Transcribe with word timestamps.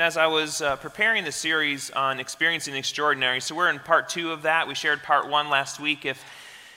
And 0.00 0.06
as 0.06 0.16
I 0.16 0.28
was 0.28 0.62
uh, 0.62 0.76
preparing 0.76 1.24
the 1.24 1.30
series 1.30 1.90
on 1.90 2.20
experiencing 2.20 2.72
the 2.72 2.78
extraordinary, 2.78 3.38
so 3.38 3.54
we're 3.54 3.68
in 3.68 3.78
part 3.80 4.08
two 4.08 4.32
of 4.32 4.40
that. 4.44 4.66
We 4.66 4.74
shared 4.74 5.02
part 5.02 5.28
one 5.28 5.50
last 5.50 5.78
week. 5.78 6.06
If, 6.06 6.24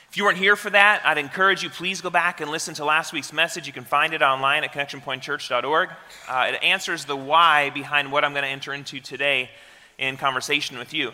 if 0.09 0.17
you 0.17 0.25
weren't 0.25 0.39
here 0.39 0.57
for 0.57 0.69
that, 0.71 1.01
I'd 1.05 1.17
encourage 1.17 1.63
you, 1.63 1.69
please 1.69 2.01
go 2.01 2.09
back 2.09 2.41
and 2.41 2.51
listen 2.51 2.73
to 2.73 2.83
last 2.83 3.13
week's 3.13 3.31
message. 3.31 3.65
You 3.65 3.71
can 3.71 3.85
find 3.85 4.13
it 4.13 4.21
online 4.21 4.65
at 4.65 4.73
connectionpointchurch.org. 4.73 5.89
Uh, 6.27 6.51
it 6.53 6.61
answers 6.61 7.05
the 7.05 7.15
why 7.15 7.69
behind 7.69 8.11
what 8.11 8.25
I'm 8.25 8.33
going 8.33 8.43
to 8.43 8.49
enter 8.49 8.73
into 8.73 8.99
today 8.99 9.49
in 9.97 10.17
conversation 10.17 10.77
with 10.77 10.93
you. 10.93 11.13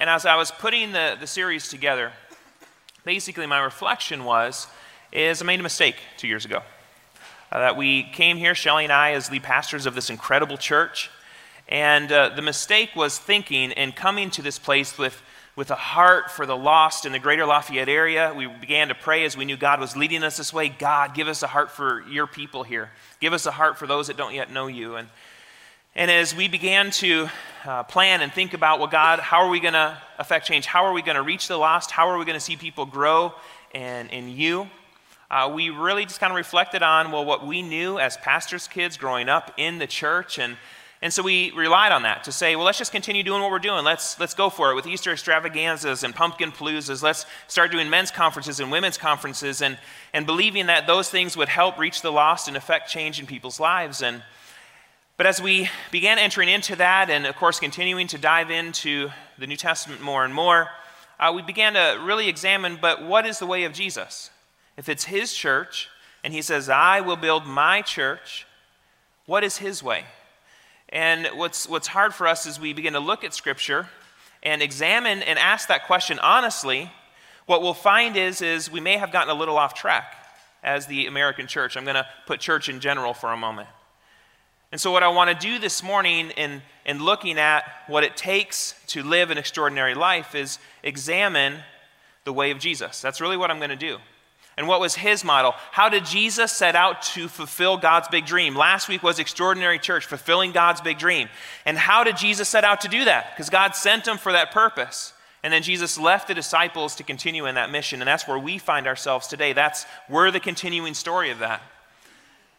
And 0.00 0.10
as 0.10 0.26
I 0.26 0.34
was 0.34 0.50
putting 0.50 0.90
the, 0.90 1.16
the 1.20 1.28
series 1.28 1.68
together, 1.68 2.10
basically 3.04 3.46
my 3.46 3.60
reflection 3.60 4.24
was, 4.24 4.66
is 5.12 5.42
I 5.42 5.44
made 5.44 5.60
a 5.60 5.62
mistake 5.62 5.94
two 6.16 6.26
years 6.26 6.44
ago 6.44 6.64
uh, 7.52 7.58
that 7.58 7.76
we 7.76 8.02
came 8.02 8.38
here, 8.38 8.54
Shelly 8.54 8.84
and 8.84 8.92
I, 8.92 9.12
as 9.12 9.30
lead 9.30 9.42
pastors 9.42 9.84
of 9.84 9.94
this 9.94 10.08
incredible 10.08 10.56
church. 10.56 11.10
And 11.68 12.10
uh, 12.10 12.30
the 12.30 12.40
mistake 12.40 12.96
was 12.96 13.18
thinking 13.18 13.72
and 13.72 13.94
coming 13.94 14.30
to 14.30 14.42
this 14.42 14.58
place 14.58 14.96
with, 14.96 15.20
with 15.54 15.70
a 15.70 15.74
heart 15.74 16.30
for 16.30 16.46
the 16.46 16.56
lost 16.56 17.04
in 17.04 17.12
the 17.12 17.18
greater 17.18 17.44
Lafayette 17.44 17.90
area. 17.90 18.32
We 18.34 18.46
began 18.46 18.88
to 18.88 18.94
pray 18.94 19.26
as 19.26 19.36
we 19.36 19.44
knew 19.44 19.58
God 19.58 19.80
was 19.80 19.94
leading 19.94 20.24
us 20.24 20.38
this 20.38 20.50
way. 20.50 20.70
God, 20.70 21.14
give 21.14 21.28
us 21.28 21.42
a 21.42 21.46
heart 21.46 21.70
for 21.70 22.02
your 22.08 22.26
people 22.26 22.62
here. 22.62 22.90
Give 23.20 23.34
us 23.34 23.44
a 23.44 23.50
heart 23.50 23.78
for 23.78 23.86
those 23.86 24.06
that 24.06 24.16
don't 24.16 24.34
yet 24.34 24.50
know 24.50 24.66
you. 24.66 24.96
And, 24.96 25.08
and 25.94 26.10
as 26.10 26.34
we 26.34 26.48
began 26.48 26.90
to 26.92 27.28
uh, 27.66 27.82
plan 27.82 28.22
and 28.22 28.32
think 28.32 28.54
about, 28.54 28.78
well, 28.78 28.88
God, 28.88 29.18
how 29.20 29.44
are 29.44 29.50
we 29.50 29.60
going 29.60 29.74
to 29.74 29.98
affect 30.18 30.46
change? 30.46 30.64
How 30.64 30.86
are 30.86 30.92
we 30.94 31.02
going 31.02 31.16
to 31.16 31.22
reach 31.22 31.48
the 31.48 31.58
lost? 31.58 31.90
How 31.90 32.08
are 32.08 32.16
we 32.16 32.24
going 32.24 32.32
to 32.36 32.40
see 32.40 32.56
people 32.56 32.86
grow 32.86 33.34
in, 33.74 34.08
in 34.08 34.30
you? 34.30 34.70
Uh, 35.32 35.50
we 35.52 35.70
really 35.70 36.04
just 36.04 36.20
kind 36.20 36.30
of 36.30 36.36
reflected 36.36 36.82
on, 36.82 37.10
well, 37.10 37.24
what 37.24 37.46
we 37.46 37.62
knew 37.62 37.98
as 37.98 38.18
pastors' 38.18 38.68
kids 38.68 38.98
growing 38.98 39.30
up 39.30 39.50
in 39.56 39.78
the 39.78 39.86
church. 39.86 40.38
And, 40.38 40.58
and 41.00 41.10
so 41.10 41.22
we 41.22 41.50
relied 41.52 41.90
on 41.90 42.02
that 42.02 42.24
to 42.24 42.32
say, 42.32 42.54
well, 42.54 42.66
let's 42.66 42.76
just 42.76 42.92
continue 42.92 43.22
doing 43.22 43.40
what 43.40 43.50
we're 43.50 43.58
doing. 43.58 43.82
Let's, 43.82 44.20
let's 44.20 44.34
go 44.34 44.50
for 44.50 44.70
it 44.70 44.74
with 44.74 44.86
Easter 44.86 45.10
extravaganzas 45.10 46.04
and 46.04 46.14
pumpkin 46.14 46.52
paloozas. 46.52 47.02
Let's 47.02 47.24
start 47.48 47.72
doing 47.72 47.88
men's 47.88 48.10
conferences 48.10 48.60
and 48.60 48.70
women's 48.70 48.98
conferences 48.98 49.62
and, 49.62 49.78
and 50.12 50.26
believing 50.26 50.66
that 50.66 50.86
those 50.86 51.08
things 51.08 51.34
would 51.34 51.48
help 51.48 51.78
reach 51.78 52.02
the 52.02 52.12
lost 52.12 52.46
and 52.46 52.54
affect 52.54 52.90
change 52.90 53.18
in 53.18 53.24
people's 53.24 53.58
lives. 53.58 54.02
And, 54.02 54.22
but 55.16 55.26
as 55.26 55.40
we 55.40 55.70
began 55.90 56.18
entering 56.18 56.50
into 56.50 56.76
that 56.76 57.08
and, 57.08 57.24
of 57.24 57.36
course, 57.36 57.58
continuing 57.58 58.06
to 58.08 58.18
dive 58.18 58.50
into 58.50 59.08
the 59.38 59.46
New 59.46 59.56
Testament 59.56 60.02
more 60.02 60.26
and 60.26 60.34
more, 60.34 60.68
uh, 61.18 61.32
we 61.34 61.40
began 61.40 61.72
to 61.72 62.02
really 62.04 62.28
examine, 62.28 62.76
but 62.78 63.02
what 63.02 63.24
is 63.24 63.38
the 63.38 63.46
way 63.46 63.64
of 63.64 63.72
Jesus? 63.72 64.28
If 64.76 64.88
it's 64.88 65.04
his 65.04 65.32
church 65.34 65.88
and 66.24 66.32
he 66.32 66.42
says, 66.42 66.68
I 66.68 67.00
will 67.00 67.16
build 67.16 67.46
my 67.46 67.82
church, 67.82 68.46
what 69.26 69.44
is 69.44 69.58
his 69.58 69.82
way? 69.82 70.04
And 70.88 71.26
what's, 71.34 71.68
what's 71.68 71.88
hard 71.88 72.14
for 72.14 72.26
us 72.26 72.46
is 72.46 72.60
we 72.60 72.72
begin 72.72 72.92
to 72.92 73.00
look 73.00 73.24
at 73.24 73.32
Scripture 73.34 73.88
and 74.42 74.60
examine 74.60 75.22
and 75.22 75.38
ask 75.38 75.68
that 75.68 75.86
question 75.86 76.18
honestly. 76.18 76.90
What 77.46 77.62
we'll 77.62 77.74
find 77.74 78.16
is, 78.16 78.40
is 78.40 78.70
we 78.70 78.80
may 78.80 78.96
have 78.98 79.10
gotten 79.10 79.34
a 79.34 79.38
little 79.38 79.56
off 79.56 79.74
track 79.74 80.16
as 80.62 80.86
the 80.86 81.06
American 81.06 81.46
church. 81.46 81.76
I'm 81.76 81.84
going 81.84 81.96
to 81.96 82.06
put 82.26 82.40
church 82.40 82.68
in 82.68 82.80
general 82.80 83.14
for 83.14 83.32
a 83.32 83.36
moment. 83.36 83.68
And 84.70 84.80
so, 84.80 84.90
what 84.90 85.02
I 85.02 85.08
want 85.08 85.28
to 85.28 85.46
do 85.46 85.58
this 85.58 85.82
morning 85.82 86.30
in, 86.30 86.62
in 86.86 87.02
looking 87.04 87.38
at 87.38 87.64
what 87.88 88.04
it 88.04 88.16
takes 88.16 88.74
to 88.88 89.02
live 89.02 89.30
an 89.30 89.36
extraordinary 89.36 89.94
life 89.94 90.34
is 90.34 90.58
examine 90.82 91.58
the 92.24 92.32
way 92.32 92.52
of 92.52 92.58
Jesus. 92.58 93.02
That's 93.02 93.20
really 93.20 93.36
what 93.36 93.50
I'm 93.50 93.58
going 93.58 93.70
to 93.70 93.76
do. 93.76 93.98
And 94.56 94.68
what 94.68 94.80
was 94.80 94.94
his 94.94 95.24
model? 95.24 95.54
How 95.70 95.88
did 95.88 96.04
Jesus 96.04 96.52
set 96.52 96.76
out 96.76 97.02
to 97.02 97.28
fulfill 97.28 97.78
God's 97.78 98.08
big 98.08 98.26
dream? 98.26 98.54
Last 98.54 98.88
week 98.88 99.02
was 99.02 99.18
Extraordinary 99.18 99.78
Church, 99.78 100.04
fulfilling 100.04 100.52
God's 100.52 100.80
big 100.80 100.98
dream. 100.98 101.28
And 101.64 101.78
how 101.78 102.04
did 102.04 102.18
Jesus 102.18 102.48
set 102.48 102.64
out 102.64 102.82
to 102.82 102.88
do 102.88 103.06
that? 103.06 103.30
Because 103.34 103.48
God 103.48 103.74
sent 103.74 104.06
him 104.06 104.18
for 104.18 104.32
that 104.32 104.50
purpose. 104.50 105.14
And 105.42 105.52
then 105.52 105.62
Jesus 105.62 105.98
left 105.98 106.28
the 106.28 106.34
disciples 106.34 106.94
to 106.96 107.02
continue 107.02 107.46
in 107.46 107.54
that 107.54 107.70
mission. 107.70 108.00
And 108.00 108.08
that's 108.08 108.28
where 108.28 108.38
we 108.38 108.58
find 108.58 108.86
ourselves 108.86 109.26
today. 109.26 109.54
That's 109.54 109.86
we're 110.08 110.30
the 110.30 110.38
continuing 110.38 110.94
story 110.94 111.30
of 111.30 111.38
that. 111.38 111.62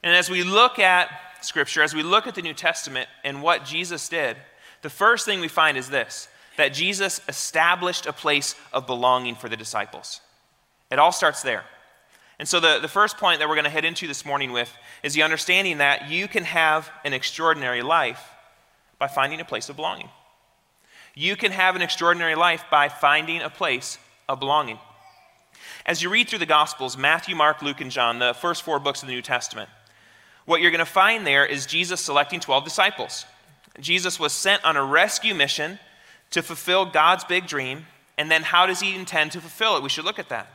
And 0.02 0.16
as 0.16 0.30
we 0.30 0.44
look 0.44 0.80
at 0.80 1.10
Scripture, 1.42 1.84
as 1.84 1.94
we 1.94 2.04
look 2.04 2.28
at 2.28 2.36
the 2.36 2.42
New 2.42 2.54
Testament 2.54 3.08
and 3.24 3.42
what 3.42 3.66
Jesus 3.66 4.10
did, 4.10 4.36
the 4.82 4.90
first 4.90 5.26
thing 5.26 5.40
we 5.40 5.48
find 5.48 5.78
is 5.78 5.90
this 5.90 6.28
that 6.58 6.74
Jesus 6.74 7.20
established 7.28 8.06
a 8.06 8.14
place 8.14 8.56
of 8.72 8.86
belonging 8.86 9.34
for 9.34 9.50
the 9.50 9.58
disciples. 9.58 10.22
It 10.92 11.00
all 11.00 11.12
starts 11.12 11.42
there. 11.42 11.64
And 12.40 12.48
so, 12.48 12.60
the, 12.60 12.80
the 12.80 12.88
first 12.88 13.18
point 13.18 13.40
that 13.40 13.48
we're 13.48 13.56
going 13.56 13.66
to 13.66 13.70
head 13.70 13.86
into 13.86 14.08
this 14.08 14.26
morning 14.26 14.52
with 14.52 14.76
is 15.04 15.14
the 15.14 15.24
understanding 15.24 15.78
that 15.78 16.10
you 16.10 16.28
can 16.28 16.44
have 16.44 16.90
an 17.06 17.14
extraordinary 17.14 17.82
life 17.82 18.22
by 18.98 19.08
finding 19.08 19.40
a 19.40 19.46
place 19.46 19.70
of 19.70 19.76
belonging. 19.76 20.10
You 21.16 21.36
can 21.36 21.52
have 21.52 21.76
an 21.76 21.82
extraordinary 21.82 22.36
life 22.36 22.66
by 22.72 22.90
finding 22.90 23.42
a 23.42 23.50
place 23.50 23.98
of 24.28 24.40
belonging. 24.40 24.80
As 25.86 26.02
you 26.02 26.10
read 26.10 26.28
through 26.28 26.40
the 26.40 26.46
Gospels, 26.46 26.98
Matthew, 26.98 27.36
Mark, 27.36 27.62
Luke, 27.62 27.82
and 27.82 27.92
John, 27.92 28.20
the 28.20 28.34
first 28.34 28.64
four 28.64 28.80
books 28.80 29.04
of 29.04 29.08
the 29.08 29.14
New 29.14 29.22
Testament, 29.22 29.70
what 30.46 30.62
you're 30.62 30.72
going 30.72 30.80
to 30.80 30.86
find 30.86 31.26
there 31.26 31.46
is 31.46 31.66
Jesus 31.66 32.02
selecting 32.02 32.40
12 32.40 32.64
disciples. 32.64 33.26
Jesus 33.80 34.20
was 34.20 34.34
sent 34.34 34.64
on 34.66 34.78
a 34.78 34.84
rescue 34.84 35.36
mission 35.36 35.80
to 36.32 36.42
fulfill 36.42 36.86
God's 36.86 37.24
big 37.24 37.48
dream, 37.48 37.86
and 38.18 38.30
then 38.30 38.44
how 38.44 38.66
does 38.66 38.80
he 38.80 38.96
intend 38.96 39.32
to 39.34 39.42
fulfill 39.42 39.78
it? 39.78 39.84
We 39.84 39.90
should 39.90 40.06
look 40.06 40.20
at 40.20 40.30
that. 40.30 40.48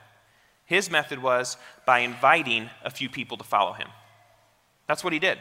His 0.69 0.91
method 0.91 1.23
was 1.23 1.57
by 1.87 2.01
inviting 2.01 2.69
a 2.85 2.91
few 2.91 3.09
people 3.09 3.39
to 3.39 3.45
follow 3.45 3.73
him. 3.73 3.89
That's 4.87 5.03
what 5.03 5.15
he 5.15 5.19
did. 5.19 5.39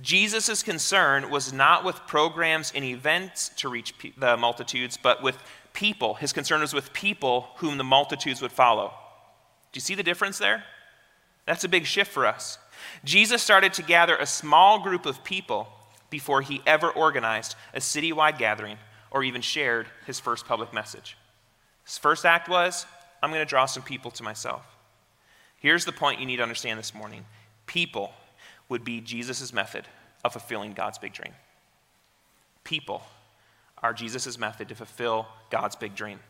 Jesus' 0.00 0.64
concern 0.64 1.30
was 1.30 1.52
not 1.52 1.84
with 1.84 2.08
programs 2.08 2.72
and 2.74 2.84
events 2.84 3.50
to 3.58 3.68
reach 3.68 3.96
pe- 3.98 4.10
the 4.18 4.36
multitudes, 4.36 4.98
but 5.00 5.22
with 5.22 5.38
people. 5.72 6.14
His 6.14 6.32
concern 6.32 6.60
was 6.60 6.74
with 6.74 6.92
people 6.92 7.50
whom 7.58 7.78
the 7.78 7.84
multitudes 7.84 8.42
would 8.42 8.50
follow. 8.50 8.92
Do 9.70 9.76
you 9.76 9.80
see 9.80 9.94
the 9.94 10.02
difference 10.02 10.38
there? 10.38 10.64
That's 11.46 11.62
a 11.62 11.68
big 11.68 11.86
shift 11.86 12.10
for 12.10 12.26
us. 12.26 12.58
Jesus 13.04 13.42
started 13.42 13.72
to 13.74 13.82
gather 13.82 14.16
a 14.16 14.26
small 14.26 14.80
group 14.80 15.06
of 15.06 15.22
people 15.22 15.68
before 16.10 16.42
he 16.42 16.62
ever 16.66 16.90
organized 16.90 17.54
a 17.72 17.78
citywide 17.78 18.38
gathering 18.38 18.78
or 19.12 19.22
even 19.22 19.40
shared 19.40 19.86
his 20.04 20.18
first 20.18 20.46
public 20.46 20.74
message. 20.74 21.16
His 21.84 21.96
first 21.96 22.26
act 22.26 22.48
was 22.48 22.86
I'm 23.22 23.30
going 23.30 23.40
to 23.40 23.48
draw 23.48 23.66
some 23.66 23.82
people 23.82 24.10
to 24.12 24.22
myself. 24.22 24.64
Here's 25.58 25.84
the 25.84 25.92
point 25.92 26.20
you 26.20 26.26
need 26.26 26.38
to 26.38 26.42
understand 26.42 26.78
this 26.78 26.94
morning 26.94 27.24
people 27.66 28.12
would 28.68 28.84
be 28.84 29.00
Jesus' 29.00 29.52
method 29.52 29.86
of 30.24 30.32
fulfilling 30.32 30.72
God's 30.72 30.98
big 30.98 31.12
dream. 31.12 31.32
People 32.64 33.02
are 33.82 33.92
Jesus' 33.92 34.38
method 34.38 34.68
to 34.68 34.74
fulfill 34.74 35.26
God's 35.50 35.76
big 35.76 35.94
dream. 35.94 36.20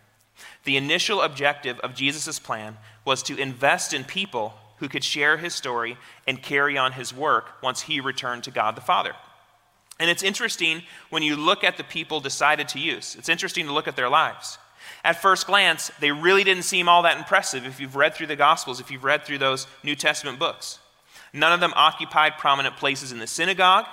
The 0.64 0.76
initial 0.76 1.22
objective 1.22 1.78
of 1.80 1.94
Jesus' 1.94 2.38
plan 2.38 2.78
was 3.04 3.22
to 3.24 3.36
invest 3.36 3.92
in 3.92 4.04
people 4.04 4.54
who 4.78 4.88
could 4.88 5.04
share 5.04 5.36
his 5.36 5.54
story 5.54 5.96
and 6.26 6.42
carry 6.42 6.76
on 6.76 6.92
his 6.92 7.14
work 7.14 7.62
once 7.62 7.82
he 7.82 8.00
returned 8.00 8.44
to 8.44 8.50
God 8.50 8.76
the 8.76 8.80
Father. 8.80 9.12
And 10.00 10.10
it's 10.10 10.22
interesting 10.22 10.82
when 11.10 11.22
you 11.22 11.36
look 11.36 11.62
at 11.62 11.76
the 11.76 11.84
people 11.84 12.18
decided 12.18 12.68
to 12.68 12.80
use. 12.80 13.14
It's 13.16 13.28
interesting 13.28 13.66
to 13.66 13.72
look 13.72 13.86
at 13.86 13.94
their 13.94 14.08
lives. 14.08 14.58
At 15.04 15.20
first 15.20 15.46
glance, 15.46 15.90
they 16.00 16.12
really 16.12 16.44
didn't 16.44 16.64
seem 16.64 16.88
all 16.88 17.02
that 17.02 17.18
impressive 17.18 17.66
if 17.66 17.80
you've 17.80 17.96
read 17.96 18.14
through 18.14 18.28
the 18.28 18.36
Gospels, 18.36 18.80
if 18.80 18.90
you've 18.90 19.04
read 19.04 19.24
through 19.24 19.38
those 19.38 19.66
New 19.82 19.96
Testament 19.96 20.38
books. 20.38 20.78
None 21.32 21.52
of 21.52 21.60
them 21.60 21.72
occupied 21.74 22.38
prominent 22.38 22.76
places 22.76 23.10
in 23.10 23.18
the 23.18 23.26
synagogue. 23.26 23.86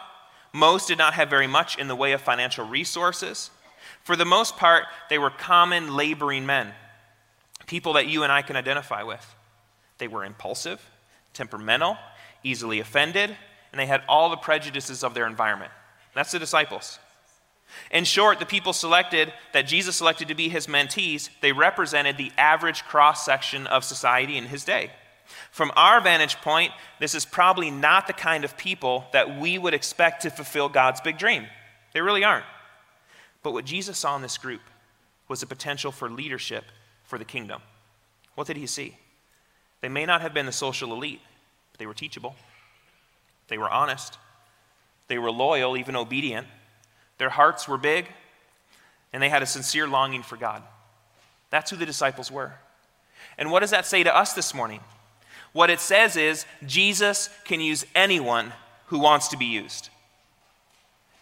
Most 0.54 0.88
did 0.88 0.98
not 0.98 1.14
have 1.14 1.30
very 1.30 1.48
much 1.48 1.78
in 1.78 1.88
the 1.88 1.96
way 1.96 2.12
of 2.12 2.22
financial 2.22 2.66
resources. 2.66 3.50
For 4.04 4.16
the 4.16 4.26
most 4.26 4.58
part, 4.58 4.86
they 5.10 5.18
were 5.18 5.30
common 5.30 5.96
laboring 5.96 6.46
men, 6.46 6.74
people 7.68 7.94
that 7.94 8.08
you 8.08 8.24
and 8.24 8.32
I 8.32 8.42
can 8.42 8.56
identify 8.56 9.04
with. 9.04 9.36
They 10.00 10.08
were 10.08 10.26
impulsive, 10.26 10.82
temperamental, 11.34 11.98
easily 12.44 12.80
offended, 12.80 13.36
and 13.72 13.80
they 13.80 13.86
had 13.86 14.02
all 14.08 14.30
the 14.30 14.38
prejudices 14.38 15.04
of 15.04 15.14
their 15.14 15.28
environment. 15.28 15.72
That's 16.14 16.32
the 16.32 16.40
disciples. 16.40 17.00
In 17.92 18.04
short, 18.04 18.40
the 18.40 18.46
people 18.46 18.74
selected 18.74 19.34
that 19.54 19.68
Jesus 19.68 19.96
selected 19.96 20.28
to 20.28 20.36
be 20.36 20.50
his 20.50 20.68
mentees, 20.68 21.30
they 21.42 21.52
represented 21.52 22.18
the 22.18 22.32
average 22.38 22.84
cross 22.84 23.26
section 23.26 23.68
of 23.68 23.84
society 23.84 24.38
in 24.38 24.46
his 24.46 24.64
day. 24.64 24.92
From 25.52 25.72
our 25.76 26.02
vantage 26.02 26.36
point, 26.38 26.72
this 27.00 27.16
is 27.16 27.26
probably 27.26 27.72
not 27.72 28.08
the 28.08 28.14
kind 28.14 28.44
of 28.44 28.58
people 28.58 29.06
that 29.14 29.40
we 29.40 29.58
would 29.58 29.74
expect 29.74 30.24
to 30.24 30.30
fulfill 30.30 30.70
God's 30.70 31.02
big 31.02 31.18
dream. 31.18 31.48
They 31.94 32.02
really 32.02 32.24
aren't. 32.24 32.46
But 33.44 33.54
what 33.54 33.66
Jesus 33.66 33.98
saw 33.98 34.16
in 34.16 34.22
this 34.22 34.38
group 34.38 34.62
was 35.28 35.44
a 35.44 35.48
potential 35.48 35.92
for 35.92 36.10
leadership 36.10 36.66
for 37.04 37.18
the 37.18 37.26
kingdom. 37.26 37.62
What 38.36 38.48
did 38.48 38.58
he 38.58 38.68
see? 38.68 38.98
They 39.82 39.90
may 39.90 40.06
not 40.06 40.22
have 40.22 40.34
been 40.34 40.46
the 40.46 40.52
social 40.52 40.94
elite, 40.94 41.22
but 41.72 41.80
they 41.80 41.86
were 41.86 41.94
teachable. 41.94 42.36
They 43.48 43.58
were 43.58 43.70
honest. 43.70 44.18
They 45.08 45.18
were 45.18 45.32
loyal, 45.32 45.78
even 45.78 45.96
obedient. 45.96 46.48
Their 47.20 47.30
hearts 47.30 47.68
were 47.68 47.78
big, 47.78 48.08
and 49.14 49.22
they 49.22 49.30
had 49.30 49.44
a 49.44 49.46
sincere 49.46 49.88
longing 49.88 50.24
for 50.24 50.38
God. 50.38 50.64
That's 51.52 51.70
who 51.70 51.78
the 51.78 51.86
disciples 51.86 52.32
were. 52.32 52.54
And 53.38 53.52
what 53.52 53.60
does 53.60 53.72
that 53.72 53.86
say 53.86 54.04
to 54.04 54.16
us 54.16 54.34
this 54.34 54.54
morning? 54.54 54.80
What 55.54 55.70
it 55.70 55.80
says 55.80 56.16
is 56.16 56.46
Jesus 56.66 57.30
can 57.46 57.62
use 57.62 57.86
anyone 57.94 58.54
who 58.88 59.00
wants 59.00 59.28
to 59.30 59.38
be 59.38 59.46
used. 59.46 59.90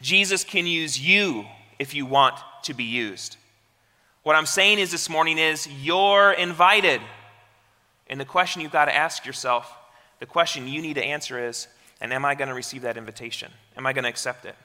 Jesus 0.01 0.43
can 0.43 0.65
use 0.65 0.99
you 0.99 1.45
if 1.79 1.93
you 1.93 2.05
want 2.05 2.35
to 2.63 2.73
be 2.73 2.83
used. 2.83 3.37
What 4.23 4.35
I'm 4.35 4.45
saying 4.45 4.79
is 4.79 4.91
this 4.91 5.09
morning 5.09 5.37
is 5.37 5.67
you're 5.81 6.33
invited. 6.33 7.01
And 8.07 8.19
the 8.19 8.25
question 8.25 8.61
you've 8.61 8.71
got 8.71 8.85
to 8.85 8.95
ask 8.95 9.25
yourself, 9.25 9.73
the 10.19 10.25
question 10.25 10.67
you 10.67 10.81
need 10.81 10.95
to 10.95 11.03
answer 11.03 11.47
is, 11.47 11.67
and 12.01 12.13
am 12.13 12.25
I 12.25 12.35
going 12.35 12.49
to 12.49 12.53
receive 12.53 12.83
that 12.83 12.97
invitation? 12.97 13.51
Am 13.75 13.87
I 13.87 13.93
going 13.93 14.03
to 14.03 14.09
accept 14.09 14.45
it? 14.45 14.55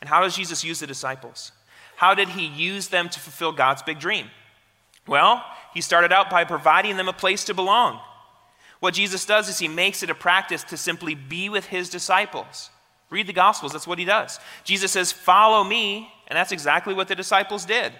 And 0.00 0.08
how 0.08 0.22
does 0.22 0.36
Jesus 0.36 0.64
use 0.64 0.80
the 0.80 0.86
disciples? 0.86 1.52
How 1.96 2.14
did 2.14 2.30
he 2.30 2.46
use 2.46 2.88
them 2.88 3.08
to 3.10 3.20
fulfill 3.20 3.52
God's 3.52 3.82
big 3.82 3.98
dream? 3.98 4.26
Well, 5.06 5.44
he 5.74 5.80
started 5.80 6.12
out 6.12 6.30
by 6.30 6.44
providing 6.44 6.96
them 6.96 7.08
a 7.08 7.12
place 7.12 7.44
to 7.44 7.54
belong. 7.54 8.00
What 8.80 8.94
Jesus 8.94 9.26
does 9.26 9.48
is 9.48 9.58
he 9.58 9.68
makes 9.68 10.02
it 10.02 10.10
a 10.10 10.14
practice 10.14 10.64
to 10.64 10.76
simply 10.76 11.14
be 11.14 11.48
with 11.48 11.66
his 11.66 11.90
disciples. 11.90 12.70
Read 13.10 13.26
the 13.26 13.32
Gospels, 13.32 13.72
that's 13.72 13.86
what 13.86 13.98
he 13.98 14.04
does. 14.04 14.38
Jesus 14.64 14.92
says, 14.92 15.12
Follow 15.12 15.62
me, 15.62 16.10
and 16.28 16.36
that's 16.36 16.52
exactly 16.52 16.94
what 16.94 17.08
the 17.08 17.14
disciples 17.14 17.66
did. 17.66 17.92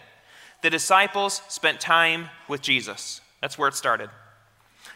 The 0.63 0.71
disciples 0.71 1.43
spent 1.49 1.81
time 1.81 2.29
with 2.49 2.63
Jesus. 2.63 3.21
That's 3.41 3.59
where 3.59 3.69
it 3.69 3.75
started. 3.75 4.09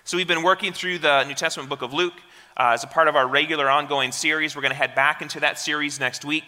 So 0.04 0.16
we've 0.16 0.28
been 0.28 0.42
working 0.42 0.72
through 0.72 0.98
the 0.98 1.24
New 1.24 1.34
Testament 1.34 1.68
book 1.68 1.82
of 1.82 1.92
Luke 1.92 2.14
uh, 2.56 2.70
as 2.74 2.84
a 2.84 2.86
part 2.86 3.08
of 3.08 3.16
our 3.16 3.26
regular 3.26 3.68
ongoing 3.68 4.12
series. 4.12 4.54
We're 4.54 4.62
going 4.62 4.72
to 4.72 4.76
head 4.76 4.94
back 4.94 5.20
into 5.20 5.40
that 5.40 5.58
series 5.58 5.98
next 5.98 6.24
week. 6.24 6.44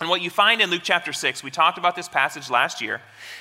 And 0.00 0.08
what 0.08 0.22
you 0.22 0.30
find 0.30 0.60
in 0.60 0.70
Luke 0.70 0.82
chapter 0.84 1.12
6, 1.12 1.42
we 1.42 1.50
talked 1.50 1.76
about 1.76 1.96
this 1.96 2.08
passage 2.08 2.50
last 2.50 2.80
year, 2.80 3.00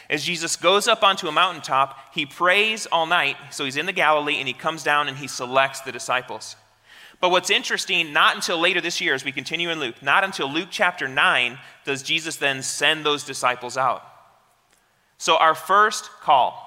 is 0.10 0.24
Jesus 0.24 0.56
goes 0.56 0.88
up 0.88 1.04
onto 1.04 1.28
a 1.28 1.32
mountaintop, 1.32 2.16
he 2.16 2.26
prays 2.26 2.88
all 2.88 3.06
night, 3.06 3.38
so 3.52 3.64
he's 3.64 3.78
in 3.78 3.86
the 3.86 3.92
Galilee, 3.92 4.40
and 4.40 4.48
he 4.48 4.54
comes 4.54 4.82
down 4.82 5.08
and 5.08 5.18
he 5.18 5.28
selects 5.28 5.82
the 5.82 5.92
disciples. 5.92 6.56
But 7.20 7.30
what's 7.30 7.52
interesting, 7.52 8.12
not 8.12 8.36
until 8.36 8.60
later 8.60 8.82
this 8.82 9.02
year, 9.02 9.14
as 9.14 9.24
we 9.24 9.32
continue 9.32 9.70
in 9.70 9.80
Luke, 9.80 10.02
not 10.02 10.24
until 10.24 10.52
Luke 10.52 10.70
chapter 10.72 11.08
9 11.08 11.60
does 11.86 12.02
Jesus 12.02 12.38
then 12.38 12.62
send 12.64 13.06
those 13.06 13.24
disciples 13.24 13.78
out. 13.78 14.04
So, 15.20 15.36
our 15.38 15.56
first 15.56 16.10
call, 16.22 16.64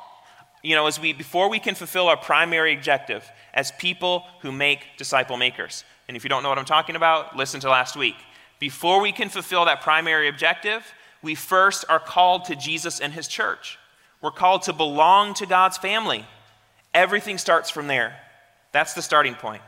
you 0.62 0.74
know, 0.74 0.86
as 0.86 1.00
we, 1.00 1.12
before 1.12 1.48
we 1.48 1.60
can 1.60 1.76
fulfill 1.76 2.08
our 2.08 2.16
primary 2.16 2.74
objective 2.74 3.28
as 3.54 3.70
people 3.72 4.24
who 4.40 4.50
make 4.50 4.80
disciple 4.96 5.36
makers, 5.36 5.84
and 6.08 6.16
if 6.16 6.24
you 6.24 6.30
don't 6.30 6.42
know 6.42 6.48
what 6.48 6.58
I'm 6.58 6.64
talking 6.64 6.96
about, 6.96 7.36
listen 7.36 7.60
to 7.60 7.70
last 7.70 7.96
week. 7.96 8.16
Before 8.60 9.00
we 9.00 9.10
can 9.10 9.30
fulfill 9.30 9.64
that 9.64 9.80
primary 9.80 10.28
objective, 10.28 10.86
we 11.22 11.34
first 11.34 11.84
are 11.88 11.98
called 11.98 12.44
to 12.44 12.54
Jesus 12.54 13.00
and 13.00 13.12
his 13.12 13.26
church. 13.26 13.78
We're 14.20 14.30
called 14.30 14.62
to 14.62 14.72
belong 14.72 15.34
to 15.34 15.46
God's 15.46 15.78
family. 15.78 16.26
Everything 16.92 17.38
starts 17.38 17.70
from 17.70 17.86
there. 17.86 18.16
That's 18.72 18.92
the 18.94 19.02
starting 19.02 19.34
point. 19.34 19.62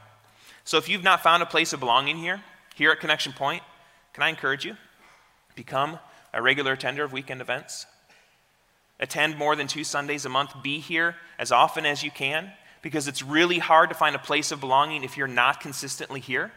So 0.65 0.77
if 0.77 0.89
you've 0.89 1.03
not 1.03 1.23
found 1.23 1.43
a 1.43 1.47
place 1.47 1.73
of 1.73 1.81
belonging 1.81 2.19
here, 2.19 2.43
here 2.75 2.91
at 2.93 3.01
Connection 3.01 3.33
Point, 3.33 3.63
can 4.13 4.23
I 4.23 4.29
encourage 4.29 4.65
you? 4.65 4.77
Become 5.55 5.99
a 6.35 6.43
regular 6.43 6.73
attender 6.73 7.03
of 7.03 7.13
weekend 7.13 7.41
events. 7.41 7.87
Attend 9.01 9.37
more 9.37 9.57
than 9.57 9.67
two 9.67 9.85
Sundays 9.85 10.27
a 10.27 10.29
month. 10.29 10.53
Be 10.63 10.79
here 10.79 11.17
as 11.39 11.51
often 11.51 11.87
as 11.87 12.03
you 12.05 12.11
can 12.11 12.53
because 12.83 13.09
it's 13.09 13.23
really 13.23 13.59
hard 13.59 13.89
to 13.89 13.95
find 13.95 14.15
a 14.15 14.19
place 14.19 14.53
of 14.53 14.61
belonging 14.61 15.03
if 15.03 15.17
you're 15.17 15.27
not 15.27 15.61
consistently 15.61 16.21
here. 16.21 16.53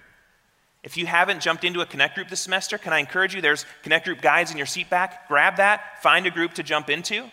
If 0.85 0.97
you 0.97 1.07
haven't 1.07 1.41
jumped 1.41 1.63
into 1.63 1.81
a 1.81 1.85
Connect 1.85 2.13
group 2.13 2.29
this 2.29 2.41
semester, 2.41 2.77
can 2.77 2.93
I 2.93 2.99
encourage 2.99 3.33
you? 3.33 3.41
There's 3.41 3.65
Connect 3.81 4.05
group 4.05 4.21
guides 4.21 4.51
in 4.51 4.57
your 4.57 4.67
seat 4.67 4.87
back. 4.87 5.27
Grab 5.27 5.57
that, 5.57 6.03
find 6.03 6.27
a 6.27 6.31
group 6.31 6.53
to 6.53 6.63
jump 6.63 6.91
into. 6.91 7.25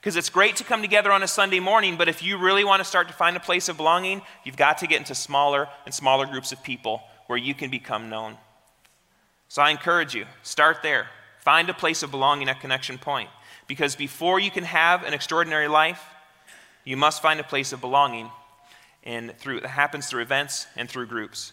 Because 0.00 0.14
it's 0.14 0.30
great 0.30 0.54
to 0.56 0.64
come 0.64 0.82
together 0.82 1.10
on 1.10 1.24
a 1.24 1.28
Sunday 1.28 1.58
morning, 1.58 1.96
but 1.96 2.08
if 2.08 2.22
you 2.22 2.38
really 2.38 2.62
want 2.62 2.78
to 2.78 2.84
start 2.88 3.08
to 3.08 3.14
find 3.14 3.36
a 3.36 3.40
place 3.40 3.68
of 3.68 3.76
belonging, 3.76 4.22
you've 4.44 4.56
got 4.56 4.78
to 4.78 4.86
get 4.86 4.98
into 4.98 5.16
smaller 5.16 5.68
and 5.84 5.92
smaller 5.92 6.26
groups 6.26 6.52
of 6.52 6.62
people 6.62 7.02
where 7.26 7.38
you 7.38 7.54
can 7.54 7.70
become 7.70 8.08
known. 8.08 8.36
So 9.48 9.62
I 9.62 9.70
encourage 9.70 10.14
you, 10.14 10.26
start 10.44 10.78
there. 10.84 11.08
Find 11.40 11.68
a 11.68 11.74
place 11.74 12.04
of 12.04 12.12
belonging 12.12 12.48
at 12.48 12.60
Connection 12.60 12.98
Point. 12.98 13.30
Because 13.66 13.96
before 13.96 14.38
you 14.38 14.50
can 14.52 14.62
have 14.62 15.02
an 15.02 15.12
extraordinary 15.12 15.66
life, 15.66 16.04
you 16.84 16.96
must 16.96 17.20
find 17.20 17.40
a 17.40 17.44
place 17.44 17.72
of 17.72 17.80
belonging. 17.80 18.30
And 19.02 19.36
through, 19.38 19.58
it 19.58 19.66
happens 19.66 20.06
through 20.06 20.22
events 20.22 20.68
and 20.76 20.88
through 20.88 21.06
groups. 21.06 21.52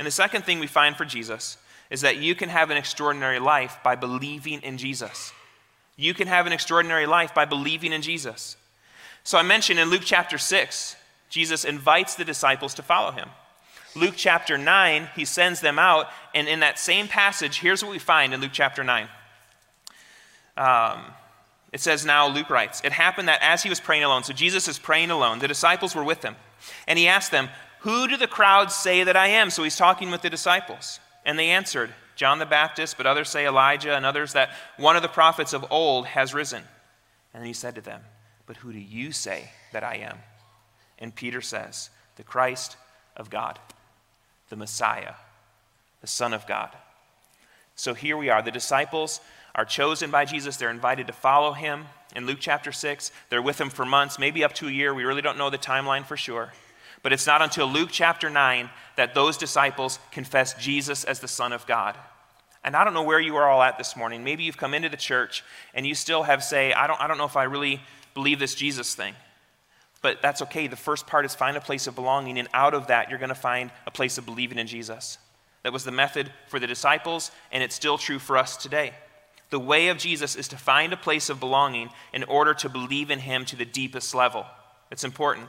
And 0.00 0.06
the 0.06 0.10
second 0.10 0.46
thing 0.46 0.60
we 0.60 0.66
find 0.66 0.96
for 0.96 1.04
Jesus 1.04 1.58
is 1.90 2.00
that 2.00 2.16
you 2.16 2.34
can 2.34 2.48
have 2.48 2.70
an 2.70 2.78
extraordinary 2.78 3.38
life 3.38 3.76
by 3.84 3.96
believing 3.96 4.62
in 4.62 4.78
Jesus. 4.78 5.30
You 5.94 6.14
can 6.14 6.26
have 6.26 6.46
an 6.46 6.54
extraordinary 6.54 7.04
life 7.04 7.34
by 7.34 7.44
believing 7.44 7.92
in 7.92 8.00
Jesus. 8.00 8.56
So 9.24 9.36
I 9.36 9.42
mentioned 9.42 9.78
in 9.78 9.90
Luke 9.90 10.00
chapter 10.02 10.38
6, 10.38 10.96
Jesus 11.28 11.66
invites 11.66 12.14
the 12.14 12.24
disciples 12.24 12.72
to 12.76 12.82
follow 12.82 13.10
him. 13.10 13.28
Luke 13.94 14.14
chapter 14.16 14.56
9, 14.56 15.10
he 15.14 15.26
sends 15.26 15.60
them 15.60 15.78
out, 15.78 16.06
and 16.34 16.48
in 16.48 16.60
that 16.60 16.78
same 16.78 17.06
passage, 17.06 17.60
here's 17.60 17.84
what 17.84 17.92
we 17.92 17.98
find 17.98 18.32
in 18.32 18.40
Luke 18.40 18.52
chapter 18.54 18.82
9. 18.82 19.06
Um, 20.56 21.04
it 21.74 21.80
says, 21.82 22.06
Now 22.06 22.26
Luke 22.26 22.48
writes, 22.48 22.80
It 22.82 22.92
happened 22.92 23.28
that 23.28 23.42
as 23.42 23.62
he 23.62 23.68
was 23.68 23.80
praying 23.80 24.04
alone, 24.04 24.24
so 24.24 24.32
Jesus 24.32 24.66
is 24.66 24.78
praying 24.78 25.10
alone, 25.10 25.40
the 25.40 25.46
disciples 25.46 25.94
were 25.94 26.04
with 26.04 26.22
him, 26.22 26.36
and 26.88 26.98
he 26.98 27.06
asked 27.06 27.32
them, 27.32 27.50
who 27.80 28.08
do 28.08 28.16
the 28.16 28.26
crowds 28.26 28.74
say 28.74 29.04
that 29.04 29.16
I 29.16 29.28
am? 29.28 29.50
So 29.50 29.62
he's 29.62 29.76
talking 29.76 30.10
with 30.10 30.22
the 30.22 30.30
disciples. 30.30 31.00
And 31.24 31.38
they 31.38 31.50
answered, 31.50 31.92
John 32.14 32.38
the 32.38 32.46
Baptist, 32.46 32.96
but 32.96 33.06
others 33.06 33.30
say 33.30 33.46
Elijah, 33.46 33.96
and 33.96 34.04
others 34.04 34.34
that 34.34 34.50
one 34.76 34.96
of 34.96 35.02
the 35.02 35.08
prophets 35.08 35.52
of 35.52 35.64
old 35.70 36.06
has 36.06 36.34
risen. 36.34 36.62
And 37.32 37.42
then 37.42 37.46
he 37.46 37.54
said 37.54 37.74
to 37.76 37.80
them, 37.80 38.02
But 38.46 38.58
who 38.58 38.72
do 38.72 38.78
you 38.78 39.12
say 39.12 39.50
that 39.72 39.84
I 39.84 39.96
am? 39.96 40.18
And 40.98 41.14
Peter 41.14 41.40
says, 41.40 41.88
The 42.16 42.22
Christ 42.22 42.76
of 43.16 43.30
God, 43.30 43.58
the 44.50 44.56
Messiah, 44.56 45.14
the 46.02 46.06
Son 46.06 46.34
of 46.34 46.46
God. 46.46 46.70
So 47.76 47.94
here 47.94 48.16
we 48.16 48.28
are. 48.28 48.42
The 48.42 48.50
disciples 48.50 49.20
are 49.54 49.64
chosen 49.64 50.10
by 50.10 50.26
Jesus, 50.26 50.56
they're 50.58 50.70
invited 50.70 51.06
to 51.06 51.12
follow 51.12 51.52
him. 51.52 51.86
In 52.14 52.26
Luke 52.26 52.38
chapter 52.40 52.72
6, 52.72 53.10
they're 53.30 53.40
with 53.40 53.60
him 53.60 53.70
for 53.70 53.86
months, 53.86 54.18
maybe 54.18 54.44
up 54.44 54.52
to 54.54 54.68
a 54.68 54.70
year. 54.70 54.92
We 54.92 55.04
really 55.04 55.22
don't 55.22 55.38
know 55.38 55.48
the 55.48 55.58
timeline 55.58 56.04
for 56.04 56.16
sure. 56.16 56.52
But 57.02 57.12
it's 57.12 57.26
not 57.26 57.42
until 57.42 57.66
Luke 57.66 57.90
chapter 57.90 58.28
9 58.28 58.70
that 58.96 59.14
those 59.14 59.36
disciples 59.36 59.98
confess 60.10 60.54
Jesus 60.54 61.04
as 61.04 61.20
the 61.20 61.28
Son 61.28 61.52
of 61.52 61.66
God. 61.66 61.96
And 62.62 62.76
I 62.76 62.84
don't 62.84 62.92
know 62.92 63.02
where 63.02 63.20
you 63.20 63.36
are 63.36 63.48
all 63.48 63.62
at 63.62 63.78
this 63.78 63.96
morning. 63.96 64.22
Maybe 64.22 64.42
you've 64.42 64.58
come 64.58 64.74
into 64.74 64.90
the 64.90 64.96
church 64.96 65.42
and 65.72 65.86
you 65.86 65.94
still 65.94 66.24
have 66.24 66.44
say, 66.44 66.72
I 66.72 66.86
don't, 66.86 67.00
I 67.00 67.06
don't 67.06 67.16
know 67.16 67.24
if 67.24 67.36
I 67.36 67.44
really 67.44 67.80
believe 68.14 68.38
this 68.38 68.54
Jesus 68.54 68.94
thing. 68.94 69.14
But 70.02 70.22
that's 70.22 70.42
okay. 70.42 70.66
The 70.66 70.76
first 70.76 71.06
part 71.06 71.24
is 71.24 71.34
find 71.34 71.56
a 71.56 71.60
place 71.60 71.86
of 71.86 71.94
belonging, 71.94 72.38
and 72.38 72.48
out 72.54 72.74
of 72.74 72.86
that, 72.86 73.10
you're 73.10 73.18
going 73.18 73.28
to 73.28 73.34
find 73.34 73.70
a 73.86 73.90
place 73.90 74.16
of 74.16 74.24
believing 74.24 74.58
in 74.58 74.66
Jesus. 74.66 75.18
That 75.62 75.74
was 75.74 75.84
the 75.84 75.90
method 75.90 76.32
for 76.48 76.58
the 76.58 76.66
disciples, 76.66 77.30
and 77.52 77.62
it's 77.62 77.74
still 77.74 77.98
true 77.98 78.18
for 78.18 78.38
us 78.38 78.56
today. 78.56 78.94
The 79.50 79.60
way 79.60 79.88
of 79.88 79.98
Jesus 79.98 80.36
is 80.36 80.48
to 80.48 80.56
find 80.56 80.92
a 80.92 80.96
place 80.96 81.28
of 81.28 81.40
belonging 81.40 81.90
in 82.14 82.24
order 82.24 82.54
to 82.54 82.68
believe 82.68 83.10
in 83.10 83.18
Him 83.18 83.44
to 83.46 83.56
the 83.56 83.64
deepest 83.64 84.14
level. 84.14 84.46
It's 84.90 85.04
important. 85.04 85.48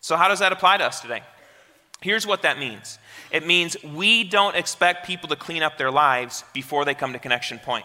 So, 0.00 0.16
how 0.16 0.28
does 0.28 0.38
that 0.38 0.52
apply 0.52 0.78
to 0.78 0.84
us 0.84 1.00
today? 1.00 1.22
Here's 2.00 2.26
what 2.26 2.42
that 2.42 2.58
means 2.58 2.98
it 3.30 3.46
means 3.46 3.76
we 3.82 4.24
don't 4.24 4.56
expect 4.56 5.06
people 5.06 5.28
to 5.28 5.36
clean 5.36 5.62
up 5.62 5.78
their 5.78 5.90
lives 5.90 6.44
before 6.52 6.84
they 6.84 6.94
come 6.94 7.12
to 7.12 7.18
Connection 7.18 7.58
Point. 7.58 7.84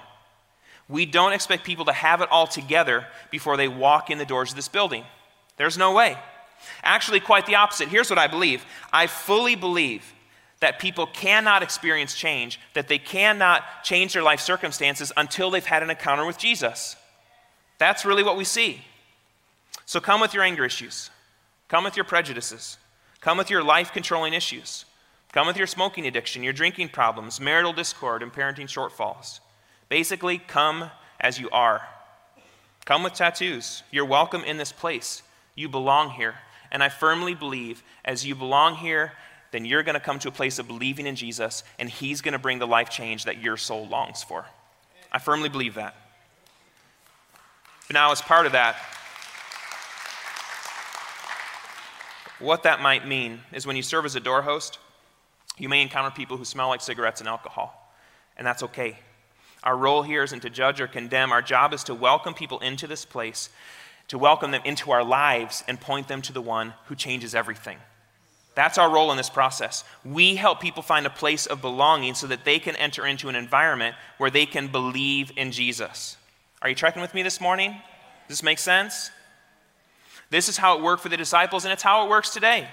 We 0.89 1.05
don't 1.05 1.33
expect 1.33 1.63
people 1.63 1.85
to 1.85 1.93
have 1.93 2.21
it 2.21 2.29
all 2.29 2.45
together 2.45 3.07
before 3.31 3.57
they 3.57 3.67
walk 3.67 4.09
in 4.09 4.17
the 4.17 4.25
doors 4.25 4.51
of 4.51 4.55
this 4.55 4.67
building. 4.67 5.03
There's 5.57 5.77
no 5.77 5.93
way. 5.93 6.17
Actually, 6.83 7.19
quite 7.19 7.45
the 7.45 7.55
opposite. 7.55 7.89
Here's 7.89 8.09
what 8.09 8.19
I 8.19 8.27
believe 8.27 8.65
I 8.91 9.07
fully 9.07 9.55
believe 9.55 10.13
that 10.59 10.79
people 10.79 11.07
cannot 11.07 11.61
experience 11.61 12.15
change, 12.15 12.59
that 12.73 12.87
they 12.87 12.97
cannot 12.97 13.63
change 13.83 14.13
their 14.13 14.23
life 14.23 14.39
circumstances 14.39 15.11
until 15.17 15.51
they've 15.51 15.65
had 15.65 15.83
an 15.83 15.89
encounter 15.89 16.25
with 16.25 16.37
Jesus. 16.37 16.95
That's 17.79 18.05
really 18.05 18.23
what 18.23 18.37
we 18.37 18.45
see. 18.45 18.81
So 19.85 19.99
come 19.99 20.21
with 20.21 20.33
your 20.33 20.43
anger 20.43 20.63
issues. 20.63 21.09
Come 21.73 21.85
with 21.85 21.97
your 21.97 22.03
prejudices. 22.03 22.77
Come 23.19 23.35
with 23.35 23.49
your 23.49 23.63
life 23.63 23.91
controlling 23.91 24.35
issues. 24.35 24.85
Come 25.31 25.47
with 25.47 25.57
your 25.57 25.65
smoking 25.65 26.05
addiction, 26.05 26.43
your 26.43 26.53
drinking 26.53 26.89
problems, 26.89 27.41
marital 27.41 27.73
discord, 27.73 28.21
and 28.21 28.31
parenting 28.31 28.67
shortfalls. 28.67 29.39
Basically, 29.89 30.37
come 30.37 30.91
as 31.19 31.39
you 31.39 31.49
are. 31.49 31.81
Come 32.85 33.01
with 33.01 33.13
tattoos. 33.15 33.81
You're 33.89 34.05
welcome 34.05 34.43
in 34.43 34.57
this 34.57 34.71
place. 34.71 35.23
You 35.55 35.67
belong 35.67 36.11
here. 36.11 36.35
And 36.71 36.83
I 36.83 36.89
firmly 36.89 37.33
believe 37.33 37.81
as 38.05 38.23
you 38.23 38.35
belong 38.35 38.75
here, 38.75 39.13
then 39.49 39.65
you're 39.65 39.81
going 39.81 39.95
to 39.95 39.99
come 39.99 40.19
to 40.19 40.27
a 40.27 40.31
place 40.31 40.59
of 40.59 40.67
believing 40.67 41.07
in 41.07 41.15
Jesus, 41.15 41.63
and 41.79 41.89
He's 41.89 42.21
going 42.21 42.33
to 42.33 42.39
bring 42.39 42.59
the 42.59 42.67
life 42.67 42.91
change 42.91 43.25
that 43.25 43.41
your 43.41 43.57
soul 43.57 43.87
longs 43.87 44.21
for. 44.21 44.45
I 45.11 45.17
firmly 45.17 45.49
believe 45.49 45.73
that. 45.73 45.95
But 47.87 47.95
now, 47.95 48.11
as 48.11 48.21
part 48.21 48.45
of 48.45 48.51
that, 48.51 48.75
What 52.43 52.63
that 52.63 52.81
might 52.81 53.07
mean 53.07 53.39
is 53.53 53.65
when 53.65 53.77
you 53.77 53.81
serve 53.81 54.03
as 54.03 54.17
a 54.17 54.19
door 54.19 54.41
host, 54.41 54.77
you 55.57 55.69
may 55.69 55.81
encounter 55.81 56.11
people 56.11 56.35
who 56.35 56.43
smell 56.43 56.67
like 56.67 56.81
cigarettes 56.81 57.21
and 57.21 57.29
alcohol, 57.29 57.89
and 58.35 58.45
that's 58.45 58.63
okay. 58.63 58.99
Our 59.63 59.77
role 59.77 60.03
here 60.03 60.23
isn't 60.23 60.41
to 60.41 60.49
judge 60.49 60.81
or 60.81 60.87
condemn. 60.87 61.31
Our 61.31 61.41
job 61.41 61.73
is 61.73 61.85
to 61.85 61.95
welcome 61.95 62.33
people 62.33 62.59
into 62.59 62.85
this 62.85 63.05
place, 63.05 63.47
to 64.09 64.17
welcome 64.17 64.51
them 64.51 64.61
into 64.65 64.91
our 64.91 65.05
lives, 65.05 65.63
and 65.69 65.79
point 65.79 66.09
them 66.09 66.21
to 66.23 66.33
the 66.33 66.41
one 66.41 66.73
who 66.87 66.95
changes 66.95 67.33
everything. 67.33 67.77
That's 68.55 68.77
our 68.77 68.91
role 68.91 69.11
in 69.11 69.17
this 69.17 69.29
process. 69.29 69.85
We 70.03 70.35
help 70.35 70.59
people 70.59 70.83
find 70.83 71.05
a 71.05 71.09
place 71.09 71.45
of 71.45 71.61
belonging 71.61 72.13
so 72.13 72.27
that 72.27 72.43
they 72.43 72.59
can 72.59 72.75
enter 72.75 73.07
into 73.07 73.29
an 73.29 73.35
environment 73.35 73.95
where 74.17 74.29
they 74.29 74.45
can 74.45 74.67
believe 74.67 75.31
in 75.37 75.53
Jesus. 75.53 76.17
Are 76.61 76.67
you 76.67 76.75
tracking 76.75 77.01
with 77.01 77.13
me 77.13 77.23
this 77.23 77.39
morning? 77.39 77.71
Does 78.27 78.39
this 78.39 78.43
make 78.43 78.59
sense? 78.59 79.11
This 80.33 80.49
is 80.49 80.57
how 80.57 80.75
it 80.75 80.81
worked 80.81 81.03
for 81.03 81.09
the 81.09 81.17
disciples, 81.17 81.63
and 81.63 81.71
it's 81.71 81.83
how 81.83 82.03
it 82.03 82.09
works 82.09 82.31
today. 82.31 82.67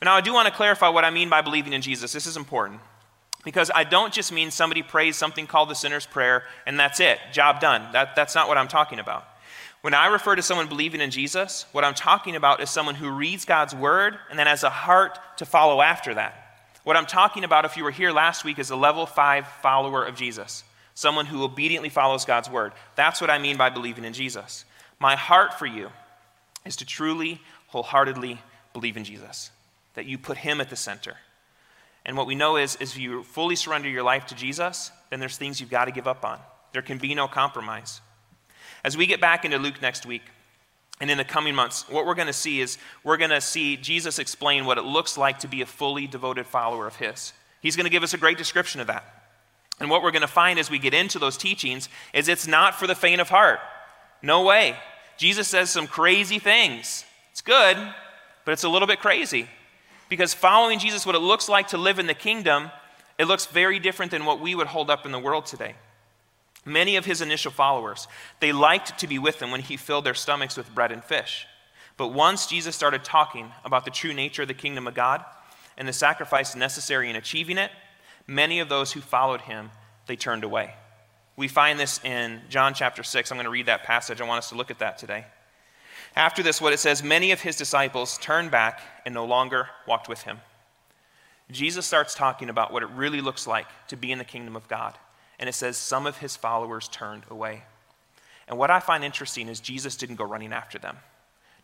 But 0.00 0.06
now 0.06 0.14
I 0.14 0.22
do 0.22 0.32
want 0.32 0.48
to 0.48 0.54
clarify 0.54 0.88
what 0.88 1.04
I 1.04 1.10
mean 1.10 1.28
by 1.28 1.42
believing 1.42 1.74
in 1.74 1.82
Jesus. 1.82 2.10
This 2.10 2.26
is 2.26 2.38
important. 2.38 2.80
Because 3.44 3.70
I 3.74 3.84
don't 3.84 4.14
just 4.14 4.32
mean 4.32 4.50
somebody 4.50 4.82
prays 4.82 5.14
something 5.14 5.46
called 5.46 5.68
the 5.68 5.74
sinner's 5.74 6.06
prayer 6.06 6.44
and 6.66 6.80
that's 6.80 7.00
it, 7.00 7.18
job 7.34 7.60
done. 7.60 7.92
That, 7.92 8.16
that's 8.16 8.34
not 8.34 8.48
what 8.48 8.56
I'm 8.56 8.68
talking 8.68 8.98
about. 8.98 9.28
When 9.82 9.92
I 9.92 10.06
refer 10.06 10.34
to 10.36 10.40
someone 10.40 10.66
believing 10.66 11.02
in 11.02 11.10
Jesus, 11.10 11.66
what 11.72 11.84
I'm 11.84 11.92
talking 11.92 12.34
about 12.34 12.62
is 12.62 12.70
someone 12.70 12.94
who 12.94 13.10
reads 13.10 13.44
God's 13.44 13.74
word 13.74 14.16
and 14.30 14.38
then 14.38 14.46
has 14.46 14.62
a 14.62 14.70
heart 14.70 15.18
to 15.36 15.44
follow 15.44 15.82
after 15.82 16.14
that. 16.14 16.64
What 16.84 16.96
I'm 16.96 17.04
talking 17.04 17.44
about, 17.44 17.66
if 17.66 17.76
you 17.76 17.84
were 17.84 17.90
here 17.90 18.10
last 18.10 18.42
week, 18.42 18.58
is 18.58 18.70
a 18.70 18.76
level 18.76 19.04
five 19.04 19.46
follower 19.60 20.02
of 20.02 20.16
Jesus, 20.16 20.64
someone 20.94 21.26
who 21.26 21.44
obediently 21.44 21.90
follows 21.90 22.24
God's 22.24 22.48
word. 22.48 22.72
That's 22.96 23.20
what 23.20 23.28
I 23.28 23.36
mean 23.36 23.58
by 23.58 23.68
believing 23.68 24.04
in 24.04 24.14
Jesus. 24.14 24.64
My 24.98 25.14
heart 25.14 25.58
for 25.58 25.66
you 25.66 25.90
is 26.64 26.76
to 26.76 26.86
truly, 26.86 27.40
wholeheartedly 27.68 28.40
believe 28.72 28.96
in 28.96 29.04
Jesus, 29.04 29.50
that 29.94 30.06
you 30.06 30.18
put 30.18 30.38
him 30.38 30.60
at 30.60 30.70
the 30.70 30.76
center. 30.76 31.16
And 32.04 32.16
what 32.16 32.26
we 32.26 32.34
know 32.34 32.56
is, 32.56 32.76
is 32.76 32.92
if 32.92 32.98
you 32.98 33.22
fully 33.22 33.56
surrender 33.56 33.88
your 33.88 34.02
life 34.02 34.26
to 34.26 34.34
Jesus, 34.34 34.90
then 35.10 35.20
there's 35.20 35.36
things 35.36 35.60
you've 35.60 35.70
got 35.70 35.86
to 35.86 35.92
give 35.92 36.06
up 36.06 36.24
on. 36.24 36.38
There 36.72 36.82
can 36.82 36.98
be 36.98 37.14
no 37.14 37.28
compromise. 37.28 38.00
As 38.84 38.96
we 38.96 39.06
get 39.06 39.20
back 39.20 39.44
into 39.44 39.58
Luke 39.58 39.80
next 39.80 40.04
week, 40.04 40.22
and 41.00 41.10
in 41.10 41.18
the 41.18 41.24
coming 41.24 41.54
months, 41.54 41.88
what 41.88 42.06
we're 42.06 42.14
going 42.14 42.28
to 42.28 42.32
see 42.32 42.60
is 42.60 42.78
we're 43.02 43.16
going 43.16 43.30
to 43.30 43.40
see 43.40 43.76
Jesus 43.76 44.18
explain 44.18 44.64
what 44.64 44.78
it 44.78 44.84
looks 44.84 45.18
like 45.18 45.40
to 45.40 45.48
be 45.48 45.60
a 45.60 45.66
fully 45.66 46.06
devoted 46.06 46.46
follower 46.46 46.86
of 46.86 46.96
His. 46.96 47.32
He's 47.60 47.76
going 47.76 47.84
to 47.84 47.90
give 47.90 48.02
us 48.02 48.14
a 48.14 48.18
great 48.18 48.38
description 48.38 48.80
of 48.80 48.86
that. 48.86 49.04
And 49.80 49.90
what 49.90 50.02
we're 50.02 50.12
going 50.12 50.22
to 50.22 50.28
find 50.28 50.58
as 50.58 50.70
we 50.70 50.78
get 50.78 50.94
into 50.94 51.18
those 51.18 51.36
teachings 51.36 51.88
is 52.12 52.28
it's 52.28 52.46
not 52.46 52.74
for 52.74 52.86
the 52.86 52.94
faint 52.94 53.20
of 53.20 53.28
heart. 53.28 53.58
No 54.22 54.42
way. 54.42 54.76
Jesus 55.16 55.48
says 55.48 55.70
some 55.70 55.86
crazy 55.86 56.38
things. 56.38 57.04
It's 57.32 57.40
good, 57.40 57.76
but 58.44 58.52
it's 58.52 58.64
a 58.64 58.68
little 58.68 58.88
bit 58.88 59.00
crazy. 59.00 59.48
Because 60.08 60.34
following 60.34 60.78
Jesus, 60.78 61.06
what 61.06 61.14
it 61.14 61.20
looks 61.20 61.48
like 61.48 61.68
to 61.68 61.78
live 61.78 61.98
in 61.98 62.06
the 62.06 62.14
kingdom, 62.14 62.70
it 63.18 63.26
looks 63.26 63.46
very 63.46 63.78
different 63.78 64.10
than 64.10 64.24
what 64.24 64.40
we 64.40 64.54
would 64.54 64.66
hold 64.66 64.90
up 64.90 65.06
in 65.06 65.12
the 65.12 65.18
world 65.18 65.46
today. 65.46 65.74
Many 66.64 66.96
of 66.96 67.04
his 67.04 67.20
initial 67.20 67.50
followers, 67.50 68.08
they 68.40 68.52
liked 68.52 68.98
to 68.98 69.06
be 69.06 69.18
with 69.18 69.40
him 69.40 69.50
when 69.50 69.60
he 69.60 69.76
filled 69.76 70.04
their 70.04 70.14
stomachs 70.14 70.56
with 70.56 70.74
bread 70.74 70.92
and 70.92 71.04
fish. 71.04 71.46
But 71.96 72.08
once 72.08 72.46
Jesus 72.46 72.74
started 72.74 73.04
talking 73.04 73.52
about 73.64 73.84
the 73.84 73.90
true 73.90 74.14
nature 74.14 74.42
of 74.42 74.48
the 74.48 74.54
kingdom 74.54 74.86
of 74.86 74.94
God 74.94 75.24
and 75.76 75.86
the 75.86 75.92
sacrifice 75.92 76.56
necessary 76.56 77.10
in 77.10 77.16
achieving 77.16 77.58
it, 77.58 77.70
many 78.26 78.60
of 78.60 78.68
those 78.68 78.92
who 78.92 79.00
followed 79.00 79.42
him, 79.42 79.70
they 80.06 80.16
turned 80.16 80.44
away. 80.44 80.74
We 81.36 81.48
find 81.48 81.80
this 81.80 82.02
in 82.04 82.40
John 82.48 82.74
chapter 82.74 83.02
6. 83.02 83.30
I'm 83.30 83.36
going 83.36 83.44
to 83.44 83.50
read 83.50 83.66
that 83.66 83.82
passage. 83.82 84.20
I 84.20 84.24
want 84.24 84.38
us 84.38 84.50
to 84.50 84.54
look 84.54 84.70
at 84.70 84.78
that 84.78 84.98
today. 84.98 85.24
After 86.14 86.42
this, 86.42 86.60
what 86.60 86.72
it 86.72 86.78
says, 86.78 87.02
many 87.02 87.32
of 87.32 87.40
his 87.40 87.56
disciples 87.56 88.18
turned 88.18 88.52
back 88.52 88.80
and 89.04 89.12
no 89.14 89.24
longer 89.24 89.68
walked 89.86 90.08
with 90.08 90.22
him. 90.22 90.38
Jesus 91.50 91.86
starts 91.86 92.14
talking 92.14 92.48
about 92.48 92.72
what 92.72 92.84
it 92.84 92.88
really 92.90 93.20
looks 93.20 93.46
like 93.46 93.66
to 93.88 93.96
be 93.96 94.12
in 94.12 94.18
the 94.18 94.24
kingdom 94.24 94.54
of 94.54 94.68
God. 94.68 94.94
And 95.38 95.48
it 95.48 95.54
says, 95.54 95.76
some 95.76 96.06
of 96.06 96.18
his 96.18 96.36
followers 96.36 96.88
turned 96.88 97.24
away. 97.28 97.64
And 98.46 98.56
what 98.56 98.70
I 98.70 98.78
find 98.78 99.02
interesting 99.02 99.48
is 99.48 99.58
Jesus 99.58 99.96
didn't 99.96 100.16
go 100.16 100.24
running 100.24 100.52
after 100.52 100.78
them. 100.78 100.98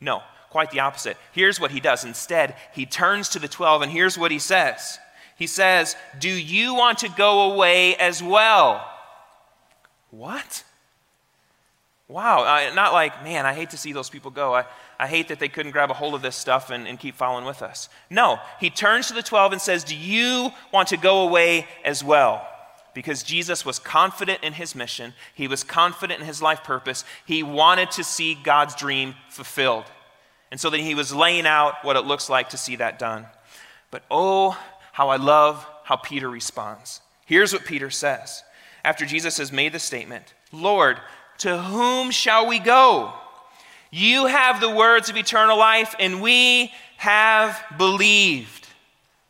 No, 0.01 0.23
quite 0.51 0.73
the 0.73 0.81
opposite. 0.81 1.17
Here's 1.33 1.61
what 1.61 1.71
he 1.71 1.79
does. 1.79 2.05
Instead, 2.05 2.57
he 2.75 2.87
turns 2.87 3.29
to 3.31 3.39
the 3.39 3.49
12, 3.49 3.83
and 3.83 3.93
here's 3.93 4.19
what 4.19 4.31
he 4.31 4.39
says 4.39 4.99
He 5.37 5.47
says, 5.47 5.95
Do 6.19 6.31
you 6.31 6.75
want 6.75 6.99
to 6.99 7.09
go 7.09 7.53
away 7.53 7.95
as 7.97 8.23
well? 8.23 8.90
What? 10.11 10.65
Wow, 12.11 12.73
not 12.75 12.93
like, 12.93 13.23
man, 13.23 13.47
I 13.47 13.55
hate 13.55 13.71
to 13.71 13.77
see 13.77 13.93
those 13.93 14.11
people 14.11 14.33
go. 14.33 14.53
I, 14.53 14.65
I 14.99 15.07
hate 15.07 15.29
that 15.29 15.39
they 15.39 15.49
couldn't 15.49 15.71
grab 15.71 15.93
a 15.93 15.95
hold 15.95 16.15
of 16.15 16.23
this 16.23 16.35
stuff 16.35 16.71
and, 16.71 16.89
and 16.89 16.99
keep 16.99 17.15
following 17.15 17.45
with 17.45 17.63
us. 17.63 17.89
No, 18.11 18.41
he 18.59 18.69
turns 18.69 19.07
to 19.09 19.15
the 19.15 19.23
12 19.23 19.53
and 19.53 19.61
says, 19.61 19.85
Do 19.85 19.97
you 19.97 20.51
want 20.73 20.89
to 20.89 20.97
go 20.97 21.23
away 21.23 21.69
as 21.85 22.03
well? 22.03 22.47
Because 22.95 23.23
Jesus 23.23 23.65
was 23.65 23.79
confident 23.79 24.43
in 24.43 24.55
his 24.55 24.75
mission, 24.75 25.15
he 25.35 25.47
was 25.47 25.63
confident 25.63 26.21
in 26.21 26.27
his 26.27 26.43
life 26.43 26.65
purpose. 26.65 27.05
He 27.25 27.45
wanted 27.45 27.93
to 27.93 28.03
see 28.03 28.35
God's 28.35 28.75
dream 28.75 29.15
fulfilled. 29.29 29.85
And 30.51 30.59
so 30.59 30.69
then 30.69 30.81
he 30.81 30.97
was 30.97 31.15
laying 31.15 31.47
out 31.47 31.85
what 31.85 31.95
it 31.95 32.05
looks 32.05 32.29
like 32.29 32.51
to 32.51 32.57
see 32.57 32.75
that 32.77 32.99
done. 32.99 33.27
But 33.93 34.03
oh, 34.11 34.59
how 34.93 35.11
I 35.11 35.17
love 35.17 35.65
how 35.85 35.95
Peter 35.97 36.29
responds. 36.29 37.01
Here's 37.25 37.53
what 37.53 37.65
Peter 37.65 37.91
says 37.91 38.43
after 38.85 39.05
Jesus 39.05 39.39
has 39.39 39.53
made 39.53 39.73
the 39.73 39.79
statement 39.79 40.35
Lord, 40.53 40.99
to 41.39 41.59
whom 41.59 42.11
shall 42.11 42.47
we 42.47 42.59
go? 42.59 43.13
You 43.91 44.27
have 44.27 44.61
the 44.61 44.71
words 44.71 45.09
of 45.09 45.17
eternal 45.17 45.59
life, 45.59 45.95
and 45.99 46.23
we 46.23 46.73
have 46.97 47.61
believed. 47.77 48.69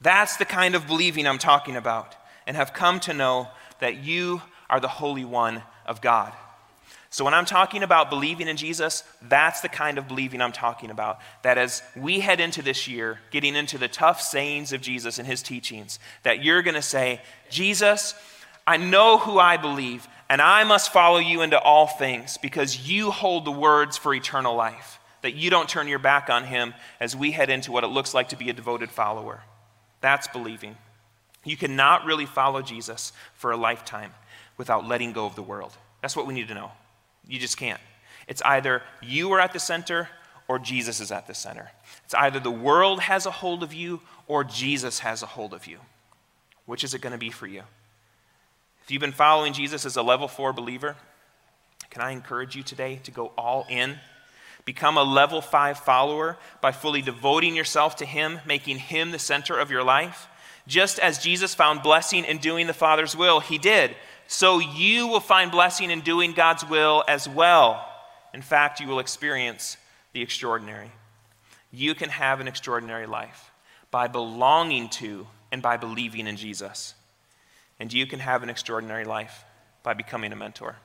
That's 0.00 0.36
the 0.36 0.44
kind 0.44 0.74
of 0.74 0.86
believing 0.86 1.26
I'm 1.26 1.38
talking 1.38 1.76
about, 1.76 2.14
and 2.46 2.56
have 2.56 2.72
come 2.72 3.00
to 3.00 3.14
know 3.14 3.48
that 3.80 4.04
you 4.04 4.42
are 4.68 4.80
the 4.80 4.88
Holy 4.88 5.24
One 5.24 5.62
of 5.86 6.00
God. 6.00 6.32
So, 7.12 7.24
when 7.24 7.34
I'm 7.34 7.44
talking 7.44 7.82
about 7.82 8.08
believing 8.08 8.46
in 8.46 8.56
Jesus, 8.56 9.02
that's 9.20 9.62
the 9.62 9.68
kind 9.68 9.98
of 9.98 10.06
believing 10.06 10.40
I'm 10.40 10.52
talking 10.52 10.90
about. 10.90 11.18
That 11.42 11.58
as 11.58 11.82
we 11.96 12.20
head 12.20 12.38
into 12.38 12.62
this 12.62 12.86
year, 12.86 13.18
getting 13.32 13.56
into 13.56 13.78
the 13.78 13.88
tough 13.88 14.20
sayings 14.20 14.72
of 14.72 14.80
Jesus 14.80 15.18
and 15.18 15.26
his 15.26 15.42
teachings, 15.42 15.98
that 16.22 16.44
you're 16.44 16.62
going 16.62 16.76
to 16.76 16.82
say, 16.82 17.20
Jesus, 17.50 18.14
I 18.70 18.76
know 18.76 19.18
who 19.18 19.40
I 19.40 19.56
believe, 19.56 20.06
and 20.28 20.40
I 20.40 20.62
must 20.62 20.92
follow 20.92 21.18
you 21.18 21.42
into 21.42 21.58
all 21.58 21.88
things 21.88 22.38
because 22.38 22.88
you 22.88 23.10
hold 23.10 23.44
the 23.44 23.50
words 23.50 23.96
for 23.96 24.14
eternal 24.14 24.54
life. 24.54 25.00
That 25.22 25.34
you 25.34 25.50
don't 25.50 25.68
turn 25.68 25.88
your 25.88 25.98
back 25.98 26.30
on 26.30 26.44
him 26.44 26.74
as 27.00 27.16
we 27.16 27.32
head 27.32 27.50
into 27.50 27.72
what 27.72 27.82
it 27.82 27.88
looks 27.88 28.14
like 28.14 28.28
to 28.28 28.36
be 28.36 28.48
a 28.48 28.52
devoted 28.52 28.92
follower. 28.92 29.42
That's 30.00 30.28
believing. 30.28 30.76
You 31.44 31.56
cannot 31.56 32.04
really 32.04 32.26
follow 32.26 32.62
Jesus 32.62 33.12
for 33.34 33.50
a 33.50 33.56
lifetime 33.56 34.12
without 34.56 34.86
letting 34.86 35.12
go 35.12 35.26
of 35.26 35.34
the 35.34 35.42
world. 35.42 35.76
That's 36.00 36.14
what 36.14 36.28
we 36.28 36.34
need 36.34 36.46
to 36.46 36.54
know. 36.54 36.70
You 37.26 37.40
just 37.40 37.56
can't. 37.56 37.80
It's 38.28 38.42
either 38.42 38.82
you 39.02 39.32
are 39.32 39.40
at 39.40 39.52
the 39.52 39.58
center 39.58 40.08
or 40.46 40.60
Jesus 40.60 41.00
is 41.00 41.10
at 41.10 41.26
the 41.26 41.34
center. 41.34 41.72
It's 42.04 42.14
either 42.14 42.38
the 42.38 42.52
world 42.52 43.00
has 43.00 43.26
a 43.26 43.32
hold 43.32 43.64
of 43.64 43.74
you 43.74 44.00
or 44.28 44.44
Jesus 44.44 45.00
has 45.00 45.24
a 45.24 45.26
hold 45.26 45.54
of 45.54 45.66
you. 45.66 45.78
Which 46.66 46.84
is 46.84 46.94
it 46.94 47.00
going 47.00 47.14
to 47.14 47.18
be 47.18 47.30
for 47.30 47.48
you? 47.48 47.64
If 48.90 48.94
you've 48.94 49.00
been 49.00 49.12
following 49.12 49.52
Jesus 49.52 49.86
as 49.86 49.96
a 49.96 50.02
level 50.02 50.26
four 50.26 50.52
believer, 50.52 50.96
can 51.90 52.02
I 52.02 52.10
encourage 52.10 52.56
you 52.56 52.64
today 52.64 52.98
to 53.04 53.12
go 53.12 53.30
all 53.38 53.64
in? 53.68 54.00
Become 54.64 54.98
a 54.98 55.04
level 55.04 55.40
five 55.40 55.78
follower 55.78 56.36
by 56.60 56.72
fully 56.72 57.00
devoting 57.00 57.54
yourself 57.54 57.94
to 57.98 58.04
Him, 58.04 58.40
making 58.44 58.78
Him 58.78 59.12
the 59.12 59.18
center 59.20 59.56
of 59.56 59.70
your 59.70 59.84
life. 59.84 60.26
Just 60.66 60.98
as 60.98 61.22
Jesus 61.22 61.54
found 61.54 61.84
blessing 61.84 62.24
in 62.24 62.38
doing 62.38 62.66
the 62.66 62.72
Father's 62.72 63.14
will, 63.14 63.38
He 63.38 63.58
did. 63.58 63.94
So 64.26 64.58
you 64.58 65.06
will 65.06 65.20
find 65.20 65.52
blessing 65.52 65.92
in 65.92 66.00
doing 66.00 66.32
God's 66.32 66.68
will 66.68 67.04
as 67.06 67.28
well. 67.28 67.86
In 68.34 68.42
fact, 68.42 68.80
you 68.80 68.88
will 68.88 68.98
experience 68.98 69.76
the 70.14 70.20
extraordinary. 70.20 70.90
You 71.70 71.94
can 71.94 72.08
have 72.08 72.40
an 72.40 72.48
extraordinary 72.48 73.06
life 73.06 73.52
by 73.92 74.08
belonging 74.08 74.88
to 74.88 75.28
and 75.52 75.62
by 75.62 75.76
believing 75.76 76.26
in 76.26 76.36
Jesus 76.36 76.94
and 77.80 77.92
you 77.92 78.06
can 78.06 78.20
have 78.20 78.44
an 78.44 78.50
extraordinary 78.50 79.04
life 79.04 79.44
by 79.82 79.94
becoming 79.94 80.32
a 80.32 80.36
mentor. 80.36 80.76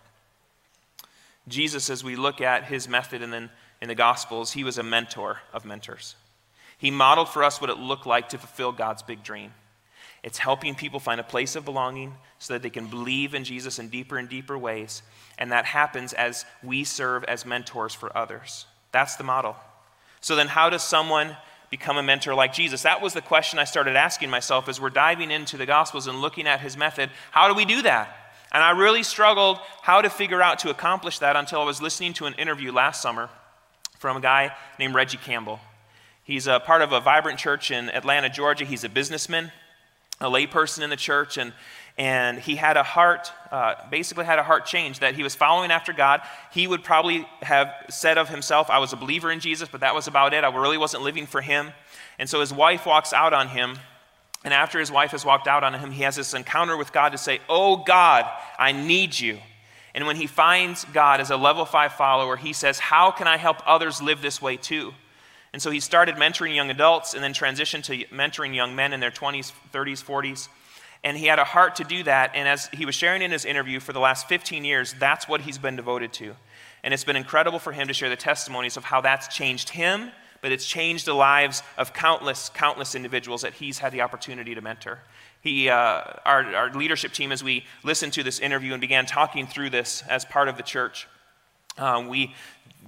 Jesus, 1.47 1.89
as 1.89 2.03
we 2.03 2.15
look 2.15 2.41
at 2.41 2.63
his 2.63 2.87
method 2.87 3.21
and 3.21 3.31
then 3.31 3.49
in 3.81 3.89
the 3.89 3.95
Gospels, 3.95 4.53
he 4.53 4.63
was 4.63 4.77
a 4.77 4.83
mentor 4.83 5.41
of 5.53 5.65
mentors. 5.65 6.15
He 6.77 6.89
modeled 6.89 7.29
for 7.29 7.43
us 7.43 7.61
what 7.61 7.69
it 7.69 7.77
looked 7.77 8.07
like 8.07 8.29
to 8.29 8.37
fulfill 8.37 8.71
God's 8.71 9.03
big 9.03 9.21
dream. 9.21 9.53
It's 10.23 10.39
helping 10.39 10.73
people 10.73 10.99
find 10.99 11.19
a 11.19 11.23
place 11.23 11.55
of 11.55 11.65
belonging 11.65 12.15
so 12.39 12.53
that 12.53 12.63
they 12.63 12.71
can 12.71 12.87
believe 12.87 13.35
in 13.35 13.43
Jesus 13.43 13.77
in 13.77 13.89
deeper 13.89 14.17
and 14.17 14.27
deeper 14.27 14.57
ways. 14.57 15.03
And 15.37 15.51
that 15.51 15.65
happens 15.65 16.13
as 16.13 16.45
we 16.63 16.83
serve 16.83 17.23
as 17.25 17.45
mentors 17.45 17.93
for 17.93 18.15
others. 18.17 18.65
That's 18.91 19.17
the 19.17 19.23
model. 19.23 19.55
So 20.21 20.35
then, 20.35 20.47
how 20.47 20.71
does 20.71 20.81
someone 20.81 21.37
become 21.77 21.97
a 21.97 22.03
mentor 22.03 22.33
like 22.33 22.53
Jesus? 22.53 22.83
That 22.83 23.01
was 23.01 23.13
the 23.13 23.21
question 23.21 23.59
I 23.59 23.65
started 23.65 23.97
asking 23.97 24.29
myself 24.29 24.69
as 24.69 24.79
we're 24.79 24.89
diving 24.89 25.29
into 25.29 25.57
the 25.57 25.65
Gospels 25.65 26.07
and 26.07 26.21
looking 26.21 26.47
at 26.47 26.61
his 26.61 26.77
method. 26.77 27.09
How 27.31 27.49
do 27.49 27.53
we 27.53 27.65
do 27.65 27.81
that? 27.81 28.15
And 28.53 28.63
I 28.63 28.69
really 28.69 29.03
struggled 29.03 29.59
how 29.81 30.01
to 30.01 30.09
figure 30.09 30.41
out 30.41 30.59
to 30.59 30.69
accomplish 30.69 31.19
that 31.19 31.35
until 31.35 31.59
I 31.59 31.65
was 31.65 31.81
listening 31.81 32.13
to 32.13 32.27
an 32.27 32.33
interview 32.35 32.71
last 32.71 33.01
summer 33.01 33.29
from 33.99 34.15
a 34.15 34.21
guy 34.21 34.55
named 34.79 34.95
Regi 34.95 35.17
Campbell. 35.17 35.59
He's 36.23 36.47
a 36.47 36.61
part 36.61 36.81
of 36.81 36.93
a 36.93 37.01
vibrant 37.01 37.39
church 37.39 37.71
in 37.71 37.89
Atlanta, 37.89 38.29
Georgia. 38.29 38.63
He's 38.63 38.85
a 38.85 38.89
businessman, 38.89 39.51
a 40.21 40.27
layperson 40.27 40.81
in 40.81 40.89
the 40.89 40.95
church, 40.95 41.35
and 41.35 41.51
and 41.97 42.39
he 42.39 42.57
had 42.57 42.75
a 42.75 42.83
heart, 42.83 43.31
uh, 43.51 43.75
basically 43.89 44.25
had 44.25 44.37
a 44.37 44.43
heart 44.43 44.65
change 44.65 44.99
that 44.99 45.15
he 45.15 45.23
was 45.23 45.33
following 45.33 45.71
after 45.71 45.93
God. 45.93 46.21
He 46.51 46.67
would 46.67 46.83
probably 46.83 47.25
have 47.41 47.73
said 47.89 48.17
of 48.17 48.27
himself, 48.27 48.69
I 48.69 48.79
was 48.79 48.91
a 48.91 48.97
believer 48.97 49.31
in 49.31 49.39
Jesus, 49.39 49.69
but 49.69 49.79
that 49.79 49.95
was 49.95 50.07
about 50.07 50.33
it. 50.33 50.43
I 50.43 50.53
really 50.53 50.77
wasn't 50.77 51.03
living 51.03 51.25
for 51.25 51.41
him. 51.41 51.71
And 52.19 52.29
so 52.29 52.41
his 52.41 52.53
wife 52.53 52.85
walks 52.85 53.13
out 53.13 53.33
on 53.33 53.47
him. 53.47 53.77
And 54.43 54.53
after 54.53 54.79
his 54.79 54.91
wife 54.91 55.11
has 55.11 55.25
walked 55.25 55.47
out 55.47 55.63
on 55.63 55.73
him, 55.73 55.91
he 55.91 56.03
has 56.03 56.17
this 56.17 56.33
encounter 56.33 56.75
with 56.75 56.91
God 56.91 57.13
to 57.13 57.17
say, 57.17 57.39
Oh 57.47 57.77
God, 57.77 58.29
I 58.59 58.73
need 58.73 59.17
you. 59.17 59.39
And 59.93 60.05
when 60.05 60.17
he 60.17 60.27
finds 60.27 60.83
God 60.83 61.21
as 61.21 61.31
a 61.31 61.37
level 61.37 61.63
five 61.63 61.93
follower, 61.93 62.35
he 62.35 62.51
says, 62.51 62.77
How 62.77 63.09
can 63.09 63.27
I 63.27 63.37
help 63.37 63.57
others 63.65 64.01
live 64.01 64.21
this 64.21 64.41
way 64.41 64.57
too? 64.57 64.93
And 65.53 65.61
so 65.61 65.71
he 65.71 65.79
started 65.79 66.15
mentoring 66.15 66.53
young 66.53 66.69
adults 66.69 67.13
and 67.13 67.23
then 67.23 67.33
transitioned 67.33 67.83
to 67.85 68.03
mentoring 68.13 68.53
young 68.53 68.75
men 68.75 68.91
in 68.91 68.99
their 68.99 69.09
20s, 69.09 69.53
30s, 69.73 70.03
40s. 70.03 70.49
And 71.05 71.15
he 71.15 71.27
had 71.27 71.37
a 71.37 71.43
heart 71.43 71.75
to 71.75 71.83
do 71.83 72.01
that. 72.03 72.31
And 72.33 72.47
as 72.47 72.67
he 72.73 72.83
was 72.83 72.95
sharing 72.95 73.21
in 73.21 73.31
his 73.31 73.45
interview 73.45 73.79
for 73.79 73.93
the 73.93 73.99
last 73.99 74.27
15 74.27 74.65
years, 74.65 74.95
that's 74.99 75.29
what 75.29 75.41
he's 75.41 75.59
been 75.59 75.75
devoted 75.75 76.11
to. 76.13 76.35
And 76.83 76.95
it's 76.95 77.03
been 77.03 77.15
incredible 77.15 77.59
for 77.59 77.71
him 77.71 77.87
to 77.87 77.93
share 77.93 78.09
the 78.09 78.15
testimonies 78.15 78.75
of 78.75 78.83
how 78.83 79.01
that's 79.01 79.27
changed 79.27 79.69
him, 79.69 80.11
but 80.41 80.51
it's 80.51 80.65
changed 80.65 81.05
the 81.05 81.13
lives 81.13 81.61
of 81.77 81.93
countless, 81.93 82.49
countless 82.49 82.95
individuals 82.95 83.43
that 83.43 83.53
he's 83.53 83.77
had 83.77 83.93
the 83.93 84.01
opportunity 84.01 84.55
to 84.55 84.61
mentor. 84.61 84.99
He, 85.41 85.69
uh, 85.69 86.01
our, 86.25 86.55
our 86.55 86.73
leadership 86.73 87.13
team, 87.13 87.31
as 87.31 87.43
we 87.43 87.65
listened 87.83 88.13
to 88.13 88.23
this 88.23 88.39
interview 88.39 88.73
and 88.73 88.81
began 88.81 89.05
talking 89.05 89.45
through 89.45 89.69
this 89.69 90.03
as 90.09 90.25
part 90.25 90.47
of 90.47 90.57
the 90.57 90.63
church, 90.63 91.07
uh, 91.77 92.03
we 92.09 92.33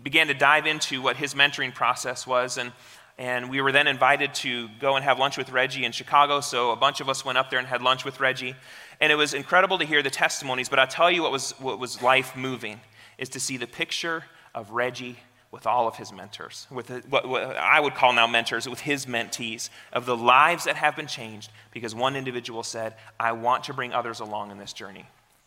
began 0.03 0.25
to 0.27 0.33
dive 0.33 0.65
into 0.65 1.03
what 1.03 1.17
his 1.17 1.35
mentoring 1.35 1.73
process 1.73 2.25
was. 2.25 2.57
And, 2.57 2.71
and 3.17 3.49
we 3.49 3.61
were 3.61 3.71
then 3.71 3.87
invited 3.87 4.33
to 4.35 4.69
go 4.79 4.95
and 4.95 5.03
have 5.03 5.17
lunch 5.17 5.37
with 5.37 5.51
Regi 5.51 5.85
in 5.85 5.91
Chicago. 5.91 6.39
So 6.39 6.71
a 6.71 6.75
bunch 6.75 7.01
of 7.01 7.09
us 7.09 7.25
went 7.25 7.37
up 7.37 7.49
there 7.49 7.57
and 7.57 7.67
had 7.67 7.81
lunch 7.81 8.05
with 8.05 8.19
Regi. 8.19 8.55
And 9.01 9.11
it 9.11 9.15
was 9.15 9.33
incredible 9.33 9.79
to 9.79 9.85
hear 9.85 10.03
the 10.03 10.11
testimonies. 10.11 10.69
But 10.69 10.79
I'll 10.79 10.87
tell 10.87 11.09
you 11.09 11.23
what 11.23 11.31
was, 11.31 11.51
what 11.59 11.79
was 11.79 12.01
life 12.01 12.35
moving 12.35 12.79
is 13.17 13.29
to 13.29 13.39
see 13.39 13.57
the 13.57 13.67
picture 13.67 14.23
of 14.53 14.71
Regi 14.71 15.17
with 15.49 15.65
all 15.65 15.87
of 15.87 15.95
his 15.95 16.11
mentors, 16.11 16.67
with 16.69 16.89
what, 17.07 17.27
what, 17.27 17.55
I 17.55 17.79
would 17.79 17.95
call 17.95 18.13
now 18.13 18.27
mentors, 18.27 18.67
with 18.67 18.81
his 18.81 19.05
mentees, 19.05 19.69
of 19.93 20.05
the 20.05 20.15
lives 20.15 20.65
that 20.65 20.75
have 20.75 20.95
been 20.95 21.07
changed 21.07 21.51
because 21.71 21.95
one 21.95 22.15
individual 22.15 22.63
said, 22.63 22.95
I 23.19 23.31
want 23.31 23.63
to 23.63 23.73
bring 23.73 23.93
others 23.93 24.19
along 24.19 24.51
in 24.51 24.57
this 24.57 24.73
journey. 24.73 25.05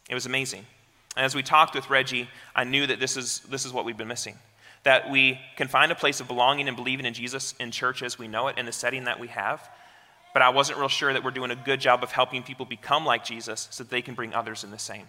It 0.08 0.14
was 0.14 0.26
amazing. 0.26 0.64
And 1.16 1.24
as 1.24 1.34
we 1.34 1.42
talked 1.42 1.74
with 1.74 1.90
Regi, 1.90 2.28
I 2.56 2.64
knew 2.64 2.86
that 2.86 2.98
this 2.98 3.16
is, 3.16 3.40
this 3.40 3.66
is 3.66 3.72
what 3.72 3.84
we've 3.84 3.96
been 3.96 4.08
missing. 4.08 4.36
That 4.84 5.10
we 5.10 5.38
can 5.56 5.68
find 5.68 5.92
a 5.92 5.94
place 5.94 6.20
of 6.20 6.28
belonging 6.28 6.68
and 6.68 6.76
believing 6.76 7.06
in 7.06 7.14
Jesus 7.14 7.54
in 7.60 7.70
church 7.70 8.02
as 8.02 8.18
we 8.18 8.28
know 8.28 8.48
it, 8.48 8.58
in 8.58 8.66
the 8.66 8.72
setting 8.72 9.04
that 9.04 9.20
we 9.20 9.28
have. 9.28 9.68
But 10.32 10.42
I 10.42 10.50
wasn't 10.50 10.78
real 10.78 10.88
sure 10.88 11.12
that 11.12 11.24
we're 11.24 11.32
doing 11.32 11.50
a 11.50 11.56
good 11.56 11.80
job 11.80 12.02
of 12.02 12.12
helping 12.12 12.42
people 12.42 12.64
become 12.64 13.04
like 13.04 13.24
Jesus 13.24 13.68
so 13.70 13.84
that 13.84 13.90
they 13.90 14.02
can 14.02 14.14
bring 14.14 14.32
others 14.32 14.64
in 14.64 14.70
the 14.70 14.78
same. 14.78 15.06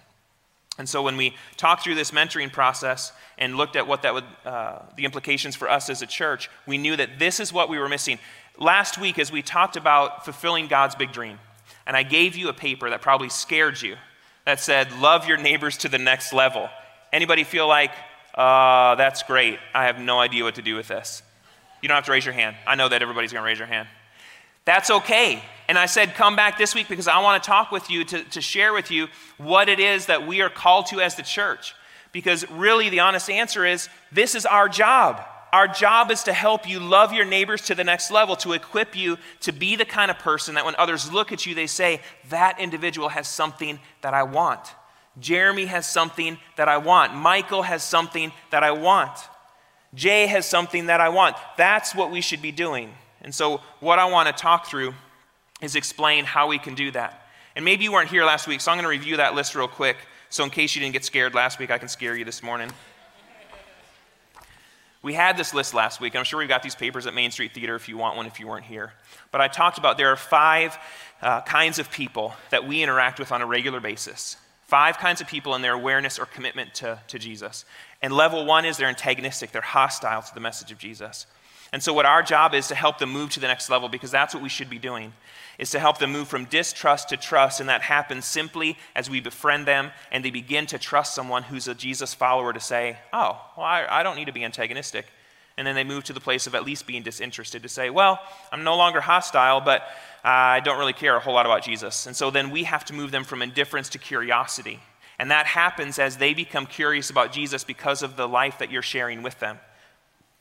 And 0.78 0.88
so 0.88 1.04
when 1.04 1.18
we 1.18 1.36
talked 1.58 1.84
through 1.84 1.96
this 1.96 2.12
mentoring 2.12 2.52
process 2.52 3.12
and 3.38 3.58
looked 3.58 3.76
at 3.76 3.88
what 3.88 4.02
that 4.04 4.14
would, 4.14 4.24
uh, 4.46 4.80
the 4.96 5.06
implications 5.06 5.56
for 5.56 5.70
us 5.70 5.90
as 5.90 6.02
a 6.02 6.08
church, 6.08 6.50
we 6.66 6.78
knew 6.78 6.96
that 6.96 7.20
this 7.20 7.40
is 7.40 7.52
what 7.52 7.70
we 7.70 7.78
were 7.78 7.90
missing. 7.90 8.20
Last 8.58 8.98
week, 8.98 9.20
as 9.20 9.32
we 9.32 9.42
talked 9.42 9.76
about 9.76 10.24
fulfilling 10.24 10.68
God's 10.68 10.96
big 10.96 11.12
dream, 11.12 11.40
and 11.86 11.98
I 11.98 12.04
gave 12.04 12.36
you 12.36 12.50
a 12.50 12.54
paper 12.54 12.90
that 12.90 13.02
probably 13.02 13.30
scared 13.30 13.82
you 13.82 13.96
that 14.46 14.60
said, 14.60 14.92
Love 15.00 15.28
your 15.28 15.38
neighbors 15.38 15.78
to 15.78 15.90
the 15.90 15.98
next 15.98 16.34
level. 16.34 16.70
Anybody 17.12 17.44
feel 17.44 17.68
like, 17.68 17.92
uh, 18.36 18.96
that's 18.96 19.24
great. 19.24 19.60
I 19.74 19.86
have 19.86 20.00
no 20.00 20.20
idea 20.20 20.44
what 20.44 20.56
to 20.56 20.62
do 20.62 20.76
with 20.76 20.88
this? 20.88 21.22
You 21.82 21.88
don't 21.88 21.96
have 21.96 22.06
to 22.06 22.12
raise 22.12 22.26
your 22.26 22.34
hand. 22.34 22.56
I 22.66 22.76
know 22.76 22.88
that 22.88 23.02
everybody's 23.02 23.34
going 23.34 23.42
to 23.42 23.46
raise 23.46 23.58
your 23.58 23.68
hand. 23.68 23.88
That's 24.66 24.92
okay. 24.92 25.42
And 25.68 25.78
I 25.78 25.88
said, 25.88 26.14
come 26.14 26.36
back 26.36 26.58
this 26.58 26.76
week 26.76 26.88
because 26.88 27.08
I 27.08 27.20
want 27.22 27.42
to 27.42 27.48
talk 27.48 27.72
with 27.72 27.90
you 27.90 28.04
to, 28.06 28.24
to 28.24 28.42
share 28.42 28.74
with 28.74 28.92
you 28.92 29.08
what 29.38 29.70
it 29.70 29.80
is 29.80 30.06
that 30.06 30.28
we 30.28 30.42
are 30.42 30.50
called 30.50 30.88
to 30.88 31.02
as 31.02 31.16
the 31.16 31.24
church. 31.24 31.74
Because 32.12 32.50
really, 32.52 32.90
the 32.90 33.00
honest 33.00 33.30
answer 33.30 33.66
is 33.66 33.90
this 34.12 34.36
is 34.36 34.46
our 34.46 34.70
job. 34.70 35.22
Our 35.54 35.68
job 35.68 36.12
is 36.12 36.24
to 36.24 36.34
help 36.34 36.68
you 36.70 36.80
love 36.80 37.12
your 37.12 37.26
neighbors 37.26 37.64
to 37.64 37.76
the 37.76 37.84
next 37.84 38.12
level, 38.12 38.36
to 38.38 38.54
equip 38.54 38.96
you 38.96 39.18
to 39.42 39.52
be 39.52 39.76
the 39.76 39.86
kind 39.86 40.12
of 40.12 40.20
person 40.20 40.56
that 40.56 40.66
when 40.66 40.76
others 40.78 41.12
look 41.12 41.32
at 41.32 41.46
you, 41.46 41.56
they 41.56 41.68
say, 41.68 42.02
that 42.30 42.60
individual 42.60 43.10
has 43.10 43.28
something 43.28 43.80
that 44.02 44.14
I 44.14 44.24
want. 44.24 44.74
Jeremy 45.20 45.66
has 45.66 45.86
something 45.86 46.38
that 46.56 46.70
I 46.70 46.78
want. 46.78 47.14
Michael 47.14 47.64
has 47.64 47.84
something 47.84 48.32
that 48.52 48.64
I 48.64 48.72
want. 48.72 49.12
Jay 49.94 50.26
has 50.28 50.46
something 50.46 50.86
that 50.86 51.02
I 51.02 51.10
want. 51.10 51.36
That's 51.58 51.94
what 51.94 52.12
we 52.12 52.22
should 52.22 52.42
be 52.42 52.52
doing. 52.52 52.94
And 53.22 53.36
so, 53.36 53.62
what 53.80 54.00
I 54.00 54.06
want 54.06 54.28
to 54.28 54.34
talk 54.34 54.68
through 54.68 54.94
is 55.62 55.76
explain 55.76 56.26
how 56.26 56.48
we 56.48 56.58
can 56.58 56.76
do 56.76 56.92
that. 56.92 57.28
And 57.56 57.66
maybe 57.66 57.84
you 57.84 57.92
weren't 57.92 58.10
here 58.10 58.24
last 58.24 58.48
week, 58.48 58.62
so 58.62 58.72
I'm 58.72 58.78
going 58.78 58.84
to 58.84 58.90
review 58.90 59.18
that 59.18 59.36
list 59.36 59.54
real 59.54 59.68
quick. 59.68 59.98
So, 60.30 60.44
in 60.44 60.50
case 60.50 60.76
you 60.76 60.82
didn't 60.82 60.94
get 60.94 61.04
scared 61.04 61.36
last 61.36 61.60
week, 61.60 61.72
I 61.72 61.78
can 61.78 61.90
scare 61.90 62.16
you 62.16 62.24
this 62.24 62.42
morning. 62.42 62.72
We 65.04 65.14
had 65.14 65.36
this 65.36 65.54
list 65.54 65.74
last 65.74 66.00
week. 66.00 66.16
I'm 66.16 66.24
sure 66.24 66.40
we've 66.40 66.48
got 66.48 66.62
these 66.62 66.76
papers 66.76 67.08
at 67.08 67.14
Main 67.14 67.32
Street 67.32 67.54
Theater 67.54 67.76
if 67.76 67.90
you 67.90 67.98
want 67.98 68.18
one 68.18 68.28
if 68.28 68.40
you 68.40 68.48
weren't 68.48 68.66
here. 68.66 68.94
But 69.32 69.42
I 69.42 69.48
talked 69.48 69.78
about 69.80 69.98
there 69.98 70.10
are 70.10 70.16
five 70.16 70.78
uh, 71.22 71.42
kinds 71.42 71.80
of 71.80 71.92
people 71.92 72.36
that 72.52 72.68
we 72.68 72.84
interact 72.84 73.20
with 73.20 73.32
on 73.32 73.42
a 73.42 73.46
regular 73.46 73.80
basis. 73.80 74.38
Five 74.72 75.00
kinds 75.00 75.20
of 75.20 75.28
people 75.28 75.54
in 75.56 75.62
their 75.62 75.74
awareness 75.74 76.18
or 76.18 76.26
commitment 76.26 76.74
to, 76.76 76.98
to 77.10 77.20
Jesus. 77.20 77.66
And 78.02 78.14
level 78.14 78.46
one 78.46 78.64
is 78.64 78.78
they're 78.78 78.88
antagonistic, 78.88 79.52
they're 79.52 79.62
hostile 79.62 80.22
to 80.22 80.34
the 80.34 80.40
message 80.40 80.72
of 80.72 80.78
Jesus. 80.78 81.26
And 81.74 81.84
so, 81.84 81.92
what 81.92 82.06
our 82.06 82.24
job 82.24 82.54
is 82.54 82.70
to 82.70 82.76
help 82.76 82.98
them 82.98 83.12
move 83.12 83.32
to 83.32 83.42
the 83.42 83.50
next 83.50 83.70
level 83.70 83.90
because 83.90 84.12
that's 84.12 84.34
what 84.34 84.42
we 84.42 84.48
should 84.48 84.70
be 84.70 84.80
doing 84.80 85.12
is 85.60 85.72
to 85.72 85.80
help 85.80 85.98
them 85.98 86.14
move 86.14 86.30
from 86.30 86.46
distrust 86.46 87.10
to 87.10 87.18
trust. 87.18 87.60
And 87.60 87.68
that 87.68 87.82
happens 87.82 88.24
simply 88.24 88.78
as 88.96 89.10
we 89.10 89.20
befriend 89.20 89.66
them 89.66 89.92
and 90.10 90.24
they 90.24 90.30
begin 90.32 90.68
to 90.68 90.80
trust 90.80 91.16
someone 91.16 91.44
who's 91.44 91.68
a 91.68 91.76
Jesus 91.76 92.14
follower 92.14 92.54
to 92.54 92.62
say, 92.62 92.98
oh, 93.12 93.42
well, 93.58 93.66
I, 93.66 93.86
I 93.90 94.04
don't 94.04 94.16
need 94.16 94.28
to 94.28 94.32
be 94.32 94.46
antagonistic. 94.46 95.06
And 95.62 95.68
then 95.68 95.76
they 95.76 95.84
move 95.84 96.06
to 96.06 96.14
the 96.14 96.20
place 96.20 96.48
of 96.48 96.56
at 96.56 96.66
least 96.66 96.88
being 96.88 97.04
disinterested 97.04 97.62
to 97.62 97.70
say, 97.70 97.92
well, 97.92 98.20
I'm 98.52 98.64
no 98.64 98.76
longer 98.76 99.00
hostile, 99.00 99.62
but 99.62 99.84
I 100.24 100.60
don't 100.60 100.80
really 100.80 100.92
care 100.92 101.16
a 101.16 101.20
whole 101.20 101.36
lot 101.36 101.46
about 101.46 101.62
Jesus. 101.62 102.08
And 102.08 102.16
so 102.16 102.32
then 102.32 102.50
we 102.50 102.64
have 102.64 102.84
to 102.86 102.96
move 102.96 103.12
them 103.12 103.24
from 103.24 103.44
indifference 103.44 103.88
to 103.90 104.00
curiosity. 104.00 104.80
And 105.20 105.30
that 105.30 105.46
happens 105.46 106.00
as 106.00 106.18
they 106.18 106.34
become 106.34 106.66
curious 106.66 107.12
about 107.12 107.32
Jesus 107.32 107.64
because 107.64 108.02
of 108.02 108.16
the 108.16 108.28
life 108.28 108.58
that 108.58 108.72
you're 108.72 108.82
sharing 108.82 109.22
with 109.22 109.38
them. 109.38 109.60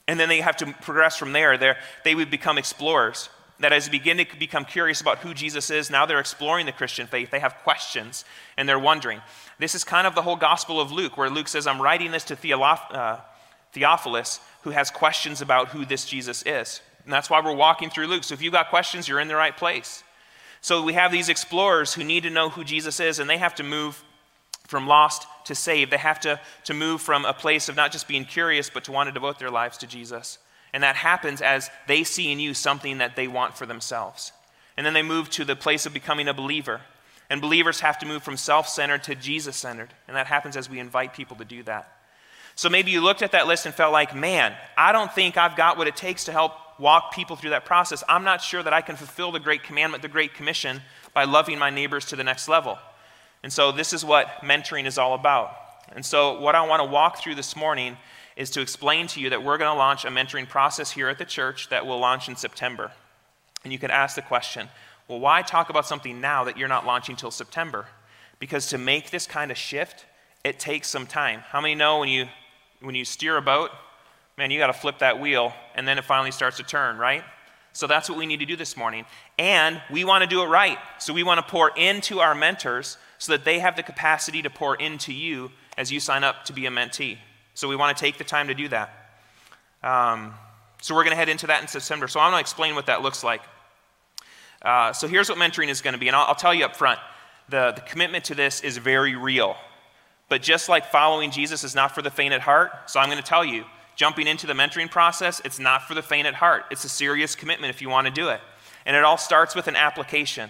And 0.08 0.18
then 0.18 0.30
they 0.30 0.40
have 0.40 0.56
to 0.56 0.72
progress 0.80 1.18
from 1.18 1.34
there. 1.34 1.58
They're, 1.58 1.76
they 2.02 2.14
would 2.14 2.30
become 2.30 2.56
explorers. 2.56 3.28
That 3.58 3.74
as 3.74 3.84
they 3.84 3.90
begin 3.90 4.16
to 4.16 4.26
become 4.38 4.64
curious 4.64 5.02
about 5.02 5.18
who 5.18 5.34
Jesus 5.34 5.68
is, 5.68 5.90
now 5.90 6.06
they're 6.06 6.18
exploring 6.18 6.64
the 6.64 6.72
Christian 6.72 7.06
faith. 7.06 7.30
They 7.30 7.40
have 7.40 7.56
questions 7.56 8.24
and 8.56 8.66
they're 8.66 8.78
wondering. 8.78 9.20
This 9.58 9.74
is 9.74 9.84
kind 9.84 10.06
of 10.06 10.14
the 10.14 10.22
whole 10.22 10.36
Gospel 10.36 10.80
of 10.80 10.90
Luke, 10.90 11.18
where 11.18 11.28
Luke 11.28 11.48
says, 11.48 11.66
I'm 11.66 11.82
writing 11.82 12.10
this 12.10 12.24
to 12.24 12.36
Theoph- 12.36 12.94
uh, 12.94 13.18
Theophilus, 13.72 14.40
who 14.62 14.70
has 14.70 14.90
questions 14.90 15.40
about 15.40 15.68
who 15.68 15.84
this 15.84 16.04
Jesus 16.04 16.42
is. 16.44 16.80
And 17.04 17.12
that's 17.12 17.30
why 17.30 17.40
we're 17.40 17.54
walking 17.54 17.90
through 17.90 18.06
Luke. 18.06 18.24
So 18.24 18.34
if 18.34 18.42
you've 18.42 18.52
got 18.52 18.70
questions, 18.70 19.08
you're 19.08 19.20
in 19.20 19.28
the 19.28 19.36
right 19.36 19.56
place. 19.56 20.04
So 20.60 20.82
we 20.82 20.92
have 20.92 21.10
these 21.10 21.28
explorers 21.28 21.94
who 21.94 22.04
need 22.04 22.24
to 22.24 22.30
know 22.30 22.50
who 22.50 22.64
Jesus 22.64 23.00
is, 23.00 23.18
and 23.18 23.30
they 23.30 23.38
have 23.38 23.54
to 23.56 23.62
move 23.62 24.02
from 24.66 24.86
lost 24.86 25.26
to 25.46 25.54
saved. 25.54 25.90
They 25.90 25.96
have 25.96 26.20
to, 26.20 26.38
to 26.64 26.74
move 26.74 27.00
from 27.00 27.24
a 27.24 27.32
place 27.32 27.68
of 27.68 27.76
not 27.76 27.92
just 27.92 28.06
being 28.06 28.24
curious, 28.24 28.70
but 28.70 28.84
to 28.84 28.92
want 28.92 29.08
to 29.08 29.12
devote 29.12 29.38
their 29.38 29.50
lives 29.50 29.78
to 29.78 29.86
Jesus. 29.86 30.38
And 30.72 30.82
that 30.82 30.96
happens 30.96 31.40
as 31.40 31.70
they 31.88 32.04
see 32.04 32.30
in 32.30 32.38
you 32.38 32.54
something 32.54 32.98
that 32.98 33.16
they 33.16 33.26
want 33.26 33.56
for 33.56 33.66
themselves. 33.66 34.32
And 34.76 34.86
then 34.86 34.94
they 34.94 35.02
move 35.02 35.28
to 35.30 35.44
the 35.44 35.56
place 35.56 35.86
of 35.86 35.94
becoming 35.94 36.28
a 36.28 36.34
believer. 36.34 36.82
And 37.28 37.40
believers 37.40 37.80
have 37.80 37.98
to 38.00 38.06
move 38.06 38.22
from 38.22 38.36
self 38.36 38.68
centered 38.68 39.02
to 39.04 39.14
Jesus 39.14 39.56
centered. 39.56 39.92
And 40.06 40.16
that 40.16 40.26
happens 40.26 40.56
as 40.56 40.70
we 40.70 40.78
invite 40.78 41.14
people 41.14 41.36
to 41.36 41.44
do 41.44 41.62
that. 41.64 41.99
So 42.60 42.68
maybe 42.68 42.90
you 42.90 43.00
looked 43.00 43.22
at 43.22 43.32
that 43.32 43.46
list 43.46 43.64
and 43.64 43.74
felt 43.74 43.90
like, 43.90 44.14
man, 44.14 44.54
I 44.76 44.92
don't 44.92 45.10
think 45.10 45.38
I've 45.38 45.56
got 45.56 45.78
what 45.78 45.86
it 45.86 45.96
takes 45.96 46.24
to 46.24 46.32
help 46.32 46.52
walk 46.78 47.10
people 47.10 47.34
through 47.34 47.50
that 47.50 47.64
process. 47.64 48.04
I'm 48.06 48.22
not 48.22 48.42
sure 48.42 48.62
that 48.62 48.74
I 48.74 48.82
can 48.82 48.96
fulfill 48.96 49.32
the 49.32 49.40
great 49.40 49.62
commandment, 49.62 50.02
the 50.02 50.10
great 50.10 50.34
commission, 50.34 50.82
by 51.14 51.24
loving 51.24 51.58
my 51.58 51.70
neighbors 51.70 52.04
to 52.08 52.16
the 52.16 52.22
next 52.22 52.48
level. 52.50 52.76
And 53.42 53.50
so, 53.50 53.72
this 53.72 53.94
is 53.94 54.04
what 54.04 54.26
mentoring 54.42 54.84
is 54.84 54.98
all 54.98 55.14
about. 55.14 55.56
And 55.92 56.04
so, 56.04 56.38
what 56.38 56.54
I 56.54 56.66
want 56.66 56.80
to 56.80 56.84
walk 56.84 57.16
through 57.16 57.36
this 57.36 57.56
morning 57.56 57.96
is 58.36 58.50
to 58.50 58.60
explain 58.60 59.06
to 59.06 59.20
you 59.20 59.30
that 59.30 59.42
we're 59.42 59.56
going 59.56 59.72
to 59.72 59.78
launch 59.78 60.04
a 60.04 60.08
mentoring 60.08 60.46
process 60.46 60.90
here 60.90 61.08
at 61.08 61.16
the 61.16 61.24
church 61.24 61.70
that 61.70 61.86
will 61.86 61.98
launch 61.98 62.28
in 62.28 62.36
September. 62.36 62.92
And 63.64 63.72
you 63.72 63.78
could 63.78 63.90
ask 63.90 64.16
the 64.16 64.22
question 64.22 64.68
well, 65.08 65.18
why 65.18 65.40
talk 65.40 65.70
about 65.70 65.86
something 65.86 66.20
now 66.20 66.44
that 66.44 66.58
you're 66.58 66.68
not 66.68 66.84
launching 66.84 67.16
till 67.16 67.30
September? 67.30 67.86
Because 68.38 68.66
to 68.66 68.76
make 68.76 69.08
this 69.08 69.26
kind 69.26 69.50
of 69.50 69.56
shift, 69.56 70.04
it 70.44 70.60
takes 70.60 70.90
some 70.90 71.06
time. 71.06 71.40
How 71.48 71.62
many 71.62 71.74
know 71.74 72.00
when 72.00 72.10
you, 72.10 72.26
when 72.80 72.94
you 72.94 73.04
steer 73.04 73.36
a 73.36 73.42
boat, 73.42 73.70
man, 74.36 74.50
you 74.50 74.58
got 74.58 74.68
to 74.68 74.72
flip 74.72 74.98
that 75.00 75.20
wheel 75.20 75.52
and 75.74 75.86
then 75.86 75.98
it 75.98 76.04
finally 76.04 76.30
starts 76.30 76.56
to 76.58 76.62
turn, 76.62 76.96
right? 76.96 77.24
So 77.72 77.86
that's 77.86 78.08
what 78.08 78.18
we 78.18 78.26
need 78.26 78.40
to 78.40 78.46
do 78.46 78.56
this 78.56 78.76
morning. 78.76 79.04
And 79.38 79.80
we 79.90 80.04
want 80.04 80.22
to 80.22 80.26
do 80.28 80.42
it 80.42 80.46
right. 80.46 80.78
So 80.98 81.12
we 81.12 81.22
want 81.22 81.38
to 81.38 81.50
pour 81.50 81.70
into 81.76 82.20
our 82.20 82.34
mentors 82.34 82.98
so 83.18 83.32
that 83.32 83.44
they 83.44 83.58
have 83.60 83.76
the 83.76 83.82
capacity 83.82 84.42
to 84.42 84.50
pour 84.50 84.74
into 84.76 85.12
you 85.12 85.50
as 85.76 85.92
you 85.92 86.00
sign 86.00 86.24
up 86.24 86.44
to 86.46 86.52
be 86.52 86.66
a 86.66 86.70
mentee. 86.70 87.18
So 87.54 87.68
we 87.68 87.76
want 87.76 87.96
to 87.96 88.00
take 88.00 88.18
the 88.18 88.24
time 88.24 88.48
to 88.48 88.54
do 88.54 88.68
that. 88.68 88.90
Um, 89.82 90.34
so 90.82 90.94
we're 90.94 91.04
going 91.04 91.12
to 91.12 91.16
head 91.16 91.28
into 91.28 91.46
that 91.46 91.62
in 91.62 91.68
September. 91.68 92.08
So 92.08 92.18
I'm 92.18 92.32
going 92.32 92.38
to 92.38 92.44
explain 92.44 92.74
what 92.74 92.86
that 92.86 93.02
looks 93.02 93.22
like. 93.22 93.42
Uh, 94.62 94.92
so 94.92 95.06
here's 95.06 95.28
what 95.28 95.38
mentoring 95.38 95.68
is 95.68 95.80
going 95.80 95.94
to 95.94 95.98
be, 95.98 96.08
and 96.08 96.16
I'll, 96.16 96.26
I'll 96.26 96.34
tell 96.34 96.52
you 96.52 96.64
up 96.64 96.76
front 96.76 96.98
the, 97.50 97.72
the 97.72 97.80
commitment 97.82 98.24
to 98.26 98.34
this 98.34 98.60
is 98.60 98.76
very 98.78 99.16
real. 99.16 99.56
But 100.30 100.42
just 100.42 100.68
like 100.68 100.86
following 100.86 101.32
Jesus 101.32 101.64
is 101.64 101.74
not 101.74 101.92
for 101.92 102.02
the 102.02 102.10
faint 102.10 102.32
at 102.32 102.40
heart, 102.40 102.70
so 102.86 103.00
I'm 103.00 103.10
going 103.10 103.18
to 103.18 103.28
tell 103.28 103.44
you 103.44 103.64
jumping 103.96 104.28
into 104.28 104.46
the 104.46 104.54
mentoring 104.54 104.88
process, 104.88 105.42
it's 105.44 105.58
not 105.58 105.82
for 105.82 105.94
the 105.94 106.02
faint 106.02 106.26
at 106.26 106.34
heart. 106.34 106.64
It's 106.70 106.84
a 106.84 106.88
serious 106.88 107.34
commitment 107.34 107.74
if 107.74 107.82
you 107.82 107.90
want 107.90 108.06
to 108.06 108.12
do 108.12 108.28
it. 108.28 108.40
And 108.86 108.96
it 108.96 109.04
all 109.04 109.18
starts 109.18 109.56
with 109.56 109.66
an 109.66 109.74
application. 109.74 110.48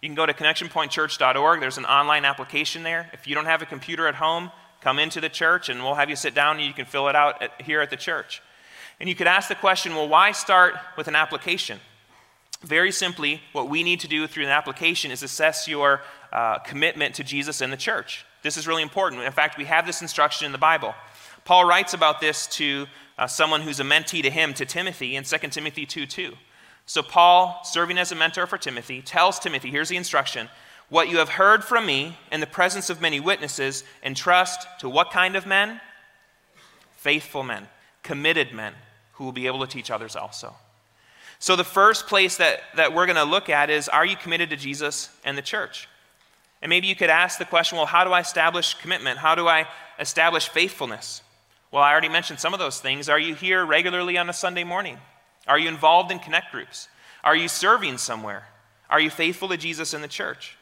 You 0.00 0.08
can 0.08 0.16
go 0.16 0.24
to 0.24 0.32
connectionpointchurch.org. 0.32 1.60
There's 1.60 1.76
an 1.76 1.84
online 1.84 2.24
application 2.24 2.82
there. 2.82 3.10
If 3.12 3.28
you 3.28 3.34
don't 3.34 3.44
have 3.44 3.60
a 3.60 3.66
computer 3.66 4.08
at 4.08 4.14
home, 4.14 4.50
come 4.80 4.98
into 4.98 5.20
the 5.20 5.28
church 5.28 5.68
and 5.68 5.84
we'll 5.84 5.94
have 5.94 6.08
you 6.08 6.16
sit 6.16 6.34
down 6.34 6.56
and 6.56 6.64
you 6.64 6.72
can 6.72 6.86
fill 6.86 7.08
it 7.08 7.14
out 7.14 7.42
at, 7.42 7.60
here 7.60 7.82
at 7.82 7.90
the 7.90 7.96
church. 7.96 8.42
And 8.98 9.10
you 9.10 9.14
could 9.14 9.26
ask 9.26 9.48
the 9.48 9.54
question 9.54 9.94
well, 9.94 10.08
why 10.08 10.32
start 10.32 10.74
with 10.96 11.06
an 11.06 11.14
application? 11.14 11.80
Very 12.62 12.90
simply, 12.90 13.42
what 13.52 13.68
we 13.68 13.82
need 13.82 14.00
to 14.00 14.08
do 14.08 14.26
through 14.26 14.44
an 14.44 14.50
application 14.50 15.10
is 15.10 15.22
assess 15.22 15.68
your 15.68 16.00
uh, 16.32 16.58
commitment 16.60 17.14
to 17.16 17.24
Jesus 17.24 17.60
and 17.60 17.70
the 17.70 17.76
church. 17.76 18.24
This 18.42 18.56
is 18.56 18.66
really 18.66 18.82
important. 18.82 19.22
In 19.22 19.32
fact, 19.32 19.58
we 19.58 19.64
have 19.64 19.86
this 19.86 20.02
instruction 20.02 20.46
in 20.46 20.52
the 20.52 20.58
Bible. 20.58 20.94
Paul 21.44 21.64
writes 21.64 21.94
about 21.94 22.20
this 22.20 22.46
to 22.48 22.86
uh, 23.16 23.26
someone 23.26 23.62
who's 23.62 23.80
a 23.80 23.84
mentee 23.84 24.22
to 24.22 24.30
him, 24.30 24.54
to 24.54 24.64
Timothy, 24.64 25.16
in 25.16 25.24
2 25.24 25.38
Timothy 25.48 25.86
2 25.86 26.06
2. 26.06 26.34
So, 26.86 27.02
Paul, 27.02 27.60
serving 27.64 27.98
as 27.98 28.12
a 28.12 28.14
mentor 28.14 28.46
for 28.46 28.56
Timothy, 28.56 29.02
tells 29.02 29.38
Timothy 29.38 29.70
here's 29.70 29.88
the 29.88 29.96
instruction 29.96 30.48
what 30.88 31.10
you 31.10 31.18
have 31.18 31.28
heard 31.28 31.62
from 31.62 31.84
me 31.84 32.16
in 32.32 32.40
the 32.40 32.46
presence 32.46 32.88
of 32.88 33.00
many 33.00 33.20
witnesses, 33.20 33.84
entrust 34.02 34.66
to 34.80 34.88
what 34.88 35.10
kind 35.10 35.36
of 35.36 35.44
men? 35.44 35.82
Faithful 36.96 37.42
men, 37.42 37.68
committed 38.02 38.54
men, 38.54 38.72
who 39.12 39.24
will 39.24 39.32
be 39.32 39.46
able 39.46 39.60
to 39.60 39.66
teach 39.66 39.90
others 39.90 40.16
also. 40.16 40.54
So, 41.38 41.56
the 41.56 41.64
first 41.64 42.06
place 42.06 42.38
that, 42.38 42.60
that 42.76 42.94
we're 42.94 43.06
going 43.06 43.16
to 43.16 43.24
look 43.24 43.50
at 43.50 43.68
is 43.68 43.88
are 43.88 44.06
you 44.06 44.16
committed 44.16 44.50
to 44.50 44.56
Jesus 44.56 45.10
and 45.24 45.36
the 45.36 45.42
church? 45.42 45.88
And 46.60 46.70
maybe 46.70 46.86
you 46.86 46.96
could 46.96 47.10
ask 47.10 47.38
the 47.38 47.44
question 47.44 47.78
well, 47.78 47.86
how 47.86 48.04
do 48.04 48.10
I 48.10 48.20
establish 48.20 48.74
commitment? 48.74 49.18
How 49.18 49.34
do 49.34 49.46
I 49.46 49.66
establish 49.98 50.48
faithfulness? 50.48 51.22
Well, 51.70 51.82
I 51.82 51.92
already 51.92 52.08
mentioned 52.08 52.40
some 52.40 52.54
of 52.54 52.60
those 52.60 52.80
things. 52.80 53.08
Are 53.08 53.18
you 53.18 53.34
here 53.34 53.64
regularly 53.64 54.16
on 54.18 54.28
a 54.28 54.32
Sunday 54.32 54.64
morning? 54.64 54.98
Are 55.46 55.58
you 55.58 55.68
involved 55.68 56.10
in 56.10 56.18
connect 56.18 56.52
groups? 56.52 56.88
Are 57.22 57.36
you 57.36 57.48
serving 57.48 57.98
somewhere? 57.98 58.48
Are 58.90 59.00
you 59.00 59.10
faithful 59.10 59.48
to 59.48 59.56
Jesus 59.56 59.92
in 59.94 60.02
the 60.02 60.08
church? 60.08 60.56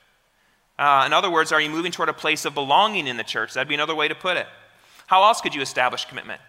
Uh, 0.79 1.05
in 1.07 1.13
other 1.13 1.31
words, 1.31 1.53
are 1.53 1.61
you 1.61 1.71
moving 1.71 1.93
toward 1.93 2.09
a 2.09 2.15
place 2.15 2.45
of 2.45 2.55
belonging 2.55 3.07
in 3.07 3.17
the 3.17 3.25
church? 3.25 3.55
That'd 3.55 3.69
be 3.69 3.75
another 3.75 3.95
way 3.95 4.09
to 4.09 4.15
put 4.15 4.37
it. 4.37 4.47
How 5.07 5.23
else 5.25 5.41
could 5.41 5.55
you 5.55 5.63
establish 5.63 6.05
commitment? 6.05 6.41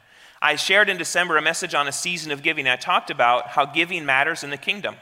I 0.42 0.56
shared 0.56 0.90
in 0.90 0.98
December 0.98 1.38
a 1.38 1.42
message 1.42 1.74
on 1.74 1.88
a 1.88 1.92
season 1.92 2.32
of 2.32 2.44
giving. 2.44 2.68
I 2.68 2.76
talked 2.76 3.10
about 3.10 3.48
how 3.48 3.66
giving 3.66 4.06
matters 4.06 4.44
in 4.44 4.50
the 4.50 4.58
kingdom 4.58 4.96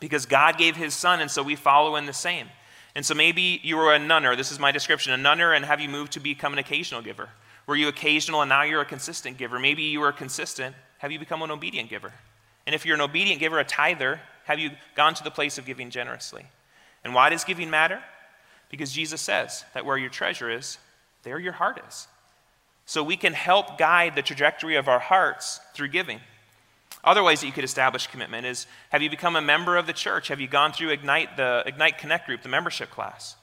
because 0.00 0.26
God 0.26 0.58
gave 0.58 0.76
his 0.76 0.94
son, 0.94 1.20
and 1.20 1.30
so 1.30 1.42
we 1.42 1.56
follow 1.56 1.96
in 1.96 2.06
the 2.06 2.12
same. 2.12 2.48
And 2.94 3.04
so 3.04 3.14
maybe 3.14 3.60
you 3.62 3.76
were 3.76 3.92
a 3.92 3.98
nunner, 3.98 4.36
this 4.36 4.52
is 4.52 4.58
my 4.58 4.70
description, 4.70 5.12
a 5.12 5.16
nunner, 5.16 5.52
and 5.52 5.64
have 5.64 5.80
you 5.80 5.88
moved 5.88 6.12
to 6.12 6.20
become 6.20 6.52
an 6.52 6.58
occasional 6.58 7.02
giver? 7.02 7.28
Were 7.66 7.76
you 7.76 7.88
occasional 7.88 8.42
and 8.42 8.48
now 8.48 8.62
you're 8.62 8.82
a 8.82 8.86
consistent 8.86 9.36
giver? 9.36 9.58
Maybe 9.58 9.82
you 9.82 10.00
were 10.00 10.12
consistent, 10.12 10.76
have 10.98 11.10
you 11.10 11.18
become 11.18 11.42
an 11.42 11.50
obedient 11.50 11.90
giver? 11.90 12.12
And 12.66 12.74
if 12.74 12.86
you're 12.86 12.94
an 12.94 13.00
obedient 13.00 13.40
giver, 13.40 13.58
a 13.58 13.64
tither, 13.64 14.20
have 14.44 14.58
you 14.58 14.70
gone 14.94 15.14
to 15.14 15.24
the 15.24 15.30
place 15.30 15.58
of 15.58 15.66
giving 15.66 15.90
generously? 15.90 16.46
And 17.02 17.14
why 17.14 17.30
does 17.30 17.44
giving 17.44 17.68
matter? 17.68 18.00
Because 18.70 18.92
Jesus 18.92 19.20
says 19.20 19.64
that 19.74 19.84
where 19.84 19.98
your 19.98 20.10
treasure 20.10 20.50
is, 20.50 20.78
there 21.22 21.38
your 21.38 21.52
heart 21.52 21.80
is. 21.88 22.06
So 22.86 23.02
we 23.02 23.16
can 23.16 23.32
help 23.32 23.78
guide 23.78 24.14
the 24.14 24.22
trajectory 24.22 24.76
of 24.76 24.88
our 24.88 24.98
hearts 24.98 25.60
through 25.74 25.88
giving. 25.88 26.20
Other 27.04 27.22
ways 27.22 27.40
that 27.40 27.46
you 27.46 27.52
could 27.52 27.64
establish 27.64 28.06
commitment 28.06 28.46
is 28.46 28.66
have 28.88 29.02
you 29.02 29.10
become 29.10 29.36
a 29.36 29.42
member 29.42 29.76
of 29.76 29.86
the 29.86 29.92
church? 29.92 30.28
Have 30.28 30.40
you 30.40 30.48
gone 30.48 30.72
through 30.72 30.90
Ignite, 30.90 31.36
the 31.36 31.62
Ignite 31.66 31.98
Connect 31.98 32.26
group, 32.26 32.42
the 32.42 32.48
membership 32.48 32.90
class? 32.90 33.36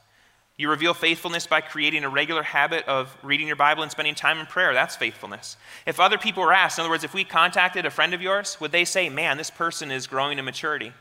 You 0.57 0.69
reveal 0.69 0.93
faithfulness 0.93 1.47
by 1.47 1.61
creating 1.61 2.03
a 2.03 2.09
regular 2.09 2.43
habit 2.43 2.87
of 2.87 3.15
reading 3.23 3.47
your 3.47 3.55
Bible 3.55 3.83
and 3.83 3.91
spending 3.91 4.15
time 4.15 4.39
in 4.39 4.45
prayer. 4.45 4.73
That's 4.73 4.95
faithfulness. 4.95 5.57
If 5.85 5.99
other 5.99 6.17
people 6.17 6.43
were 6.43 6.53
asked, 6.53 6.77
in 6.77 6.83
other 6.83 6.91
words, 6.91 7.03
if 7.03 7.13
we 7.13 7.23
contacted 7.23 7.85
a 7.85 7.89
friend 7.89 8.13
of 8.13 8.21
yours, 8.21 8.59
would 8.59 8.71
they 8.71 8.85
say, 8.85 9.09
man, 9.09 9.37
this 9.37 9.49
person 9.49 9.91
is 9.91 10.07
growing 10.07 10.37
in 10.37 10.45
maturity? 10.45 10.91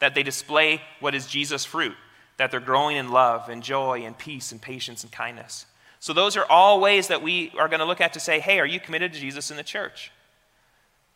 That 0.00 0.14
they 0.14 0.22
display 0.22 0.82
what 1.00 1.14
is 1.14 1.26
Jesus' 1.26 1.64
fruit, 1.64 1.96
that 2.36 2.50
they're 2.50 2.60
growing 2.60 2.96
in 2.96 3.10
love 3.10 3.48
and 3.48 3.62
joy 3.62 4.04
and 4.04 4.16
peace 4.16 4.52
and 4.52 4.62
patience 4.62 5.02
and 5.02 5.10
kindness. 5.10 5.66
So, 6.00 6.12
those 6.12 6.36
are 6.36 6.44
all 6.44 6.80
ways 6.80 7.08
that 7.08 7.22
we 7.22 7.52
are 7.58 7.66
going 7.66 7.80
to 7.80 7.86
look 7.86 8.00
at 8.00 8.12
to 8.12 8.20
say, 8.20 8.38
hey, 8.38 8.60
are 8.60 8.66
you 8.66 8.78
committed 8.78 9.12
to 9.14 9.18
Jesus 9.18 9.50
in 9.50 9.56
the 9.56 9.64
church? 9.64 10.12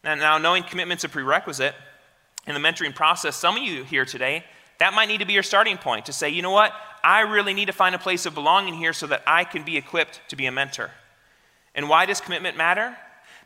Now, 0.04 0.14
now, 0.14 0.38
knowing 0.38 0.62
commitment's 0.62 1.04
a 1.04 1.08
prerequisite 1.08 1.74
in 2.46 2.54
the 2.54 2.60
mentoring 2.60 2.94
process, 2.94 3.36
some 3.36 3.56
of 3.56 3.62
you 3.62 3.84
here 3.84 4.04
today, 4.04 4.44
that 4.78 4.94
might 4.94 5.06
need 5.06 5.18
to 5.18 5.26
be 5.26 5.32
your 5.32 5.44
starting 5.44 5.78
point 5.78 6.06
to 6.06 6.12
say, 6.12 6.28
you 6.28 6.42
know 6.42 6.50
what? 6.50 6.72
I 7.04 7.20
really 7.20 7.54
need 7.54 7.66
to 7.66 7.72
find 7.72 7.94
a 7.94 7.98
place 7.98 8.26
of 8.26 8.34
belonging 8.34 8.74
here 8.74 8.92
so 8.92 9.06
that 9.08 9.22
I 9.26 9.44
can 9.44 9.64
be 9.64 9.76
equipped 9.76 10.20
to 10.28 10.36
be 10.36 10.46
a 10.46 10.52
mentor. 10.52 10.90
And 11.74 11.88
why 11.88 12.06
does 12.06 12.20
commitment 12.20 12.56
matter? 12.56 12.96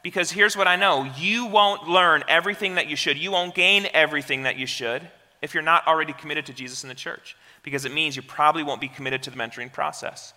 Because 0.03 0.31
here's 0.31 0.57
what 0.57 0.69
I 0.69 0.77
know 0.77 1.11
you 1.19 1.47
won't 1.47 1.88
learn 1.88 2.25
everything 2.29 2.77
that 2.77 2.88
you 2.88 2.97
should, 2.97 3.19
you 3.19 3.33
won't 3.33 3.55
gain 3.55 3.88
everything 3.92 4.45
that 4.45 4.57
you 4.57 4.66
should 4.66 5.09
if 5.42 5.53
you're 5.53 5.62
not 5.62 5.87
already 5.87 6.12
committed 6.12 6.47
to 6.47 6.53
Jesus 6.53 6.83
in 6.83 6.88
the 6.88 6.95
church, 6.95 7.37
because 7.62 7.85
it 7.85 7.92
means 7.92 8.16
you 8.16 8.23
probably 8.23 8.62
won't 8.62 8.81
be 8.81 8.88
committed 8.88 9.23
to 9.25 9.31
the 9.31 9.37
mentoring 9.37 9.73
process. 9.73 10.33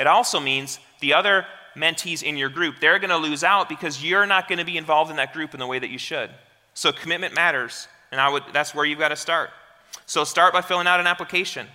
It 0.00 0.06
also 0.06 0.40
means 0.40 0.80
the 1.00 1.12
other 1.12 1.44
mentees 1.76 2.22
in 2.22 2.38
your 2.38 2.48
group, 2.48 2.80
they're 2.80 2.98
going 2.98 3.10
to 3.10 3.18
lose 3.18 3.44
out 3.44 3.68
because 3.68 4.02
you're 4.02 4.24
not 4.24 4.48
going 4.48 4.58
to 4.58 4.64
be 4.64 4.78
involved 4.78 5.10
in 5.10 5.18
that 5.18 5.34
group 5.34 5.52
in 5.52 5.60
the 5.60 5.66
way 5.66 5.78
that 5.78 5.90
you 5.90 5.98
should. 5.98 6.30
So 6.72 6.90
commitment 6.90 7.34
matters, 7.34 7.86
and 8.10 8.18
I 8.18 8.30
would, 8.30 8.44
that's 8.54 8.74
where 8.74 8.86
you've 8.86 8.98
got 8.98 9.10
to 9.10 9.16
start. 9.16 9.50
So 10.06 10.24
start 10.24 10.54
by 10.54 10.62
filling 10.62 10.86
out 10.86 11.00
an 11.00 11.06
application. 11.06 11.66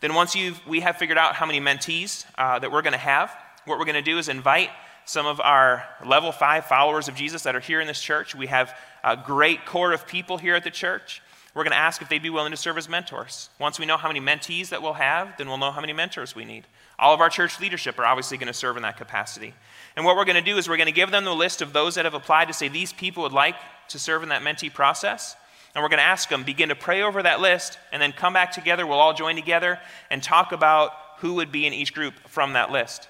Then 0.00 0.14
once 0.14 0.34
you've, 0.34 0.66
we 0.66 0.80
have 0.80 0.96
figured 0.96 1.18
out 1.18 1.34
how 1.34 1.44
many 1.44 1.60
mentees 1.60 2.24
uh, 2.38 2.58
that 2.58 2.72
we're 2.72 2.80
going 2.80 2.94
to 2.94 2.98
have, 2.98 3.36
what 3.66 3.78
we're 3.78 3.84
going 3.84 3.96
to 3.96 4.02
do 4.02 4.16
is 4.16 4.30
invite 4.30 4.70
some 5.04 5.26
of 5.26 5.38
our 5.38 5.84
level 6.06 6.32
five 6.32 6.64
followers 6.64 7.06
of 7.06 7.14
Jesus 7.14 7.42
that 7.42 7.54
are 7.54 7.60
here 7.60 7.82
in 7.82 7.86
this 7.86 8.00
church. 8.00 8.34
We 8.34 8.46
have 8.46 8.74
a 9.04 9.14
great 9.14 9.66
core 9.66 9.92
of 9.92 10.06
people 10.06 10.38
here 10.38 10.54
at 10.54 10.64
the 10.64 10.70
church. 10.70 11.20
We're 11.54 11.64
going 11.64 11.72
to 11.72 11.78
ask 11.78 12.00
if 12.00 12.08
they'd 12.08 12.22
be 12.22 12.30
willing 12.30 12.52
to 12.52 12.56
serve 12.56 12.78
as 12.78 12.88
mentors. 12.88 13.50
Once 13.58 13.78
we 13.78 13.84
know 13.84 13.98
how 13.98 14.08
many 14.08 14.20
mentees 14.20 14.70
that 14.70 14.80
we'll 14.80 14.94
have, 14.94 15.36
then 15.36 15.48
we'll 15.48 15.58
know 15.58 15.70
how 15.70 15.80
many 15.80 15.92
mentors 15.92 16.34
we 16.34 16.46
need. 16.46 16.66
All 16.98 17.14
of 17.14 17.20
our 17.20 17.30
church 17.30 17.60
leadership 17.60 17.98
are 17.98 18.04
obviously 18.04 18.38
going 18.38 18.48
to 18.48 18.52
serve 18.52 18.76
in 18.76 18.82
that 18.82 18.96
capacity. 18.96 19.54
And 19.94 20.04
what 20.04 20.16
we're 20.16 20.24
going 20.24 20.36
to 20.36 20.42
do 20.42 20.56
is 20.56 20.68
we're 20.68 20.76
going 20.76 20.86
to 20.86 20.92
give 20.92 21.10
them 21.10 21.24
the 21.24 21.34
list 21.34 21.62
of 21.62 21.72
those 21.72 21.94
that 21.94 22.04
have 22.04 22.14
applied 22.14 22.48
to 22.48 22.54
say 22.54 22.68
these 22.68 22.92
people 22.92 23.22
would 23.22 23.32
like 23.32 23.56
to 23.88 23.98
serve 23.98 24.22
in 24.22 24.30
that 24.30 24.42
mentee 24.42 24.72
process. 24.72 25.36
And 25.74 25.82
we're 25.82 25.88
going 25.88 25.98
to 25.98 26.04
ask 26.04 26.28
them, 26.28 26.42
begin 26.42 26.70
to 26.70 26.74
pray 26.74 27.02
over 27.02 27.22
that 27.22 27.40
list, 27.40 27.78
and 27.92 28.02
then 28.02 28.12
come 28.12 28.32
back 28.32 28.52
together. 28.52 28.86
We'll 28.86 28.98
all 28.98 29.14
join 29.14 29.36
together 29.36 29.78
and 30.10 30.22
talk 30.22 30.52
about 30.52 30.92
who 31.18 31.34
would 31.34 31.52
be 31.52 31.66
in 31.66 31.72
each 31.72 31.94
group 31.94 32.14
from 32.28 32.54
that 32.54 32.70
list. 32.72 33.08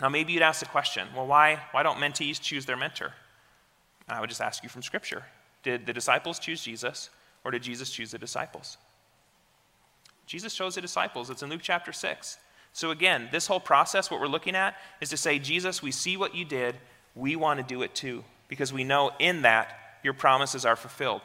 Now, 0.00 0.08
maybe 0.08 0.32
you'd 0.32 0.42
ask 0.42 0.60
the 0.60 0.66
question 0.66 1.08
well, 1.14 1.26
why, 1.26 1.60
why 1.72 1.82
don't 1.82 1.98
mentees 1.98 2.40
choose 2.40 2.64
their 2.64 2.76
mentor? 2.76 3.12
I 4.08 4.20
would 4.20 4.28
just 4.28 4.40
ask 4.40 4.62
you 4.62 4.68
from 4.68 4.82
Scripture 4.82 5.24
Did 5.62 5.86
the 5.86 5.92
disciples 5.92 6.38
choose 6.38 6.62
Jesus, 6.62 7.10
or 7.44 7.50
did 7.50 7.62
Jesus 7.62 7.90
choose 7.90 8.10
the 8.10 8.18
disciples? 8.18 8.78
Jesus 10.26 10.54
chose 10.54 10.76
the 10.76 10.80
disciples. 10.80 11.28
It's 11.28 11.42
in 11.42 11.50
Luke 11.50 11.60
chapter 11.62 11.92
6. 11.92 12.38
So, 12.72 12.90
again, 12.90 13.28
this 13.32 13.46
whole 13.46 13.60
process, 13.60 14.10
what 14.10 14.20
we're 14.20 14.28
looking 14.28 14.54
at, 14.54 14.76
is 15.00 15.10
to 15.10 15.16
say, 15.16 15.38
Jesus, 15.38 15.82
we 15.82 15.90
see 15.90 16.16
what 16.16 16.34
you 16.34 16.44
did. 16.44 16.76
We 17.14 17.36
want 17.36 17.58
to 17.58 17.66
do 17.66 17.82
it 17.82 17.94
too, 17.94 18.24
because 18.48 18.72
we 18.72 18.84
know 18.84 19.10
in 19.18 19.42
that 19.42 19.76
your 20.02 20.14
promises 20.14 20.64
are 20.64 20.76
fulfilled. 20.76 21.20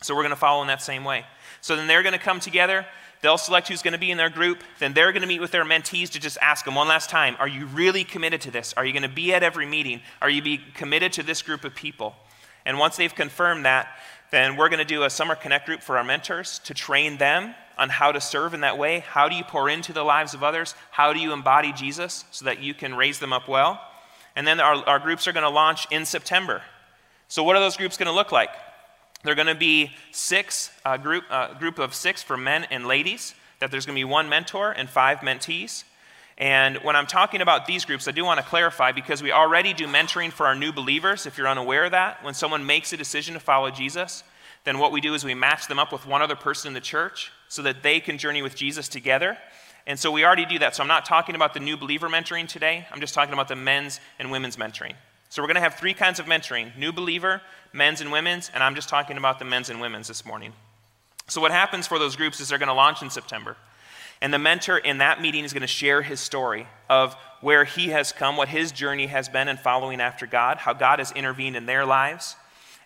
So, 0.00 0.14
we're 0.14 0.22
going 0.22 0.30
to 0.30 0.36
follow 0.36 0.62
in 0.62 0.68
that 0.68 0.82
same 0.82 1.04
way. 1.04 1.24
So, 1.60 1.76
then 1.76 1.86
they're 1.86 2.02
going 2.02 2.14
to 2.14 2.18
come 2.18 2.40
together. 2.40 2.86
They'll 3.20 3.38
select 3.38 3.68
who's 3.68 3.82
going 3.82 3.92
to 3.92 3.98
be 3.98 4.10
in 4.10 4.18
their 4.18 4.30
group. 4.30 4.62
Then 4.80 4.94
they're 4.94 5.12
going 5.12 5.22
to 5.22 5.28
meet 5.28 5.40
with 5.40 5.52
their 5.52 5.64
mentees 5.64 6.10
to 6.10 6.20
just 6.20 6.38
ask 6.40 6.64
them 6.64 6.74
one 6.74 6.88
last 6.88 7.08
time 7.08 7.36
Are 7.38 7.48
you 7.48 7.66
really 7.66 8.02
committed 8.02 8.40
to 8.42 8.50
this? 8.50 8.74
Are 8.76 8.84
you 8.84 8.92
going 8.92 9.02
to 9.02 9.08
be 9.08 9.32
at 9.32 9.42
every 9.42 9.66
meeting? 9.66 10.00
Are 10.20 10.28
you 10.28 10.42
be 10.42 10.58
committed 10.74 11.12
to 11.14 11.22
this 11.22 11.42
group 11.42 11.64
of 11.64 11.74
people? 11.74 12.16
And 12.64 12.78
once 12.78 12.96
they've 12.96 13.14
confirmed 13.14 13.64
that, 13.64 13.88
then 14.30 14.56
we're 14.56 14.68
going 14.68 14.78
to 14.78 14.84
do 14.84 15.04
a 15.04 15.10
summer 15.10 15.34
connect 15.34 15.66
group 15.66 15.82
for 15.82 15.98
our 15.98 16.04
mentors 16.04 16.58
to 16.60 16.74
train 16.74 17.18
them 17.18 17.54
on 17.82 17.88
how 17.88 18.12
to 18.12 18.20
serve 18.20 18.54
in 18.54 18.60
that 18.60 18.78
way. 18.78 19.00
How 19.00 19.28
do 19.28 19.34
you 19.34 19.42
pour 19.42 19.68
into 19.68 19.92
the 19.92 20.04
lives 20.04 20.34
of 20.34 20.44
others? 20.44 20.76
How 20.92 21.12
do 21.12 21.18
you 21.18 21.32
embody 21.32 21.72
Jesus 21.72 22.24
so 22.30 22.44
that 22.44 22.62
you 22.62 22.74
can 22.74 22.94
raise 22.94 23.18
them 23.18 23.32
up 23.32 23.48
well? 23.48 23.80
And 24.36 24.46
then 24.46 24.60
our, 24.60 24.76
our 24.88 25.00
groups 25.00 25.26
are 25.26 25.32
going 25.32 25.42
to 25.42 25.50
launch 25.50 25.88
in 25.90 26.06
September. 26.06 26.62
So, 27.26 27.42
what 27.42 27.56
are 27.56 27.60
those 27.60 27.76
groups 27.76 27.96
going 27.96 28.06
to 28.06 28.12
look 28.12 28.30
like? 28.30 28.50
They're 29.24 29.34
going 29.34 29.48
to 29.48 29.56
be 29.56 29.90
six, 30.12 30.70
a 30.86 30.96
group, 30.96 31.24
a 31.28 31.56
group 31.58 31.80
of 31.80 31.92
six 31.92 32.22
for 32.22 32.36
men 32.36 32.64
and 32.70 32.86
ladies, 32.86 33.34
that 33.58 33.72
there's 33.72 33.84
going 33.84 33.96
to 33.96 34.00
be 34.00 34.04
one 34.04 34.28
mentor 34.28 34.70
and 34.70 34.88
five 34.88 35.18
mentees. 35.18 35.82
And 36.38 36.76
when 36.78 36.94
I'm 36.94 37.06
talking 37.06 37.40
about 37.40 37.66
these 37.66 37.84
groups, 37.84 38.06
I 38.06 38.12
do 38.12 38.24
want 38.24 38.38
to 38.38 38.46
clarify 38.46 38.92
because 38.92 39.22
we 39.22 39.32
already 39.32 39.74
do 39.74 39.86
mentoring 39.88 40.30
for 40.30 40.46
our 40.46 40.54
new 40.54 40.72
believers. 40.72 41.26
If 41.26 41.36
you're 41.36 41.48
unaware 41.48 41.86
of 41.86 41.90
that, 41.90 42.22
when 42.22 42.34
someone 42.34 42.64
makes 42.64 42.92
a 42.92 42.96
decision 42.96 43.34
to 43.34 43.40
follow 43.40 43.70
Jesus, 43.70 44.22
then 44.62 44.78
what 44.78 44.92
we 44.92 45.00
do 45.00 45.14
is 45.14 45.24
we 45.24 45.34
match 45.34 45.66
them 45.66 45.80
up 45.80 45.92
with 45.92 46.06
one 46.06 46.22
other 46.22 46.36
person 46.36 46.68
in 46.68 46.74
the 46.74 46.80
church 46.80 47.32
so 47.52 47.60
that 47.60 47.82
they 47.82 48.00
can 48.00 48.16
journey 48.16 48.40
with 48.40 48.56
Jesus 48.56 48.88
together. 48.88 49.36
And 49.86 49.98
so 49.98 50.10
we 50.10 50.24
already 50.24 50.46
do 50.46 50.58
that. 50.60 50.74
So 50.74 50.82
I'm 50.82 50.88
not 50.88 51.04
talking 51.04 51.34
about 51.34 51.52
the 51.52 51.60
new 51.60 51.76
believer 51.76 52.08
mentoring 52.08 52.48
today, 52.48 52.86
I'm 52.90 52.98
just 52.98 53.12
talking 53.12 53.34
about 53.34 53.46
the 53.46 53.56
men's 53.56 54.00
and 54.18 54.30
women's 54.30 54.56
mentoring. 54.56 54.94
So 55.28 55.42
we're 55.42 55.48
going 55.48 55.56
to 55.56 55.60
have 55.60 55.74
three 55.74 55.92
kinds 55.92 56.18
of 56.18 56.24
mentoring 56.24 56.74
new 56.78 56.92
believer, 56.92 57.42
men's 57.74 58.00
and 58.00 58.10
women's, 58.10 58.50
and 58.54 58.62
I'm 58.62 58.74
just 58.74 58.88
talking 58.88 59.18
about 59.18 59.38
the 59.38 59.44
men's 59.44 59.68
and 59.68 59.82
women's 59.82 60.08
this 60.08 60.24
morning. 60.24 60.54
So 61.28 61.42
what 61.42 61.50
happens 61.50 61.86
for 61.86 61.98
those 61.98 62.16
groups 62.16 62.40
is 62.40 62.48
they're 62.48 62.56
going 62.56 62.68
to 62.68 62.74
launch 62.74 63.02
in 63.02 63.10
September. 63.10 63.58
And 64.22 64.32
the 64.32 64.38
mentor 64.38 64.78
in 64.78 64.96
that 64.98 65.20
meeting 65.20 65.44
is 65.44 65.52
going 65.52 65.60
to 65.60 65.66
share 65.66 66.00
his 66.00 66.20
story 66.20 66.66
of 66.88 67.14
where 67.42 67.64
he 67.64 67.88
has 67.88 68.12
come, 68.12 68.38
what 68.38 68.48
his 68.48 68.72
journey 68.72 69.08
has 69.08 69.28
been 69.28 69.48
in 69.48 69.58
following 69.58 70.00
after 70.00 70.26
God, 70.26 70.56
how 70.56 70.72
God 70.72 71.00
has 71.00 71.12
intervened 71.12 71.56
in 71.56 71.66
their 71.66 71.84
lives. 71.84 72.34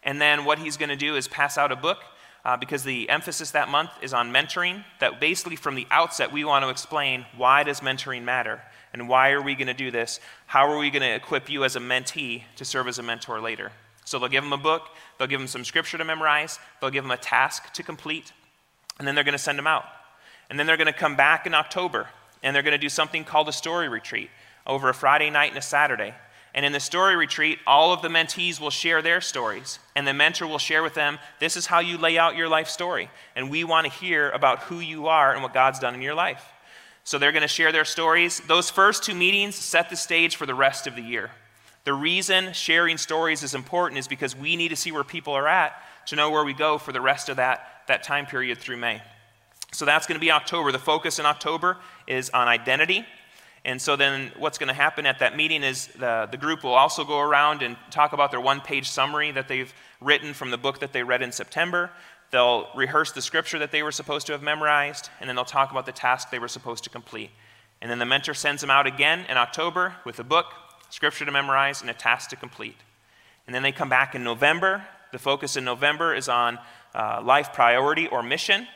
And 0.02 0.20
then 0.20 0.44
what 0.44 0.58
he's 0.58 0.76
going 0.76 0.88
to 0.88 0.96
do 0.96 1.14
is 1.14 1.28
pass 1.28 1.56
out 1.56 1.70
a 1.70 1.76
book 1.76 1.98
uh, 2.46 2.56
because 2.56 2.84
the 2.84 3.10
emphasis 3.10 3.50
that 3.50 3.68
month 3.68 3.90
is 4.00 4.14
on 4.14 4.32
mentoring. 4.32 4.84
That 5.00 5.20
basically, 5.20 5.56
from 5.56 5.74
the 5.74 5.86
outset, 5.90 6.32
we 6.32 6.44
want 6.44 6.64
to 6.64 6.68
explain 6.68 7.26
why 7.36 7.64
does 7.64 7.80
mentoring 7.80 8.22
matter 8.22 8.62
and 8.92 9.08
why 9.08 9.32
are 9.32 9.42
we 9.42 9.56
going 9.56 9.66
to 9.66 9.74
do 9.74 9.90
this? 9.90 10.20
How 10.46 10.70
are 10.70 10.78
we 10.78 10.90
going 10.90 11.02
to 11.02 11.12
equip 11.12 11.50
you 11.50 11.64
as 11.64 11.74
a 11.74 11.80
mentee 11.80 12.44
to 12.54 12.64
serve 12.64 12.86
as 12.86 13.00
a 13.00 13.02
mentor 13.02 13.40
later? 13.40 13.72
So 14.04 14.20
they'll 14.20 14.28
give 14.28 14.44
them 14.44 14.52
a 14.52 14.58
book, 14.58 14.90
they'll 15.18 15.26
give 15.26 15.40
them 15.40 15.48
some 15.48 15.64
scripture 15.64 15.98
to 15.98 16.04
memorize, 16.04 16.60
they'll 16.80 16.90
give 16.90 17.02
them 17.02 17.10
a 17.10 17.16
task 17.16 17.72
to 17.72 17.82
complete, 17.82 18.32
and 19.00 19.08
then 19.08 19.16
they're 19.16 19.24
going 19.24 19.32
to 19.32 19.38
send 19.38 19.58
them 19.58 19.66
out. 19.66 19.84
And 20.48 20.56
then 20.56 20.68
they're 20.68 20.76
going 20.76 20.86
to 20.86 20.92
come 20.92 21.16
back 21.16 21.46
in 21.46 21.54
October 21.54 22.06
and 22.44 22.54
they're 22.54 22.62
going 22.62 22.70
to 22.70 22.78
do 22.78 22.88
something 22.88 23.24
called 23.24 23.48
a 23.48 23.52
story 23.52 23.88
retreat 23.88 24.30
over 24.64 24.88
a 24.88 24.94
Friday 24.94 25.30
night 25.30 25.50
and 25.50 25.58
a 25.58 25.62
Saturday. 25.62 26.14
And 26.56 26.64
in 26.64 26.72
the 26.72 26.80
story 26.80 27.14
retreat, 27.16 27.58
all 27.66 27.92
of 27.92 28.00
the 28.00 28.08
mentees 28.08 28.58
will 28.58 28.70
share 28.70 29.02
their 29.02 29.20
stories. 29.20 29.78
And 29.94 30.08
the 30.08 30.14
mentor 30.14 30.46
will 30.46 30.58
share 30.58 30.82
with 30.82 30.94
them, 30.94 31.18
this 31.38 31.54
is 31.54 31.66
how 31.66 31.80
you 31.80 31.98
lay 31.98 32.16
out 32.16 32.34
your 32.34 32.48
life 32.48 32.68
story. 32.68 33.10
And 33.36 33.50
we 33.50 33.62
want 33.62 33.86
to 33.86 33.92
hear 33.92 34.30
about 34.30 34.60
who 34.60 34.80
you 34.80 35.06
are 35.06 35.34
and 35.34 35.42
what 35.42 35.52
God's 35.52 35.78
done 35.78 35.94
in 35.94 36.00
your 36.00 36.14
life. 36.14 36.42
So 37.04 37.18
they're 37.18 37.30
going 37.30 37.42
to 37.42 37.48
share 37.48 37.72
their 37.72 37.84
stories. 37.84 38.40
Those 38.40 38.70
first 38.70 39.04
two 39.04 39.14
meetings 39.14 39.54
set 39.54 39.90
the 39.90 39.96
stage 39.96 40.36
for 40.36 40.46
the 40.46 40.54
rest 40.54 40.86
of 40.86 40.96
the 40.96 41.02
year. 41.02 41.30
The 41.84 41.92
reason 41.92 42.54
sharing 42.54 42.96
stories 42.96 43.42
is 43.42 43.54
important 43.54 43.98
is 43.98 44.08
because 44.08 44.34
we 44.34 44.56
need 44.56 44.68
to 44.68 44.76
see 44.76 44.90
where 44.90 45.04
people 45.04 45.34
are 45.34 45.46
at 45.46 45.74
to 46.06 46.16
know 46.16 46.30
where 46.30 46.44
we 46.44 46.54
go 46.54 46.78
for 46.78 46.90
the 46.90 47.00
rest 47.02 47.28
of 47.28 47.36
that, 47.36 47.82
that 47.86 48.02
time 48.02 48.24
period 48.24 48.58
through 48.58 48.78
May. 48.78 49.02
So 49.72 49.84
that's 49.84 50.06
going 50.06 50.16
to 50.16 50.24
be 50.24 50.32
October. 50.32 50.72
The 50.72 50.78
focus 50.78 51.18
in 51.18 51.26
October 51.26 51.76
is 52.06 52.30
on 52.30 52.48
identity. 52.48 53.04
And 53.66 53.82
so 53.82 53.96
then 53.96 54.30
what's 54.38 54.58
going 54.58 54.68
to 54.68 54.74
happen 54.74 55.06
at 55.06 55.18
that 55.18 55.36
meeting 55.36 55.64
is 55.64 55.88
the, 55.88 56.28
the 56.30 56.36
group 56.36 56.62
will 56.62 56.74
also 56.74 57.04
go 57.04 57.18
around 57.18 57.62
and 57.62 57.76
talk 57.90 58.12
about 58.12 58.30
their 58.30 58.40
one 58.40 58.60
page 58.60 58.88
summary 58.88 59.32
that 59.32 59.48
they've 59.48 59.74
written 60.00 60.34
from 60.34 60.52
the 60.52 60.56
book 60.56 60.78
that 60.78 60.92
they 60.92 61.02
read 61.02 61.20
in 61.20 61.32
September. 61.32 61.90
They'll 62.30 62.68
rehearse 62.76 63.10
the 63.10 63.20
scripture 63.20 63.58
that 63.58 63.72
they 63.72 63.82
were 63.82 63.90
supposed 63.90 64.28
to 64.28 64.32
have 64.34 64.42
memorized, 64.42 65.10
and 65.18 65.28
then 65.28 65.34
they'll 65.34 65.44
talk 65.44 65.72
about 65.72 65.84
the 65.84 65.90
task 65.90 66.30
they 66.30 66.38
were 66.38 66.46
supposed 66.46 66.84
to 66.84 66.90
complete. 66.90 67.30
And 67.82 67.90
then 67.90 67.98
the 67.98 68.06
mentor 68.06 68.34
sends 68.34 68.60
them 68.60 68.70
out 68.70 68.86
again 68.86 69.26
in 69.28 69.36
October 69.36 69.96
with 70.04 70.20
a 70.20 70.24
book, 70.24 70.46
scripture 70.90 71.24
to 71.24 71.32
memorize, 71.32 71.80
and 71.80 71.90
a 71.90 71.94
task 71.94 72.30
to 72.30 72.36
complete. 72.36 72.76
And 73.48 73.54
then 73.54 73.64
they 73.64 73.72
come 73.72 73.88
back 73.88 74.14
in 74.14 74.22
November. 74.22 74.84
The 75.10 75.18
focus 75.18 75.56
in 75.56 75.64
November 75.64 76.14
is 76.14 76.28
on 76.28 76.60
uh, 76.94 77.20
life 77.20 77.52
priority 77.52 78.06
or 78.06 78.22
mission. 78.22 78.68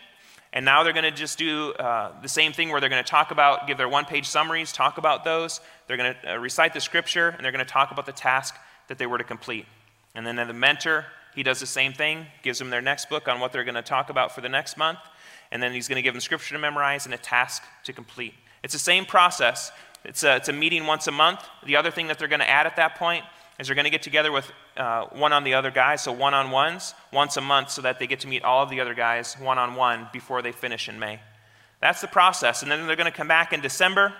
And 0.52 0.64
now 0.64 0.82
they're 0.82 0.92
going 0.92 1.04
to 1.04 1.12
just 1.12 1.38
do 1.38 1.72
uh, 1.74 2.12
the 2.22 2.28
same 2.28 2.52
thing 2.52 2.70
where 2.70 2.80
they're 2.80 2.90
going 2.90 3.02
to 3.02 3.08
talk 3.08 3.30
about, 3.30 3.68
give 3.68 3.78
their 3.78 3.88
one 3.88 4.04
page 4.04 4.26
summaries, 4.26 4.72
talk 4.72 4.98
about 4.98 5.24
those. 5.24 5.60
They're 5.86 5.96
going 5.96 6.14
to 6.14 6.34
uh, 6.34 6.36
recite 6.38 6.74
the 6.74 6.80
scripture, 6.80 7.28
and 7.28 7.44
they're 7.44 7.52
going 7.52 7.64
to 7.64 7.70
talk 7.70 7.92
about 7.92 8.06
the 8.06 8.12
task 8.12 8.56
that 8.88 8.98
they 8.98 9.06
were 9.06 9.18
to 9.18 9.24
complete. 9.24 9.66
And 10.14 10.26
then 10.26 10.36
the 10.36 10.52
mentor, 10.52 11.06
he 11.36 11.44
does 11.44 11.60
the 11.60 11.66
same 11.66 11.92
thing, 11.92 12.26
gives 12.42 12.58
them 12.58 12.70
their 12.70 12.82
next 12.82 13.08
book 13.08 13.28
on 13.28 13.38
what 13.38 13.52
they're 13.52 13.64
going 13.64 13.76
to 13.76 13.82
talk 13.82 14.10
about 14.10 14.34
for 14.34 14.40
the 14.40 14.48
next 14.48 14.76
month. 14.76 14.98
And 15.52 15.62
then 15.62 15.72
he's 15.72 15.86
going 15.86 15.96
to 15.96 16.02
give 16.02 16.14
them 16.14 16.20
scripture 16.20 16.54
to 16.54 16.60
memorize 16.60 17.04
and 17.06 17.14
a 17.14 17.18
task 17.18 17.62
to 17.84 17.92
complete. 17.92 18.34
It's 18.64 18.72
the 18.72 18.80
same 18.80 19.04
process. 19.04 19.70
It's 20.04 20.24
a, 20.24 20.36
it's 20.36 20.48
a 20.48 20.52
meeting 20.52 20.86
once 20.86 21.06
a 21.06 21.12
month. 21.12 21.40
The 21.64 21.76
other 21.76 21.92
thing 21.92 22.08
that 22.08 22.18
they're 22.18 22.28
going 22.28 22.40
to 22.40 22.50
add 22.50 22.66
at 22.66 22.76
that 22.76 22.96
point 22.96 23.24
is 23.60 23.66
they're 23.66 23.76
going 23.76 23.84
to 23.84 23.90
get 23.90 24.02
together 24.02 24.32
with 24.32 24.50
uh, 24.78 25.04
one 25.12 25.34
on 25.34 25.44
the 25.44 25.52
other 25.52 25.70
guys, 25.70 26.02
so 26.02 26.12
one 26.12 26.32
on 26.32 26.50
ones, 26.50 26.94
once 27.12 27.36
a 27.36 27.42
month, 27.42 27.70
so 27.70 27.82
that 27.82 27.98
they 27.98 28.06
get 28.06 28.20
to 28.20 28.26
meet 28.26 28.42
all 28.42 28.62
of 28.62 28.70
the 28.70 28.80
other 28.80 28.94
guys 28.94 29.34
one 29.34 29.58
on 29.58 29.74
one 29.74 30.08
before 30.14 30.40
they 30.40 30.50
finish 30.50 30.88
in 30.88 30.98
May. 30.98 31.20
That's 31.80 32.00
the 32.00 32.08
process. 32.08 32.62
And 32.62 32.72
then 32.72 32.86
they're 32.86 32.96
going 32.96 33.10
to 33.10 33.16
come 33.16 33.28
back 33.28 33.52
in 33.52 33.60
December 33.60 34.14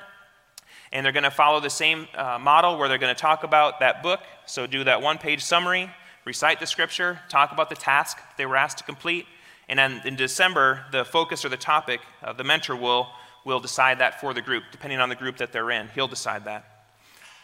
and 0.92 1.04
they're 1.04 1.12
going 1.12 1.24
to 1.24 1.30
follow 1.30 1.60
the 1.60 1.70
same 1.70 2.06
uh, 2.14 2.38
model 2.38 2.76
where 2.76 2.88
they're 2.88 2.98
going 2.98 3.14
to 3.14 3.20
talk 3.20 3.42
about 3.42 3.80
that 3.80 4.02
book. 4.02 4.20
So, 4.44 4.66
do 4.66 4.84
that 4.84 5.00
one 5.00 5.18
page 5.18 5.42
summary, 5.42 5.88
recite 6.24 6.60
the 6.60 6.66
scripture, 6.66 7.20
talk 7.28 7.52
about 7.52 7.70
the 7.70 7.76
task 7.76 8.18
they 8.36 8.44
were 8.44 8.56
asked 8.56 8.78
to 8.78 8.84
complete. 8.84 9.26
And 9.68 9.78
then 9.78 10.02
in 10.04 10.16
December, 10.16 10.84
the 10.92 11.04
focus 11.04 11.44
or 11.44 11.48
the 11.48 11.56
topic, 11.56 12.00
uh, 12.22 12.32
the 12.32 12.44
mentor 12.44 12.76
will, 12.76 13.08
will 13.46 13.60
decide 13.60 14.00
that 14.00 14.20
for 14.20 14.34
the 14.34 14.42
group, 14.42 14.64
depending 14.72 15.00
on 15.00 15.08
the 15.08 15.14
group 15.14 15.36
that 15.38 15.52
they're 15.52 15.70
in. 15.70 15.88
He'll 15.94 16.08
decide 16.08 16.44
that. 16.44 16.69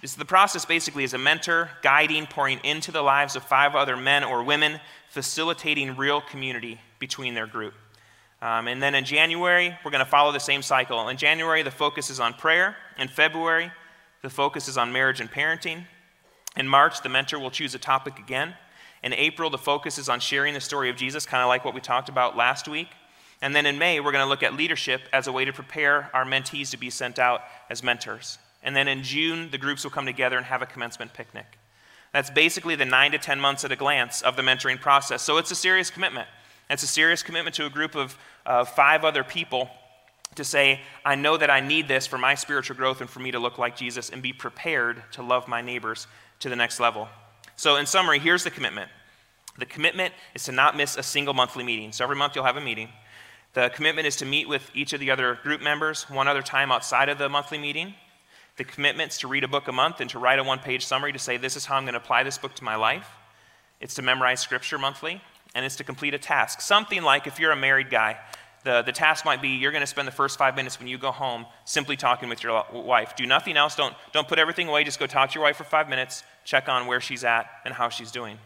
This, 0.07 0.14
the 0.14 0.25
process 0.25 0.64
basically 0.64 1.03
is 1.03 1.14
a 1.14 1.19
mentor 1.19 1.69
guiding, 1.83 2.29
pouring 2.29 2.61
into 2.62 2.92
the 2.92 3.03
lives 3.03 3.35
of 3.35 3.42
five 3.42 3.75
other 3.75 3.97
men 3.97 4.23
or 4.23 4.45
women, 4.45 4.79
facilitating 5.09 5.97
real 5.97 6.21
community 6.21 6.81
between 7.01 7.35
their 7.35 7.49
group. 7.49 7.75
Um, 8.40 8.69
and 8.69 8.81
then 8.81 8.95
in 8.95 9.05
January, 9.05 9.77
we're 9.85 9.90
going 9.90 10.05
to 10.05 10.09
follow 10.09 10.31
the 10.31 10.38
same 10.38 10.62
cycle. 10.62 11.09
In 11.09 11.16
January, 11.16 11.64
the 11.64 11.73
focus 11.73 12.09
is 12.09 12.21
on 12.21 12.35
prayer. 12.35 12.77
In 12.97 13.09
February, 13.09 13.73
the 14.23 14.31
focus 14.31 14.69
is 14.69 14.79
on 14.79 14.92
marriage 14.92 15.21
and 15.21 15.29
parenting. 15.29 15.87
In 16.57 16.69
March, 16.69 17.03
the 17.03 17.09
mentor 17.09 17.40
will 17.40 17.51
choose 17.51 17.75
a 17.75 17.79
topic 17.81 18.21
again. 18.21 18.55
In 19.03 19.12
April, 19.12 19.51
the 19.51 19.59
focus 19.59 19.99
is 19.99 20.09
on 20.09 20.21
sharing 20.21 20.55
the 20.55 20.61
story 20.61 20.88
of 20.88 20.95
Jesus, 20.95 21.27
kind 21.27 21.42
of 21.42 21.49
like 21.49 21.64
what 21.64 21.75
we 21.75 21.81
talked 21.81 22.09
about 22.09 22.37
last 22.37 22.69
week. 22.69 22.90
And 23.42 23.57
then 23.57 23.66
in 23.66 23.77
May, 23.77 23.99
we're 23.99 24.12
going 24.12 24.25
to 24.25 24.29
look 24.29 24.45
at 24.45 24.55
leadership 24.55 25.01
as 25.12 25.27
a 25.27 25.33
way 25.33 25.45
to 25.45 25.53
prepare 25.53 26.11
our 26.14 26.25
mentees 26.25 26.71
to 26.71 26.77
be 26.77 26.90
sent 26.90 27.19
out 27.19 27.40
as 27.69 27.83
mentors. 27.83 28.38
And 28.66 28.74
then 28.74 28.88
in 28.88 29.05
June, 29.05 29.48
the 29.50 29.59
groups 29.59 29.85
will 29.85 29.92
come 29.92 30.05
together 30.05 30.37
and 30.37 30.44
have 30.44 30.61
a 30.61 30.66
commencement 30.66 31.14
picnic. 31.14 31.46
That's 32.12 32.31
basically 32.31 32.74
the 32.74 32.85
nine 32.85 33.12
to 33.12 33.18
10 33.18 33.40
months 33.40 33.64
at 33.64 33.70
a 33.70 33.76
glance 33.76 34.22
of 34.22 34.35
the 34.35 34.42
mentoring 34.42 34.81
process. 34.81 35.22
So 35.22 35.38
it's 35.38 35.52
a 35.52 35.55
serious 35.55 35.88
commitment. 35.88 36.26
It's 36.68 36.83
a 36.83 36.88
serious 36.88 37.22
commitment 37.22 37.55
to 37.57 37.66
a 37.66 37.70
group 37.70 37.94
of 37.94 38.18
uh, 38.44 38.64
five 38.64 39.05
other 39.05 39.22
people 39.22 39.70
to 40.35 40.44
say, 40.44 40.81
I 41.05 41.14
know 41.14 41.37
that 41.37 41.48
I 41.48 41.61
need 41.61 41.87
this 41.87 42.09
for 42.09 42.18
my 42.18 42.35
spiritual 42.35 42.76
growth 42.76 43.00
and 43.00 43.09
for 43.09 43.20
me 43.20 43.31
to 43.31 43.38
look 43.38 43.57
like 43.57 43.76
Jesus 43.76 44.11
and 44.11 44.20
be 44.20 44.33
prepared 44.33 45.00
to 45.12 45.22
love 45.22 45.46
my 45.46 45.62
neighbors 45.62 46.09
to 46.40 46.48
the 46.48 46.57
next 46.57 46.81
level. 46.81 47.09
So, 47.55 47.76
in 47.76 47.87
summary, 47.87 48.18
here's 48.18 48.44
the 48.44 48.50
commitment 48.50 48.90
the 49.59 49.64
commitment 49.64 50.12
is 50.35 50.44
to 50.44 50.52
not 50.52 50.76
miss 50.76 50.96
a 50.96 51.02
single 51.02 51.33
monthly 51.33 51.64
meeting. 51.64 51.92
So, 51.92 52.05
every 52.05 52.16
month 52.16 52.35
you'll 52.35 52.44
have 52.44 52.59
a 52.59 52.61
meeting. 52.61 52.88
The 53.55 53.70
commitment 53.70 54.07
is 54.07 54.16
to 54.16 54.26
meet 54.26 54.48
with 54.48 54.70
each 54.74 54.92
of 54.92 55.00
the 55.00 55.11
other 55.11 55.38
group 55.42 55.62
members 55.62 56.11
one 56.11 56.29
other 56.29 56.42
time 56.42 56.70
outside 56.72 57.09
of 57.09 57.16
the 57.16 57.29
monthly 57.29 57.57
meeting. 57.57 57.94
The 58.57 58.64
commitment's 58.64 59.19
to 59.19 59.29
read 59.29 59.45
a 59.45 59.49
book 59.49 59.69
a 59.69 59.73
month 59.73 60.01
and 60.01 60.09
to 60.11 60.19
write 60.19 60.38
a 60.38 60.45
one 60.45 60.59
page 60.59 60.85
summary 60.85 61.12
to 61.12 61.19
say, 61.19 61.37
this 61.37 61.57
is 61.57 61.66
how 61.66 61.77
I'm 61.77 61.85
going 61.85 61.95
to 61.95 62.01
apply 62.01 62.23
this 62.23 62.38
book 62.38 62.55
to 62.55 62.64
my 62.64 62.77
life. 62.77 63.09
It's 63.81 63.95
to 63.95 64.03
memorize 64.03 64.40
scripture 64.40 64.79
monthly, 64.79 65.21
and 65.55 65.64
it's 65.64 65.77
to 65.77 65.85
complete 65.85 66.14
a 66.14 66.19
task. 66.19 66.62
Something 66.62 67.03
like 67.03 67.27
if 67.27 67.38
you're 67.38 67.53
a 67.53 67.57
married 67.57 67.90
guy, 67.90 68.16
the, 68.64 68.83
the 68.83 68.92
task 68.92 69.25
might 69.25 69.42
be 69.42 69.51
you're 69.51 69.71
going 69.71 69.83
to 69.83 69.87
spend 69.87 70.09
the 70.09 70.12
first 70.12 70.38
five 70.38 70.57
minutes 70.57 70.79
when 70.79 70.88
you 70.88 70.99
go 70.99 71.12
home 71.12 71.47
simply 71.66 71.97
talking 71.97 72.29
with 72.29 72.42
your 72.42 72.64
wife. 72.73 73.14
Do 73.14 73.27
nothing 73.27 73.57
else. 73.57 73.77
Don't, 73.77 73.95
don't 74.12 74.27
put 74.27 74.38
everything 74.38 74.69
away. 74.69 74.83
Just 74.85 74.99
go 74.99 75.07
talk 75.07 75.31
to 75.31 75.35
your 75.35 75.45
wife 75.45 75.57
for 75.57 75.64
five 75.64 75.88
minutes, 75.88 76.25
check 76.45 76.69
on 76.69 76.87
where 76.87 77.01
she's 77.01 77.23
at 77.23 77.49
and 77.64 77.75
how 77.75 77.90
she's 77.90 78.11
doing. 78.11 78.38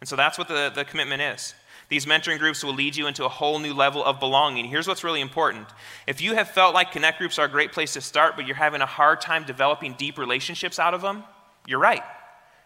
And 0.00 0.08
so 0.08 0.14
that's 0.14 0.38
what 0.38 0.48
the, 0.48 0.70
the 0.74 0.84
commitment 0.84 1.22
is. 1.22 1.54
These 1.88 2.06
mentoring 2.06 2.38
groups 2.38 2.64
will 2.64 2.74
lead 2.74 2.96
you 2.96 3.06
into 3.06 3.24
a 3.24 3.28
whole 3.28 3.58
new 3.58 3.72
level 3.72 4.04
of 4.04 4.18
belonging. 4.18 4.64
Here's 4.64 4.88
what's 4.88 5.04
really 5.04 5.20
important. 5.20 5.68
If 6.06 6.20
you 6.20 6.34
have 6.34 6.50
felt 6.50 6.74
like 6.74 6.90
connect 6.90 7.18
groups 7.18 7.38
are 7.38 7.46
a 7.46 7.50
great 7.50 7.72
place 7.72 7.92
to 7.92 8.00
start, 8.00 8.34
but 8.34 8.46
you're 8.46 8.56
having 8.56 8.80
a 8.80 8.86
hard 8.86 9.20
time 9.20 9.44
developing 9.44 9.94
deep 9.94 10.18
relationships 10.18 10.78
out 10.78 10.94
of 10.94 11.00
them, 11.02 11.22
you're 11.66 11.78
right. 11.78 12.02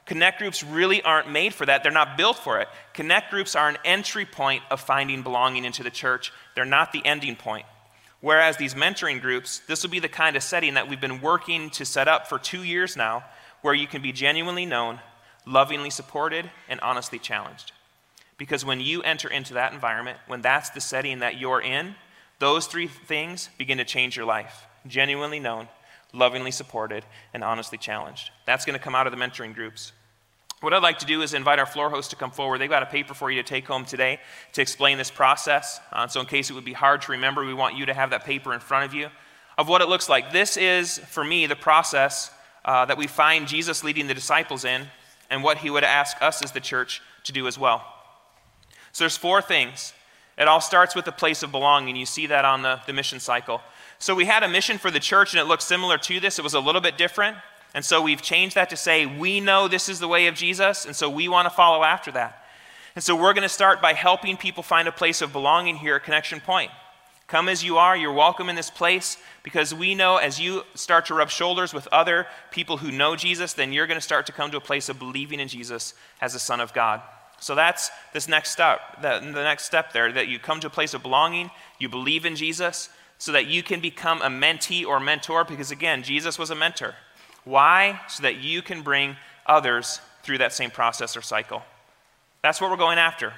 Connect 0.06 0.38
groups 0.38 0.64
really 0.64 1.02
aren't 1.02 1.30
made 1.30 1.52
for 1.52 1.66
that. 1.66 1.83
They're 1.83 1.92
not 1.92 2.16
built 2.16 2.38
for 2.38 2.61
it. 2.61 2.68
Connect 2.94 3.30
groups 3.30 3.54
are 3.54 3.68
an 3.68 3.76
entry 3.85 4.24
point 4.24 4.62
of 4.70 4.80
finding 4.80 5.22
belonging 5.22 5.64
into 5.64 5.83
the 5.83 5.90
church, 5.90 6.33
they're 6.54 6.64
not 6.64 6.92
the 6.92 7.04
ending 7.04 7.37
point. 7.37 7.66
Whereas 8.20 8.56
these 8.56 8.74
mentoring 8.74 9.20
groups, 9.20 9.61
this 9.66 9.83
will 9.83 9.90
be 9.90 9.98
the 9.98 10.09
kind 10.09 10.37
of 10.37 10.42
setting 10.42 10.74
that 10.74 10.88
we've 10.88 11.00
been 11.00 11.20
working 11.20 11.70
to 11.70 11.85
set 11.85 12.09
up 12.09 12.26
for 12.26 12.38
two 12.38 12.62
years 12.62 12.96
now, 12.96 13.24
where 13.62 13.72
you 13.72 13.87
can 13.87 14.02
be 14.02 14.12
genuinely 14.12 14.66
known, 14.66 15.00
lovingly 15.46 15.90
supported, 15.90 16.50
and 16.68 16.80
honestly 16.80 17.18
challenged. 17.18 17.72
Because 18.40 18.64
when 18.64 18.81
you 18.81 19.03
enter 19.03 19.29
into 19.29 19.53
that 19.53 19.74
environment, 19.74 20.16
when 20.26 20.40
that's 20.40 20.70
the 20.70 20.81
setting 20.81 21.18
that 21.18 21.38
you're 21.38 21.61
in, 21.61 21.94
those 22.38 22.66
three 22.66 22.87
things 22.87 23.50
begin 23.59 23.76
to 23.76 23.85
change 23.85 24.16
your 24.16 24.24
life 24.24 24.64
genuinely 24.87 25.38
known, 25.38 25.68
lovingly 26.14 26.50
supported, 26.50 27.05
and 27.35 27.44
honestly 27.44 27.76
challenged. 27.76 28.31
That's 28.46 28.64
going 28.64 28.79
to 28.79 28.83
come 28.83 28.94
out 28.94 29.07
of 29.07 29.12
the 29.12 29.18
mentoring 29.18 29.55
groups. 29.55 29.92
What 30.62 30.72
I'd 30.72 30.83
like 30.83 31.00
to 31.00 31.05
do 31.05 31.20
is 31.20 31.35
invite 31.35 31.59
our 31.59 31.66
floor 31.66 31.90
host 31.90 32.09
to 32.11 32.16
come 32.16 32.31
forward. 32.31 32.62
They've 32.62 32.70
got 32.70 32.83
a 32.83 32.87
paper 32.87 33.12
for 33.12 33.31
you 33.31 33.42
to 33.42 33.46
take 33.46 33.66
home 33.66 33.85
today 33.85 34.20
to 34.55 34.62
explain 34.62 34.96
this 34.96 35.11
process. 35.11 35.79
Uh, 35.92 36.09
so, 36.09 36.18
in 36.20 36.24
case 36.24 36.48
it 36.48 36.55
would 36.55 36.64
be 36.64 36.72
hard 36.72 37.03
to 37.03 37.12
remember, 37.12 37.44
we 37.44 37.53
want 37.53 37.76
you 37.76 37.85
to 37.85 37.92
have 37.92 38.09
that 38.09 38.24
paper 38.24 38.55
in 38.55 38.61
front 38.61 38.87
of 38.87 38.94
you 38.94 39.11
of 39.59 39.68
what 39.68 39.83
it 39.83 39.88
looks 39.90 40.09
like. 40.09 40.33
This 40.33 40.57
is, 40.57 40.96
for 40.96 41.22
me, 41.22 41.44
the 41.44 41.57
process 41.57 42.31
uh, 42.64 42.87
that 42.87 42.96
we 42.96 43.07
find 43.07 43.46
Jesus 43.46 43.85
leading 43.85 44.07
the 44.07 44.14
disciples 44.14 44.64
in 44.64 44.87
and 45.29 45.44
what 45.44 45.59
he 45.59 45.68
would 45.68 45.85
ask 45.85 46.22
us 46.22 46.42
as 46.42 46.53
the 46.53 46.61
church 46.61 47.03
to 47.24 47.33
do 47.33 47.46
as 47.46 47.59
well. 47.59 47.85
So 48.92 49.05
there's 49.05 49.16
four 49.16 49.40
things. 49.42 49.92
It 50.38 50.48
all 50.48 50.61
starts 50.61 50.94
with 50.94 51.07
a 51.07 51.12
place 51.12 51.42
of 51.42 51.53
belonging. 51.53 51.96
You 51.96 52.07
see 52.07 52.26
that 52.26 52.44
on 52.44 52.62
the, 52.62 52.81
the 52.87 52.92
mission 52.92 53.20
cycle. 53.20 53.61
So 53.98 54.14
we 54.14 54.24
had 54.24 54.42
a 54.42 54.48
mission 54.48 54.79
for 54.79 54.90
the 54.90 55.00
church, 55.00 55.35
and 55.35 55.40
it 55.40 55.44
looked 55.44 55.62
similar 55.62 55.98
to 55.98 56.20
this. 56.20 56.38
It 56.38 56.42
was 56.42 56.55
a 56.55 56.61
little 56.61 56.81
bit 56.81 56.96
different. 56.96 57.37
And 57.74 57.85
so 57.85 58.03
we've 58.03 58.22
changed 58.22 58.57
that 58.57 58.70
to 58.70 58.76
say, 58.76 59.07
we 59.07 59.40
know 59.40 59.68
this 59.68 59.88
is 59.88 60.00
the 60.00 60.09
way 60.09 60.26
of 60.26 60.35
Jesus, 60.35 60.87
and 60.87 60.96
so 60.96 61.09
we 61.09 61.29
want 61.29 61.46
to 61.46 61.50
follow 61.50 61.85
after 61.85 62.11
that. 62.12 62.44
And 62.94 63.05
so 63.05 63.14
we're 63.14 63.35
going 63.35 63.42
to 63.42 63.48
start 63.48 63.81
by 63.81 63.92
helping 63.92 64.37
people 64.37 64.62
find 64.62 64.88
a 64.88 64.92
place 64.92 65.22
of 65.22 65.33
belonging 65.33 65.76
here 65.76 65.96
at 65.96 66.05
Connection 66.05 66.40
Point. 66.40 66.70
Come 67.29 67.48
as 67.48 67.62
you 67.62 67.79
are. 67.79 67.96
You're 67.96 68.12
welcome 68.12 68.48
in 68.48 68.57
this 68.57 68.70
place 68.70 69.16
because 69.44 69.72
we 69.72 69.94
know 69.94 70.16
as 70.16 70.40
you 70.40 70.64
start 70.74 71.07
to 71.07 71.14
rub 71.14 71.31
shoulders 71.31 71.72
with 71.72 71.87
other 71.92 72.26
people 72.50 72.79
who 72.79 72.90
know 72.90 73.14
Jesus, 73.14 73.53
then 73.53 73.72
you're 73.72 73.87
going 73.87 73.98
to 73.98 74.05
start 74.05 74.26
to 74.26 74.33
come 74.33 74.50
to 74.50 74.57
a 74.57 74.61
place 74.61 74.88
of 74.88 74.98
believing 74.98 75.38
in 75.38 75.46
Jesus 75.46 75.94
as 76.20 76.33
the 76.33 76.40
Son 76.40 76.59
of 76.59 76.74
God. 76.74 77.00
So 77.40 77.55
that's 77.55 77.90
this 78.12 78.29
next 78.29 78.50
step, 78.50 79.00
the, 79.00 79.18
the 79.18 79.42
next 79.42 79.64
step 79.64 79.92
there, 79.92 80.12
that 80.12 80.29
you 80.29 80.38
come 80.38 80.61
to 80.61 80.66
a 80.66 80.70
place 80.70 80.92
of 80.92 81.03
belonging, 81.03 81.50
you 81.79 81.88
believe 81.88 82.26
in 82.26 82.37
Jesus, 82.37 82.90
so 83.18 83.33
that 83.33 83.46
you 83.46 83.62
can 83.62 83.81
become 83.81 84.20
a 84.22 84.29
mentee 84.29 84.87
or 84.87 85.00
mentor, 85.00 85.44
because 85.44 85.70
again, 85.70 86.03
Jesus 86.03 86.38
was 86.38 86.50
a 86.50 86.55
mentor. 86.55 86.94
Why? 87.44 88.00
So 88.09 88.22
that 88.22 88.37
you 88.37 88.61
can 88.61 88.83
bring 88.83 89.16
others 89.46 90.00
through 90.22 90.38
that 90.38 90.53
same 90.53 90.70
process 90.70 91.16
or 91.16 91.22
cycle. 91.22 91.62
That's 92.42 92.61
what 92.61 92.70
we're 92.70 92.76
going 92.76 92.98
after. 92.98 93.33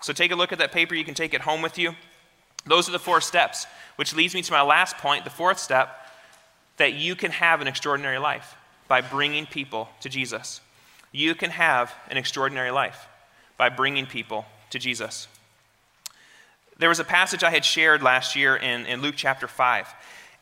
So 0.00 0.12
take 0.12 0.30
a 0.30 0.36
look 0.36 0.52
at 0.52 0.58
that 0.58 0.72
paper. 0.72 0.94
You 0.94 1.04
can 1.04 1.14
take 1.14 1.34
it 1.34 1.40
home 1.40 1.60
with 1.60 1.78
you. 1.78 1.94
Those 2.64 2.88
are 2.88 2.92
the 2.92 2.98
four 2.98 3.20
steps, 3.20 3.66
which 3.96 4.14
leads 4.14 4.34
me 4.34 4.42
to 4.42 4.52
my 4.52 4.62
last 4.62 4.98
point, 4.98 5.24
the 5.24 5.30
fourth 5.30 5.58
step, 5.58 5.88
that 6.76 6.94
you 6.94 7.16
can 7.16 7.32
have 7.32 7.60
an 7.60 7.66
extraordinary 7.66 8.18
life 8.18 8.54
by 8.86 9.00
bringing 9.00 9.46
people 9.46 9.88
to 10.00 10.08
Jesus. 10.08 10.60
You 11.10 11.34
can 11.34 11.50
have 11.50 11.92
an 12.08 12.16
extraordinary 12.16 12.70
life 12.70 13.08
by 13.58 13.68
bringing 13.68 14.06
people 14.06 14.46
to 14.70 14.78
Jesus. 14.78 15.28
There 16.78 16.88
was 16.88 17.00
a 17.00 17.04
passage 17.04 17.42
I 17.42 17.50
had 17.50 17.64
shared 17.64 18.02
last 18.02 18.36
year 18.36 18.56
in, 18.56 18.86
in 18.86 19.02
Luke 19.02 19.16
chapter 19.16 19.48
5. 19.48 19.88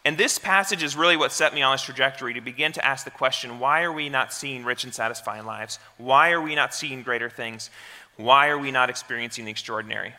And 0.05 0.17
this 0.17 0.39
passage 0.39 0.85
is 0.85 0.95
really 0.95 1.17
what 1.17 1.33
set 1.33 1.53
me 1.53 1.63
on 1.63 1.73
this 1.73 1.83
trajectory 1.83 2.35
to 2.35 2.41
begin 2.41 2.71
to 2.73 2.85
ask 2.85 3.05
the 3.05 3.11
question 3.11 3.59
why 3.59 3.83
are 3.83 3.93
we 3.93 4.09
not 4.09 4.33
seeing 4.33 4.65
rich 4.65 4.85
and 4.85 4.95
satisfying 4.95 5.47
lives? 5.47 5.81
Why 5.97 6.31
are 6.31 6.41
we 6.41 6.55
not 6.55 6.75
seeing 6.75 7.03
greater 7.03 7.29
things? 7.29 7.71
Why 8.17 8.49
are 8.49 8.59
we 8.59 8.71
not 8.71 8.89
experiencing 8.89 9.47
the 9.47 9.51
extraordinary? 9.51 10.15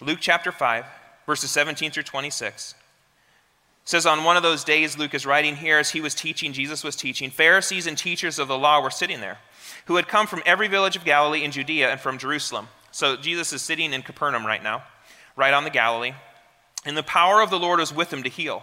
Luke 0.00 0.18
chapter 0.20 0.52
5, 0.52 0.84
verses 1.26 1.50
17 1.50 1.90
through 1.90 2.04
26 2.04 2.74
says 3.84 4.06
on 4.06 4.22
one 4.22 4.36
of 4.36 4.42
those 4.42 4.64
days 4.64 4.96
luke 4.96 5.14
is 5.14 5.26
writing 5.26 5.56
here 5.56 5.78
as 5.78 5.90
he 5.90 6.00
was 6.00 6.14
teaching 6.14 6.52
jesus 6.52 6.84
was 6.84 6.94
teaching 6.94 7.30
pharisees 7.30 7.86
and 7.86 7.98
teachers 7.98 8.38
of 8.38 8.48
the 8.48 8.56
law 8.56 8.80
were 8.80 8.90
sitting 8.90 9.20
there 9.20 9.38
who 9.86 9.96
had 9.96 10.08
come 10.08 10.26
from 10.26 10.42
every 10.46 10.68
village 10.68 10.96
of 10.96 11.04
galilee 11.04 11.44
and 11.44 11.52
judea 11.52 11.90
and 11.90 12.00
from 12.00 12.18
jerusalem 12.18 12.68
so 12.90 13.16
jesus 13.16 13.52
is 13.52 13.62
sitting 13.62 13.92
in 13.92 14.02
capernaum 14.02 14.46
right 14.46 14.62
now 14.62 14.82
right 15.36 15.54
on 15.54 15.64
the 15.64 15.70
galilee 15.70 16.12
and 16.84 16.96
the 16.96 17.02
power 17.02 17.40
of 17.40 17.50
the 17.50 17.58
lord 17.58 17.80
was 17.80 17.94
with 17.94 18.12
him 18.12 18.22
to 18.22 18.28
heal 18.28 18.62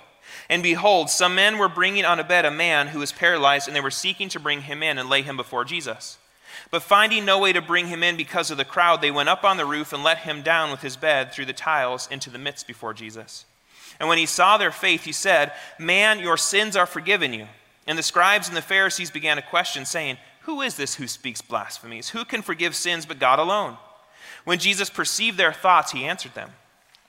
and 0.50 0.62
behold 0.62 1.10
some 1.10 1.36
men 1.36 1.58
were 1.58 1.70
bringing 1.70 2.06
on 2.06 2.20
a 2.20 2.24
bed 2.24 2.46
a 2.46 2.52
man 2.52 2.88
who 2.88 3.00
was 3.00 3.12
paralyzed 3.12 3.68
and 3.68 3.76
they 3.76 3.82
were 3.82 3.92
seeking 3.92 4.30
to 4.30 4.40
bring 4.40 4.62
him 4.62 4.84
in 4.84 4.98
and 4.98 5.10
lay 5.10 5.22
him 5.22 5.38
before 5.38 5.66
jesus 5.66 6.18
but 6.72 6.84
finding 6.84 7.26
no 7.26 7.40
way 7.40 7.54
to 7.54 7.62
bring 7.62 7.88
him 7.88 8.04
in 8.04 8.16
because 8.16 8.52
of 8.52 8.58
the 8.58 8.66
crowd, 8.66 9.02
they 9.02 9.12
went 9.12 9.30
up 9.30 9.44
on 9.44 9.58
the 9.58 9.66
roof 9.66 9.94
and 9.94 10.04
let 10.04 10.20
him 10.20 10.42
down 10.42 10.72
with 10.72 10.82
his 10.82 10.98
bed 10.98 11.32
through 11.32 11.46
the 11.46 11.54
tiles 11.54 12.08
into 12.12 12.30
the 12.30 12.38
midst 12.38 12.68
before 12.68 12.94
Jesus. 12.94 13.46
And 14.00 14.08
when 14.08 14.18
he 14.18 14.26
saw 14.26 14.58
their 14.58 14.72
faith, 14.72 15.04
he 15.04 15.12
said, 15.12 15.52
Man, 15.78 16.20
your 16.20 16.38
sins 16.38 16.76
are 16.76 16.86
forgiven 16.86 17.34
you. 17.34 17.48
And 17.88 17.98
the 17.98 18.04
scribes 18.04 18.48
and 18.48 18.56
the 18.56 18.62
Pharisees 18.62 19.10
began 19.10 19.38
to 19.38 19.42
question, 19.42 19.86
saying, 19.86 20.18
Who 20.50 20.62
is 20.62 20.74
this 20.74 20.96
who 20.96 21.06
speaks 21.08 21.44
blasphemies? 21.44 22.10
Who 22.10 22.26
can 22.26 22.42
forgive 22.42 22.76
sins 22.76 23.06
but 23.06 23.20
God 23.20 23.38
alone? 23.38 23.78
When 24.46 24.58
Jesus 24.58 24.90
perceived 24.90 25.38
their 25.38 25.54
thoughts, 25.54 25.92
he 25.92 26.06
answered 26.06 26.34
them, 26.34 26.50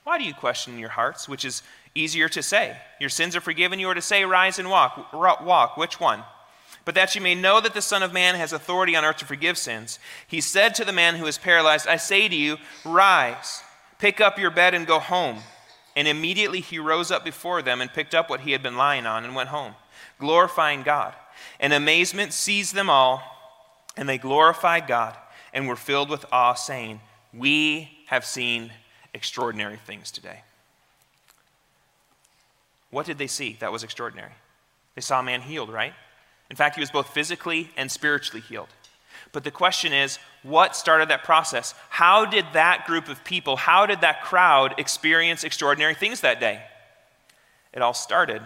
Why 0.03 0.19
do 0.19 0.23
you 0.23 0.35
question 0.35 0.77
your 0.77 0.89
hearts? 0.89 1.27
Which 1.27 1.43
is 1.43 1.63
easier 1.95 2.29
to 2.29 2.43
say, 2.43 2.77
Your 2.99 3.09
sins 3.09 3.35
are 3.35 3.41
forgiven 3.41 3.79
you, 3.79 3.87
or 3.87 3.95
to 3.95 4.01
say, 4.01 4.25
Rise 4.25 4.59
and 4.59 4.69
walk? 4.69 5.11
Walk. 5.11 5.75
Which 5.75 5.99
one? 5.99 6.23
but 6.85 6.93
that 6.93 7.15
you 7.15 7.21
may 7.21 7.33
know 7.33 7.59
that 7.59 7.73
the 7.73 7.81
Son 7.81 8.03
of 8.03 8.13
Man 8.13 8.35
has 8.35 8.53
authority 8.53 8.95
on 8.95 9.03
earth 9.03 9.17
to 9.17 9.25
forgive 9.25 9.57
sins. 9.57 9.97
He 10.27 10.39
said 10.39 10.75
to 10.75 10.85
the 10.85 10.93
man 10.93 11.15
who 11.15 11.25
was 11.25 11.39
paralyzed, 11.39 11.87
I 11.87 11.97
say 11.97 12.27
to 12.27 12.35
you, 12.35 12.57
rise, 12.85 13.63
pick 13.97 14.21
up 14.21 14.37
your 14.37 14.51
bed, 14.51 14.75
and 14.75 14.85
go 14.85 14.99
home. 14.99 15.39
And 15.95 16.07
immediately 16.07 16.59
he 16.59 16.77
rose 16.77 17.09
up 17.09 17.23
before 17.23 17.61
them 17.61 17.81
and 17.81 17.93
picked 17.93 18.15
up 18.15 18.29
what 18.29 18.41
he 18.41 18.51
had 18.51 18.63
been 18.63 18.77
lying 18.77 19.05
on 19.07 19.23
and 19.25 19.35
went 19.35 19.49
home, 19.49 19.75
glorifying 20.19 20.83
God. 20.83 21.13
And 21.59 21.71
amazement 21.73 22.33
seized 22.33 22.73
them 22.73 22.89
all, 22.89 23.30
and 23.97 24.07
they 24.07 24.17
glorified 24.17 24.87
God 24.87 25.15
and 25.53 25.67
were 25.67 25.75
filled 25.75 26.09
with 26.09 26.25
awe, 26.31 26.53
saying, 26.53 27.01
We 27.33 27.89
have 28.07 28.25
seen 28.25 28.71
extraordinary 29.13 29.77
things 29.77 30.11
today. 30.11 30.41
What 32.89 33.05
did 33.05 33.17
they 33.17 33.27
see 33.27 33.57
that 33.59 33.71
was 33.71 33.83
extraordinary? 33.83 34.33
They 34.95 35.01
saw 35.01 35.19
a 35.19 35.23
man 35.23 35.41
healed, 35.41 35.71
right? 35.71 35.93
In 36.49 36.55
fact, 36.55 36.75
he 36.75 36.81
was 36.81 36.91
both 36.91 37.07
physically 37.07 37.69
and 37.77 37.89
spiritually 37.89 38.41
healed. 38.41 38.67
But 39.31 39.45
the 39.45 39.51
question 39.51 39.93
is, 39.93 40.19
what 40.43 40.75
started 40.75 41.09
that 41.09 41.23
process? 41.23 41.73
How 41.89 42.25
did 42.25 42.45
that 42.53 42.85
group 42.85 43.07
of 43.07 43.23
people, 43.23 43.55
how 43.55 43.85
did 43.85 44.01
that 44.01 44.23
crowd 44.23 44.75
experience 44.77 45.43
extraordinary 45.43 45.95
things 45.95 46.21
that 46.21 46.39
day? 46.39 46.61
It 47.73 47.81
all 47.81 47.93
started 47.93 48.41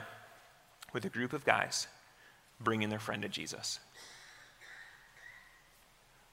with 0.93 1.05
a 1.05 1.09
group 1.09 1.33
of 1.33 1.45
guys 1.45 1.87
bringing 2.61 2.89
their 2.89 2.99
friend 2.99 3.23
to 3.23 3.29
Jesus. 3.29 3.79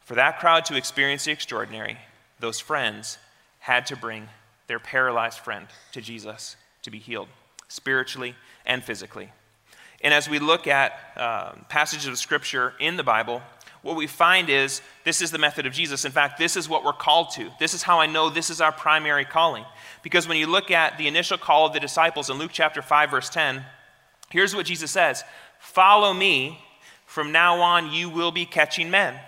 For 0.04 0.14
that 0.14 0.38
crowd 0.38 0.64
to 0.66 0.76
experience 0.76 1.24
the 1.24 1.32
extraordinary, 1.32 1.98
those 2.40 2.60
friends 2.60 3.18
had 3.60 3.86
to 3.86 3.96
bring 3.96 4.28
their 4.66 4.78
paralyzed 4.78 5.38
friend 5.38 5.66
to 5.92 6.00
Jesus 6.00 6.56
to 6.82 6.90
be 6.90 6.98
healed, 6.98 7.28
spiritually 7.68 8.34
and 8.66 8.82
physically. 8.82 9.30
And 10.02 10.12
as 10.12 10.28
we 10.28 10.38
look 10.38 10.66
at 10.66 10.98
uh, 11.16 11.52
passages 11.68 12.06
of 12.06 12.18
Scripture 12.18 12.74
in 12.80 12.96
the 12.96 13.04
Bible, 13.04 13.40
what 13.82 13.96
we 13.96 14.06
find 14.06 14.48
is 14.48 14.80
this 15.04 15.22
is 15.22 15.30
the 15.30 15.38
method 15.38 15.66
of 15.66 15.72
Jesus. 15.72 16.04
In 16.04 16.12
fact, 16.12 16.38
this 16.38 16.56
is 16.56 16.68
what 16.68 16.84
we're 16.84 16.92
called 16.92 17.30
to. 17.32 17.50
This 17.58 17.74
is 17.74 17.82
how 17.82 18.00
I 18.00 18.06
know 18.06 18.30
this 18.30 18.50
is 18.50 18.60
our 18.60 18.72
primary 18.72 19.24
calling. 19.24 19.64
Because 20.02 20.26
when 20.26 20.36
you 20.36 20.46
look 20.46 20.70
at 20.70 20.98
the 20.98 21.08
initial 21.08 21.38
call 21.38 21.66
of 21.66 21.72
the 21.72 21.80
disciples 21.80 22.30
in 22.30 22.38
Luke 22.38 22.50
chapter 22.52 22.82
5, 22.82 23.10
verse 23.10 23.28
10, 23.28 23.64
here's 24.30 24.54
what 24.54 24.66
Jesus 24.66 24.90
says 24.90 25.24
Follow 25.58 26.12
me. 26.12 26.58
From 27.06 27.30
now 27.30 27.60
on, 27.60 27.92
you 27.92 28.08
will 28.08 28.32
be 28.32 28.46
catching 28.46 28.90
men. 28.90 29.18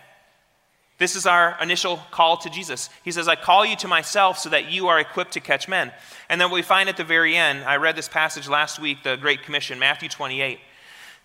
This 0.96 1.16
is 1.16 1.26
our 1.26 1.56
initial 1.60 2.00
call 2.12 2.36
to 2.38 2.50
Jesus. 2.50 2.88
He 3.02 3.10
says, 3.10 3.26
I 3.26 3.34
call 3.34 3.66
you 3.66 3.74
to 3.76 3.88
myself 3.88 4.38
so 4.38 4.48
that 4.50 4.70
you 4.70 4.86
are 4.86 5.00
equipped 5.00 5.32
to 5.32 5.40
catch 5.40 5.68
men. 5.68 5.92
And 6.28 6.40
then 6.40 6.52
we 6.52 6.62
find 6.62 6.88
at 6.88 6.96
the 6.96 7.04
very 7.04 7.36
end, 7.36 7.64
I 7.64 7.76
read 7.76 7.96
this 7.96 8.08
passage 8.08 8.48
last 8.48 8.78
week, 8.78 9.02
the 9.02 9.16
Great 9.16 9.42
Commission, 9.42 9.78
Matthew 9.78 10.08
28. 10.08 10.60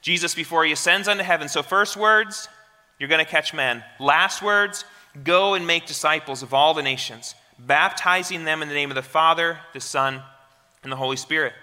Jesus, 0.01 0.33
before 0.33 0.65
he 0.65 0.71
ascends 0.71 1.07
unto 1.07 1.23
heaven, 1.23 1.47
so 1.47 1.61
first 1.61 1.97
words, 1.97 2.49
you're 2.97 3.09
going 3.09 3.23
to 3.23 3.29
catch 3.29 3.53
men. 3.53 3.83
Last 3.99 4.41
words, 4.41 4.85
go 5.23 5.53
and 5.53 5.67
make 5.67 5.85
disciples 5.85 6.41
of 6.41 6.53
all 6.53 6.73
the 6.73 6.81
nations, 6.81 7.35
baptizing 7.59 8.45
them 8.45 8.63
in 8.63 8.69
the 8.69 8.75
name 8.75 8.89
of 8.89 8.95
the 8.95 9.03
Father, 9.03 9.59
the 9.73 9.81
Son, 9.81 10.23
and 10.81 10.91
the 10.91 10.95
Holy 10.95 11.17
Spirit. 11.17 11.53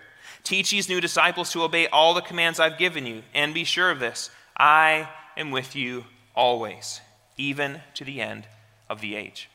Teach 0.45 0.71
these 0.71 0.89
new 0.89 1.01
disciples 1.01 1.51
to 1.53 1.63
obey 1.63 1.89
all 1.89 2.15
the 2.15 2.21
commands 2.21 2.61
I've 2.61 2.79
given 2.79 3.05
you, 3.05 3.23
and 3.35 3.53
be 3.53 3.65
sure 3.65 3.91
of 3.91 3.99
this 3.99 4.31
I 4.57 5.09
am 5.37 5.51
with 5.51 5.75
you 5.75 6.05
always 6.37 7.01
even 7.37 7.81
to 7.95 8.05
the 8.05 8.21
end 8.21 8.47
of 8.89 9.01
the 9.01 9.17
age. 9.17 9.49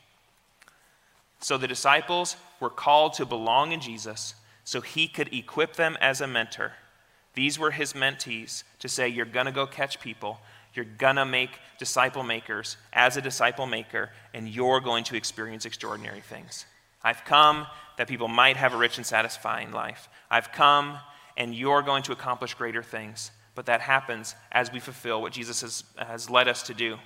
So 1.40 1.58
the 1.58 1.68
disciples 1.68 2.36
were 2.60 2.70
called 2.70 3.14
to 3.14 3.26
belong 3.26 3.72
in 3.72 3.80
Jesus 3.80 4.34
so 4.64 4.80
he 4.80 5.08
could 5.08 5.32
equip 5.34 5.74
them 5.74 5.98
as 6.00 6.20
a 6.20 6.26
mentor. 6.26 6.72
These 7.34 7.58
were 7.58 7.70
his 7.70 7.94
mentees 7.94 8.62
to 8.78 8.88
say, 8.88 9.08
You're 9.08 9.26
going 9.26 9.46
to 9.46 9.52
go 9.52 9.66
catch 9.66 10.00
people. 10.00 10.38
You're 10.74 10.84
going 10.84 11.16
to 11.16 11.26
make 11.26 11.50
disciple 11.78 12.22
makers 12.22 12.76
as 12.92 13.16
a 13.16 13.22
disciple 13.22 13.66
maker, 13.66 14.10
and 14.32 14.48
you're 14.48 14.80
going 14.80 15.04
to 15.04 15.16
experience 15.16 15.66
extraordinary 15.66 16.20
things. 16.20 16.64
I've 17.02 17.24
come 17.24 17.66
that 17.98 18.08
people 18.08 18.28
might 18.28 18.56
have 18.56 18.72
a 18.72 18.76
rich 18.76 18.96
and 18.96 19.04
satisfying 19.04 19.72
life. 19.72 20.08
I've 20.30 20.52
come, 20.52 20.98
and 21.36 21.54
you're 21.54 21.82
going 21.82 22.04
to 22.04 22.12
accomplish 22.12 22.54
greater 22.54 22.82
things. 22.82 23.32
But 23.54 23.66
that 23.66 23.82
happens 23.82 24.34
as 24.50 24.72
we 24.72 24.80
fulfill 24.80 25.20
what 25.20 25.32
Jesus 25.32 25.60
has, 25.60 25.84
has 25.98 26.30
led 26.30 26.48
us 26.48 26.62
to 26.64 26.74
do. 26.74 26.96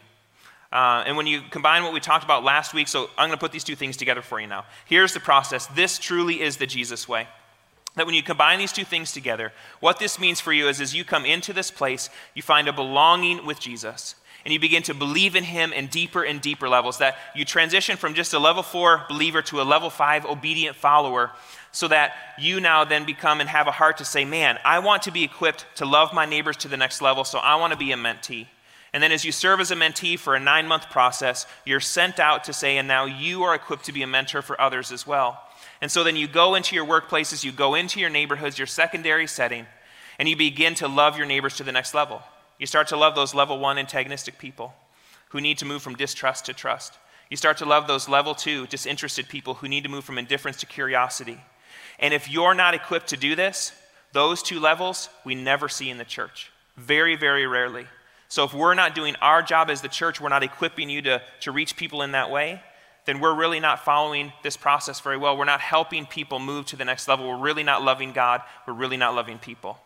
Uh, 0.77 1.03
and 1.07 1.17
when 1.17 1.27
you 1.27 1.41
combine 1.41 1.83
what 1.85 1.95
we 1.95 2.01
talked 2.01 2.23
about 2.23 2.45
last 2.45 2.75
week, 2.75 2.87
so 2.87 3.09
I'm 3.17 3.31
going 3.31 3.39
to 3.39 3.39
put 3.39 3.51
these 3.51 3.65
two 3.65 3.77
things 3.77 3.97
together 3.97 4.21
for 4.21 4.39
you 4.39 4.47
now. 4.47 4.67
Here's 4.85 5.15
the 5.15 5.21
process. 5.21 5.67
This 5.69 5.99
truly 5.99 6.43
is 6.43 6.59
the 6.59 6.67
Jesus 6.67 7.09
way. 7.09 7.29
That 7.95 8.05
when 8.05 8.15
you 8.15 8.23
combine 8.23 8.59
these 8.59 8.75
two 8.75 8.85
things 8.85 9.11
together, 9.11 9.55
what 9.81 9.99
this 9.99 10.21
means 10.21 10.39
for 10.39 10.53
you 10.53 10.69
is 10.69 10.83
as 10.83 10.95
you 10.95 11.03
come 11.03 11.25
into 11.25 11.55
this 11.55 11.71
place, 11.71 12.11
you 12.35 12.43
find 12.43 12.69
a 12.69 12.75
belonging 12.75 13.47
with 13.47 13.59
Jesus. 13.59 14.17
And 14.45 14.53
you 14.53 14.61
begin 14.61 14.83
to 14.83 14.93
believe 14.93 15.35
in 15.35 15.45
him 15.45 15.73
in 15.73 15.87
deeper 15.87 16.23
and 16.23 16.43
deeper 16.43 16.69
levels. 16.69 16.99
That 16.99 17.17
you 17.35 17.47
transition 17.47 17.97
from 17.97 18.13
just 18.13 18.35
a 18.35 18.39
level 18.39 18.63
four 18.63 19.07
believer 19.09 19.41
to 19.41 19.63
a 19.63 19.65
level 19.65 19.89
five 19.89 20.27
obedient 20.27 20.77
follower, 20.77 21.31
so 21.73 21.89
that 21.89 22.13
you 22.39 22.61
now 22.61 22.85
then 22.85 23.07
become 23.07 23.41
and 23.41 23.49
have 23.49 23.67
a 23.67 23.73
heart 23.73 23.97
to 23.97 24.05
say, 24.05 24.27
Man, 24.27 24.59
I 24.63 24.81
want 24.81 25.05
to 25.05 25.11
be 25.11 25.25
equipped 25.25 25.65
to 25.77 25.87
love 25.87 26.13
my 26.13 26.27
neighbors 26.27 26.59
to 26.59 26.69
the 26.69 26.77
next 26.77 27.01
level, 27.01 27.25
so 27.25 27.39
I 27.39 27.57
want 27.57 27.73
to 27.73 27.79
be 27.79 27.93
a 27.93 27.97
mentee. 27.97 28.47
And 28.93 29.03
then, 29.03 29.13
as 29.13 29.25
you 29.25 29.33
serve 29.33 29.61
as 29.61 29.71
a 29.71 29.77
mentee 29.77 30.19
for 30.19 30.35
a 30.35 30.41
nine 30.41 30.67
month 30.67 30.91
process, 30.91 31.47
you're 31.65 31.81
sent 31.81 32.19
out 32.19 32.45
to 32.45 32.53
say, 32.53 32.79
and 32.79 32.89
now 32.89 33.05
you 33.05 33.43
are 33.43 33.55
equipped 33.55 33.85
to 33.87 33.93
be 33.93 34.03
a 34.03 34.07
mentor 34.07 34.43
for 34.43 34.61
others 34.61 34.93
as 34.93 35.07
well. 35.07 35.43
And 35.81 35.91
so 35.91 36.05
then 36.05 36.17
you 36.17 36.29
go 36.29 36.55
into 36.55 36.75
your 36.75 36.87
workplaces, 36.87 37.45
you 37.45 37.53
go 37.53 37.75
into 37.75 38.01
your 38.01 38.11
neighborhoods, 38.11 38.59
your 38.59 38.67
secondary 38.67 39.27
setting, 39.27 39.67
and 40.19 40.29
you 40.29 40.37
begin 40.37 40.75
to 40.77 40.89
love 40.89 41.19
your 41.19 41.27
neighbors 41.27 41.57
to 41.57 41.65
the 41.65 41.73
next 41.73 41.95
level. 41.95 42.23
You 42.59 42.67
start 42.67 42.89
to 42.89 42.97
love 42.97 43.15
those 43.15 43.35
level 43.35 43.59
one 43.59 43.77
antagonistic 43.77 44.39
people 44.39 44.75
who 45.31 45.41
need 45.41 45.59
to 45.59 45.67
move 45.67 45.83
from 45.83 45.97
distrust 45.97 46.47
to 46.47 46.55
trust. 46.55 46.95
You 47.29 47.37
start 47.37 47.59
to 47.59 47.67
love 47.67 47.87
those 47.87 48.09
level 48.09 48.35
two 48.35 48.67
disinterested 48.69 49.29
people 49.29 49.55
who 49.55 49.69
need 49.69 49.83
to 49.83 49.91
move 49.91 50.05
from 50.05 50.19
indifference 50.19 50.59
to 50.59 50.67
curiosity. 50.67 51.41
And 51.99 52.15
if 52.15 52.31
you're 52.31 52.55
not 52.55 52.75
equipped 52.75 53.09
to 53.09 53.17
do 53.17 53.35
this, 53.35 53.73
those 54.13 54.43
two 54.43 54.61
levels 54.61 55.09
we 55.25 55.35
never 55.35 55.69
see 55.69 55.91
in 55.91 55.99
the 55.99 56.05
church. 56.05 56.51
Very, 56.77 57.17
very 57.17 57.47
rarely. 57.47 57.87
So 58.37 58.45
if 58.45 58.53
we're 58.53 58.75
not 58.75 58.95
doing 58.95 59.17
our 59.23 59.41
job 59.41 59.71
as 59.71 59.81
the 59.81 59.89
church, 59.89 60.21
we're 60.21 60.29
not 60.29 60.43
equipping 60.43 60.91
you 60.91 61.01
to, 61.01 61.23
to 61.41 61.51
reach 61.51 61.75
people 61.75 62.03
in 62.03 62.13
that 62.13 62.31
way, 62.31 62.61
then 63.07 63.19
we're 63.19 63.35
really 63.35 63.61
not 63.61 63.83
following 63.83 64.31
this 64.43 64.59
process 64.59 65.01
very 65.01 65.17
well. 65.17 65.39
We're 65.39 65.47
not 65.47 65.63
helping 65.63 66.05
people 66.05 66.39
move 66.39 66.67
to 66.67 66.77
the 66.77 66.85
next 66.85 67.09
level. 67.09 67.27
We're 67.27 67.39
really 67.39 67.63
not 67.63 67.83
loving 67.83 68.13
God. 68.13 68.43
We're 68.67 68.75
really 68.75 68.99
not 68.99 69.15
loving 69.15 69.39
people. 69.39 69.79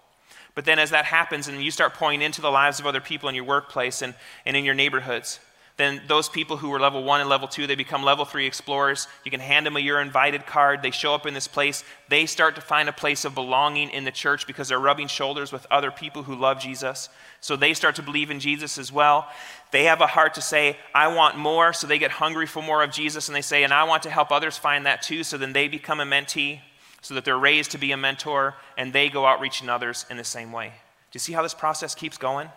But 0.56 0.64
then 0.64 0.80
as 0.80 0.90
that 0.90 1.04
happens 1.04 1.46
and 1.46 1.62
you 1.62 1.70
start 1.70 1.94
pouring 1.94 2.22
into 2.22 2.40
the 2.40 2.50
lives 2.50 2.80
of 2.80 2.86
other 2.86 3.00
people 3.00 3.28
in 3.28 3.36
your 3.36 3.44
workplace 3.44 4.02
and, 4.02 4.16
and 4.44 4.56
in 4.56 4.64
your 4.64 4.74
neighborhoods, 4.74 5.38
then 5.80 6.02
those 6.06 6.28
people 6.28 6.56
who 6.56 6.68
were 6.68 6.78
level 6.78 7.02
one 7.02 7.20
and 7.20 7.30
level 7.30 7.48
two, 7.48 7.66
they 7.66 7.74
become 7.74 8.02
level 8.02 8.24
three 8.24 8.46
explorers. 8.46 9.08
You 9.24 9.30
can 9.30 9.40
hand 9.40 9.64
them 9.64 9.76
a 9.76 9.80
you're 9.80 10.00
invited 10.00 10.46
card. 10.46 10.82
They 10.82 10.90
show 10.90 11.14
up 11.14 11.26
in 11.26 11.34
this 11.34 11.48
place. 11.48 11.84
They 12.08 12.26
start 12.26 12.54
to 12.56 12.60
find 12.60 12.88
a 12.88 12.92
place 12.92 13.24
of 13.24 13.34
belonging 13.34 13.90
in 13.90 14.04
the 14.04 14.10
church 14.10 14.46
because 14.46 14.68
they're 14.68 14.78
rubbing 14.78 15.08
shoulders 15.08 15.52
with 15.52 15.66
other 15.70 15.90
people 15.90 16.22
who 16.22 16.34
love 16.34 16.60
Jesus. 16.60 17.08
So 17.40 17.56
they 17.56 17.72
start 17.72 17.96
to 17.96 18.02
believe 18.02 18.30
in 18.30 18.40
Jesus 18.40 18.78
as 18.78 18.92
well. 18.92 19.28
They 19.70 19.84
have 19.84 20.00
a 20.00 20.06
heart 20.06 20.34
to 20.34 20.42
say, 20.42 20.76
I 20.94 21.08
want 21.08 21.38
more. 21.38 21.72
So 21.72 21.86
they 21.86 21.98
get 21.98 22.10
hungry 22.10 22.46
for 22.46 22.62
more 22.62 22.82
of 22.82 22.90
Jesus 22.90 23.28
and 23.28 23.36
they 23.36 23.42
say, 23.42 23.64
and 23.64 23.72
I 23.72 23.84
want 23.84 24.02
to 24.02 24.10
help 24.10 24.30
others 24.30 24.58
find 24.58 24.86
that 24.86 25.02
too. 25.02 25.24
So 25.24 25.38
then 25.38 25.52
they 25.52 25.68
become 25.68 26.00
a 26.00 26.04
mentee 26.04 26.60
so 27.00 27.14
that 27.14 27.24
they're 27.24 27.38
raised 27.38 27.70
to 27.70 27.78
be 27.78 27.92
a 27.92 27.96
mentor 27.96 28.54
and 28.76 28.92
they 28.92 29.08
go 29.08 29.24
out 29.24 29.40
reaching 29.40 29.68
others 29.68 30.04
in 30.10 30.16
the 30.16 30.24
same 30.24 30.52
way. 30.52 30.68
Do 30.68 31.16
you 31.16 31.20
see 31.20 31.32
how 31.32 31.42
this 31.42 31.54
process 31.54 31.94
keeps 31.94 32.18
going? 32.18 32.48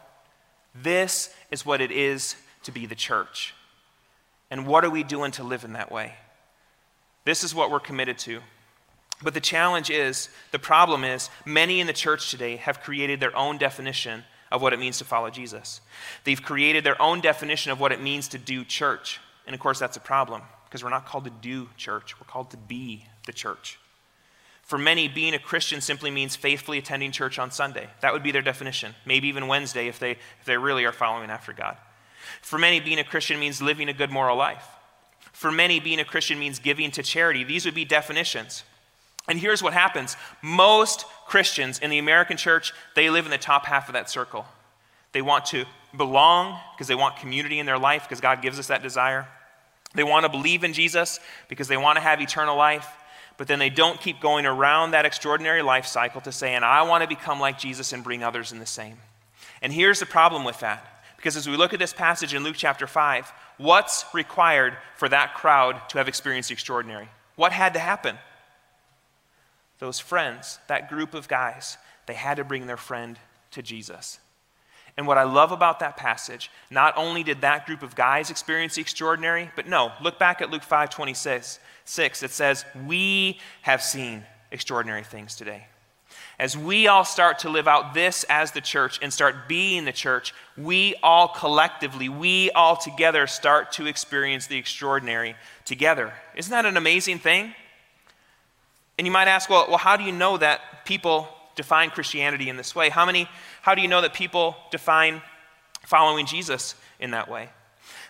This 0.76 1.34
is 1.52 1.66
what 1.66 1.82
it 1.82 1.92
is 1.92 2.36
to 2.64 2.72
be 2.72 2.86
the 2.86 2.96
church. 2.96 3.54
And 4.50 4.68
what 4.68 4.86
are 4.86 4.90
we 4.90 5.04
doing 5.04 5.32
to 5.32 5.44
live 5.44 5.64
in 5.64 5.74
that 5.74 5.92
way? 5.92 6.14
This 7.26 7.44
is 7.44 7.56
what 7.56 7.72
we're 7.72 7.80
committed 7.80 8.18
to. 8.20 8.42
But 9.22 9.34
the 9.34 9.40
challenge 9.40 9.90
is, 9.90 10.30
the 10.52 10.60
problem 10.60 11.04
is, 11.04 11.30
many 11.46 11.80
in 11.80 11.88
the 11.88 11.94
church 11.94 12.30
today 12.30 12.58
have 12.58 12.82
created 12.82 13.20
their 13.20 13.36
own 13.36 13.58
definition 13.58 14.24
of 14.52 14.62
what 14.62 14.74
it 14.74 14.80
means 14.80 14.98
to 15.00 15.06
follow 15.06 15.30
Jesus. 15.30 15.82
They've 16.26 16.42
created 16.42 16.84
their 16.84 17.02
own 17.02 17.22
definition 17.22 17.72
of 17.72 17.80
what 17.80 17.92
it 17.92 18.02
means 18.02 18.28
to 18.30 18.38
do 18.38 18.64
church. 18.66 19.20
And 19.48 19.54
of 19.54 19.60
course, 19.60 19.80
that's 19.80 19.98
a 19.98 20.02
problem 20.02 20.42
because 20.66 20.84
we're 20.84 20.90
not 20.90 21.06
called 21.06 21.26
to 21.26 21.30
do 21.30 21.70
church, 21.78 22.20
we're 22.20 22.28
called 22.28 22.52
to 22.52 22.58
be 22.58 23.06
the 23.26 23.34
church. 23.34 23.80
For 24.64 24.78
many, 24.78 25.08
being 25.08 25.34
a 25.34 25.40
Christian 25.40 25.82
simply 25.82 26.10
means 26.10 26.36
faithfully 26.36 26.78
attending 26.78 27.12
church 27.12 27.38
on 27.38 27.52
Sunday. 27.52 27.90
That 28.02 28.14
would 28.14 28.24
be 28.24 28.32
their 28.32 28.42
definition. 28.42 28.96
Maybe 29.06 29.28
even 29.28 29.48
Wednesday 29.48 29.88
if 29.88 30.00
they, 30.00 30.12
if 30.12 30.46
they 30.46 30.58
really 30.58 30.86
are 30.86 30.94
following 30.94 31.30
after 31.30 31.52
God. 31.52 31.78
For 32.42 32.58
many, 32.58 32.80
being 32.80 33.00
a 33.00 33.04
Christian 33.04 33.40
means 33.40 33.62
living 33.62 33.90
a 33.90 33.94
good 33.94 34.12
moral 34.12 34.38
life. 34.38 34.68
For 35.32 35.52
many, 35.52 35.80
being 35.80 36.00
a 36.00 36.06
Christian 36.06 36.40
means 36.40 36.60
giving 36.60 36.92
to 36.92 37.04
charity. 37.04 37.44
These 37.44 37.66
would 37.66 37.76
be 37.76 37.86
definitions. 37.86 38.64
And 39.28 39.40
here's 39.40 39.64
what 39.64 39.74
happens 39.74 40.18
most 40.42 41.06
Christians 41.28 41.80
in 41.80 41.90
the 41.90 41.98
American 41.98 42.38
church, 42.38 42.74
they 42.96 43.10
live 43.10 43.26
in 43.26 43.32
the 43.32 43.38
top 43.38 43.66
half 43.66 43.88
of 43.90 43.94
that 43.94 44.10
circle. 44.10 44.46
They 45.14 45.22
want 45.22 45.46
to 45.48 45.66
belong 45.96 46.60
because 46.74 46.88
they 46.88 46.96
want 46.96 47.18
community 47.18 47.60
in 47.60 47.66
their 47.66 47.78
life 47.78 48.04
because 48.04 48.20
God 48.20 48.42
gives 48.42 48.60
us 48.60 48.68
that 48.68 48.82
desire. 48.82 49.28
They 49.96 50.04
want 50.04 50.26
to 50.26 50.30
believe 50.30 50.64
in 50.64 50.74
Jesus 50.74 51.20
because 51.48 51.68
they 51.68 51.78
want 51.78 51.98
to 51.98 52.02
have 52.02 52.20
eternal 52.20 52.58
life, 52.58 52.88
but 53.38 53.48
then 53.48 53.60
they 53.60 53.70
don't 53.70 54.02
keep 54.02 54.20
going 54.20 54.46
around 54.46 54.92
that 54.92 55.06
extraordinary 55.06 55.62
life 55.62 55.86
cycle 55.86 56.20
to 56.22 56.32
say, 56.32 56.56
and 56.56 56.66
I 56.66 56.82
want 56.82 57.04
to 57.04 57.08
become 57.08 57.40
like 57.40 57.60
Jesus 57.60 57.94
and 57.94 58.04
bring 58.04 58.24
others 58.24 58.52
in 58.52 58.60
the 58.60 58.66
same. 58.66 58.98
And 59.62 59.72
here's 59.72 60.00
the 60.00 60.06
problem 60.06 60.44
with 60.44 60.60
that 60.62 60.93
because 61.24 61.38
as 61.38 61.48
we 61.48 61.56
look 61.56 61.72
at 61.72 61.80
this 61.80 61.94
passage 61.94 62.34
in 62.34 62.44
Luke 62.44 62.58
chapter 62.58 62.86
5, 62.86 63.32
what's 63.58 64.04
required 64.14 64.76
for 64.98 65.08
that 65.08 65.36
crowd 65.36 65.82
to 65.88 65.98
have 65.98 66.10
experienced 66.10 66.50
the 66.50 66.54
extraordinary? 66.54 67.08
What 67.38 67.54
had 67.54 67.76
to 67.76 67.80
happen? 67.80 68.18
Those 69.80 70.02
friends, 70.02 70.60
that 70.68 70.90
group 70.90 71.14
of 71.14 71.30
guys, 71.30 71.78
they 72.08 72.14
had 72.14 72.36
to 72.36 72.44
bring 72.44 72.68
their 72.68 72.76
friend 72.76 73.18
to 73.52 73.62
Jesus. 73.62 74.20
And 74.98 75.08
what 75.08 75.18
I 75.18 75.24
love 75.24 75.54
about 75.54 75.80
that 75.80 75.96
passage, 75.96 76.52
not 76.70 76.94
only 76.98 77.24
did 77.24 77.40
that 77.40 77.68
group 77.68 77.84
of 77.84 77.96
guys 77.96 78.30
experience 78.30 78.76
the 78.76 78.82
extraordinary, 78.82 79.50
but 79.56 79.66
no, 79.66 79.94
look 80.02 80.20
back 80.20 80.42
at 80.42 80.52
Luke 80.52 80.64
5 80.64 80.90
26. 80.90 81.58
6, 81.86 82.24
It 82.24 82.32
says, 82.32 82.66
We 82.86 83.40
have 83.62 83.82
seen 83.82 84.26
extraordinary 84.52 85.04
things 85.04 85.38
today. 85.38 85.68
As 86.40 86.58
we 86.58 86.88
all 86.88 87.06
start 87.06 87.40
to 87.40 87.50
live 87.50 87.68
out 87.68 87.94
this 87.94 88.24
as 88.26 88.52
the 88.52 88.62
church 88.62 89.00
and 89.02 89.14
start 89.14 89.48
being 89.48 89.86
the 89.86 89.92
church, 89.92 90.34
we 90.58 90.96
all 91.04 91.28
collectively, 91.28 92.10
we 92.10 92.52
all 92.52 92.76
together 92.76 93.28
start 93.28 93.72
to 93.74 93.86
experience 93.86 94.48
the 94.48 94.58
extraordinary 94.58 95.36
together. 95.66 96.14
Isn't 96.36 96.52
that 96.52 96.66
an 96.66 96.78
amazing 96.78 97.20
thing? 97.20 97.54
And 98.98 99.08
you 99.08 99.12
might 99.12 99.28
ask, 99.28 99.50
well, 99.50 99.68
well 99.68 99.78
how 99.78 99.96
do 99.98 100.04
you 100.04 100.12
know 100.12 100.38
that 100.38 100.86
people 100.86 101.28
define 101.56 101.90
Christianity 101.90 102.50
in 102.50 102.58
this 102.58 102.76
way? 102.76 102.90
How, 102.90 103.06
many, 103.06 103.28
how 103.62 103.76
do 103.76 103.82
you 103.82 103.88
know 103.88 104.02
that 104.02 104.14
people 104.14 104.56
define 104.72 105.22
following 105.86 106.26
Jesus 106.26 106.76
in 107.00 107.12
that 107.12 107.30
way? 107.30 107.50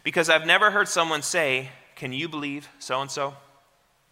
Because 0.03 0.29
I've 0.29 0.45
never 0.45 0.71
heard 0.71 0.87
someone 0.87 1.21
say, 1.21 1.69
Can 1.95 2.13
you 2.13 2.27
believe 2.27 2.67
so 2.79 3.01
and 3.01 3.09
so? 3.09 3.35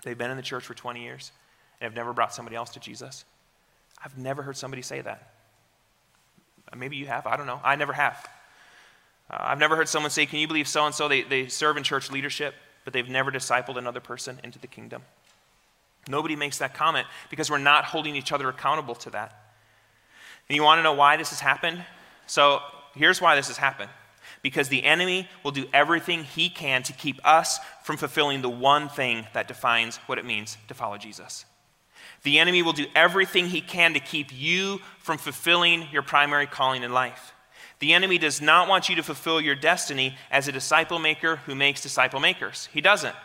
They've 0.04 0.18
been 0.18 0.32
in 0.32 0.38
the 0.38 0.44
church 0.44 0.64
for 0.64 0.74
20 0.74 1.02
years 1.02 1.32
and 1.80 1.86
have 1.86 1.96
never 1.96 2.14
brought 2.14 2.34
somebody 2.34 2.56
else 2.56 2.72
to 2.72 2.80
Jesus. 2.80 3.26
I've 4.04 4.18
never 4.18 4.42
heard 4.42 4.58
somebody 4.58 4.82
say 4.82 5.02
that. 5.02 5.32
Maybe 6.76 6.96
you 6.96 7.08
have. 7.08 7.28
I 7.28 7.38
don't 7.38 7.48
know. 7.48 7.60
I 7.64 7.76
never 7.76 7.94
have. 7.94 8.28
Uh, 9.30 9.38
I've 9.40 9.60
never 9.60 9.76
heard 9.76 9.90
someone 9.90 10.10
say, 10.10 10.26
Can 10.26 10.40
you 10.40 10.48
believe 10.48 10.68
so 10.68 10.86
and 10.86 10.96
so? 10.96 11.08
They 11.08 11.48
serve 11.48 11.78
in 11.78 11.84
church 11.84 12.10
leadership, 12.12 12.56
but 12.86 12.94
they've 12.94 13.10
never 13.10 13.32
discipled 13.32 13.78
another 13.78 14.00
person 14.00 14.40
into 14.44 14.60
the 14.60 14.68
kingdom. 14.68 15.02
Nobody 16.08 16.36
makes 16.36 16.58
that 16.60 16.74
comment 16.74 17.08
because 17.30 17.52
we're 17.52 17.60
not 17.60 17.86
holding 17.86 18.16
each 18.16 18.32
other 18.32 18.50
accountable 18.50 18.96
to 18.96 19.10
that. 19.12 19.38
And 20.50 20.56
you 20.56 20.64
want 20.64 20.80
to 20.80 20.84
know 20.84 20.94
why 20.94 21.18
this 21.18 21.30
has 21.30 21.40
happened? 21.40 21.84
So 22.26 22.60
here's 22.96 23.22
why 23.22 23.36
this 23.36 23.48
has 23.48 23.58
happened 23.58 23.90
because 24.42 24.70
the 24.70 24.84
enemy 24.84 25.28
will 25.44 25.52
do 25.52 25.66
everything 25.74 26.24
he 26.24 26.50
can 26.50 26.84
to 26.84 26.94
keep 26.94 27.20
us 27.26 27.60
from 27.84 27.98
fulfilling 27.98 28.42
the 28.42 28.50
one 28.50 28.90
thing 28.90 29.28
that 29.34 29.48
defines 29.48 29.98
what 30.08 30.18
it 30.18 30.26
means 30.26 30.58
to 30.68 30.74
follow 30.74 30.98
Jesus. 30.98 31.46
The 32.24 32.40
enemy 32.40 32.62
will 32.62 32.74
do 32.74 32.86
everything 32.96 33.48
he 33.48 33.62
can 33.62 33.94
to 33.94 34.00
keep 34.00 34.32
you 34.32 34.80
from 35.00 35.18
fulfilling 35.18 35.88
your 35.92 36.04
primary 36.04 36.46
calling 36.46 36.84
in 36.84 36.94
life. 36.94 37.34
The 37.80 37.94
enemy 37.94 38.20
does 38.20 38.42
not 38.42 38.68
want 38.68 38.90
you 38.90 38.96
to 38.98 39.04
fulfill 39.04 39.42
your 39.42 39.56
destiny 39.56 40.16
as 40.30 40.48
a 40.48 40.52
disciple 40.52 41.00
maker 41.00 41.38
who 41.38 41.56
makes 41.56 41.82
disciple 41.82 42.20
makers. 42.20 42.70
He 42.72 42.80
doesn't. 42.80 43.16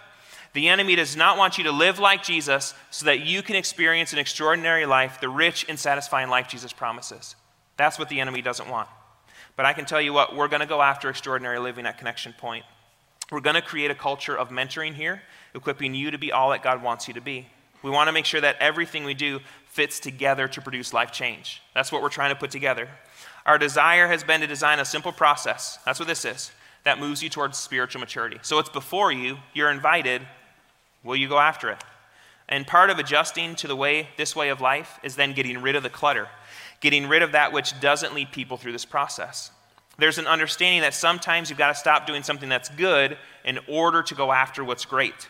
The 0.54 0.68
enemy 0.68 0.96
does 0.96 1.14
not 1.14 1.36
want 1.36 1.58
you 1.58 1.64
to 1.64 1.72
live 1.72 1.98
like 1.98 2.22
Jesus 2.22 2.72
so 2.90 3.04
that 3.04 3.20
you 3.20 3.42
can 3.42 3.56
experience 3.56 4.14
an 4.14 4.18
extraordinary 4.18 4.86
life, 4.86 5.20
the 5.20 5.28
rich 5.28 5.66
and 5.68 5.78
satisfying 5.78 6.30
life 6.30 6.48
Jesus 6.48 6.72
promises. 6.72 7.36
That's 7.76 7.98
what 7.98 8.08
the 8.08 8.20
enemy 8.20 8.40
doesn't 8.40 8.70
want. 8.70 8.88
But 9.56 9.66
I 9.66 9.74
can 9.74 9.84
tell 9.84 10.00
you 10.00 10.14
what, 10.14 10.34
we're 10.34 10.48
going 10.48 10.60
to 10.60 10.66
go 10.66 10.80
after 10.80 11.10
extraordinary 11.10 11.58
living 11.58 11.84
at 11.84 11.98
Connection 11.98 12.32
Point. 12.32 12.64
We're 13.30 13.40
going 13.40 13.56
to 13.56 13.62
create 13.62 13.90
a 13.90 13.94
culture 13.94 14.36
of 14.36 14.48
mentoring 14.48 14.94
here, 14.94 15.20
equipping 15.54 15.94
you 15.94 16.10
to 16.10 16.18
be 16.18 16.32
all 16.32 16.50
that 16.50 16.62
God 16.62 16.82
wants 16.82 17.06
you 17.08 17.14
to 17.14 17.20
be. 17.20 17.48
We 17.86 17.92
want 17.92 18.08
to 18.08 18.12
make 18.12 18.24
sure 18.24 18.40
that 18.40 18.56
everything 18.58 19.04
we 19.04 19.14
do 19.14 19.38
fits 19.66 20.00
together 20.00 20.48
to 20.48 20.60
produce 20.60 20.92
life 20.92 21.12
change. 21.12 21.62
That's 21.72 21.92
what 21.92 22.02
we're 22.02 22.08
trying 22.08 22.30
to 22.30 22.34
put 22.34 22.50
together. 22.50 22.88
Our 23.46 23.58
desire 23.58 24.08
has 24.08 24.24
been 24.24 24.40
to 24.40 24.48
design 24.48 24.80
a 24.80 24.84
simple 24.84 25.12
process. 25.12 25.78
That's 25.84 26.00
what 26.00 26.08
this 26.08 26.24
is. 26.24 26.50
That 26.82 26.98
moves 26.98 27.22
you 27.22 27.28
towards 27.28 27.56
spiritual 27.58 28.00
maturity. 28.00 28.40
So 28.42 28.58
it's 28.58 28.68
before 28.68 29.12
you, 29.12 29.38
you're 29.54 29.70
invited. 29.70 30.22
Will 31.04 31.14
you 31.14 31.28
go 31.28 31.38
after 31.38 31.70
it? 31.70 31.78
And 32.48 32.66
part 32.66 32.90
of 32.90 32.98
adjusting 32.98 33.54
to 33.54 33.68
the 33.68 33.76
way 33.76 34.08
this 34.16 34.34
way 34.34 34.48
of 34.48 34.60
life 34.60 34.98
is 35.04 35.14
then 35.14 35.32
getting 35.32 35.62
rid 35.62 35.76
of 35.76 35.84
the 35.84 35.88
clutter, 35.88 36.26
getting 36.80 37.06
rid 37.06 37.22
of 37.22 37.30
that 37.32 37.52
which 37.52 37.78
doesn't 37.78 38.14
lead 38.14 38.32
people 38.32 38.56
through 38.56 38.72
this 38.72 38.84
process. 38.84 39.52
There's 39.96 40.18
an 40.18 40.26
understanding 40.26 40.80
that 40.80 40.92
sometimes 40.92 41.50
you've 41.50 41.58
got 41.58 41.68
to 41.68 41.78
stop 41.78 42.04
doing 42.04 42.24
something 42.24 42.48
that's 42.48 42.68
good 42.68 43.16
in 43.44 43.60
order 43.68 44.02
to 44.02 44.14
go 44.16 44.32
after 44.32 44.64
what's 44.64 44.84
great. 44.84 45.28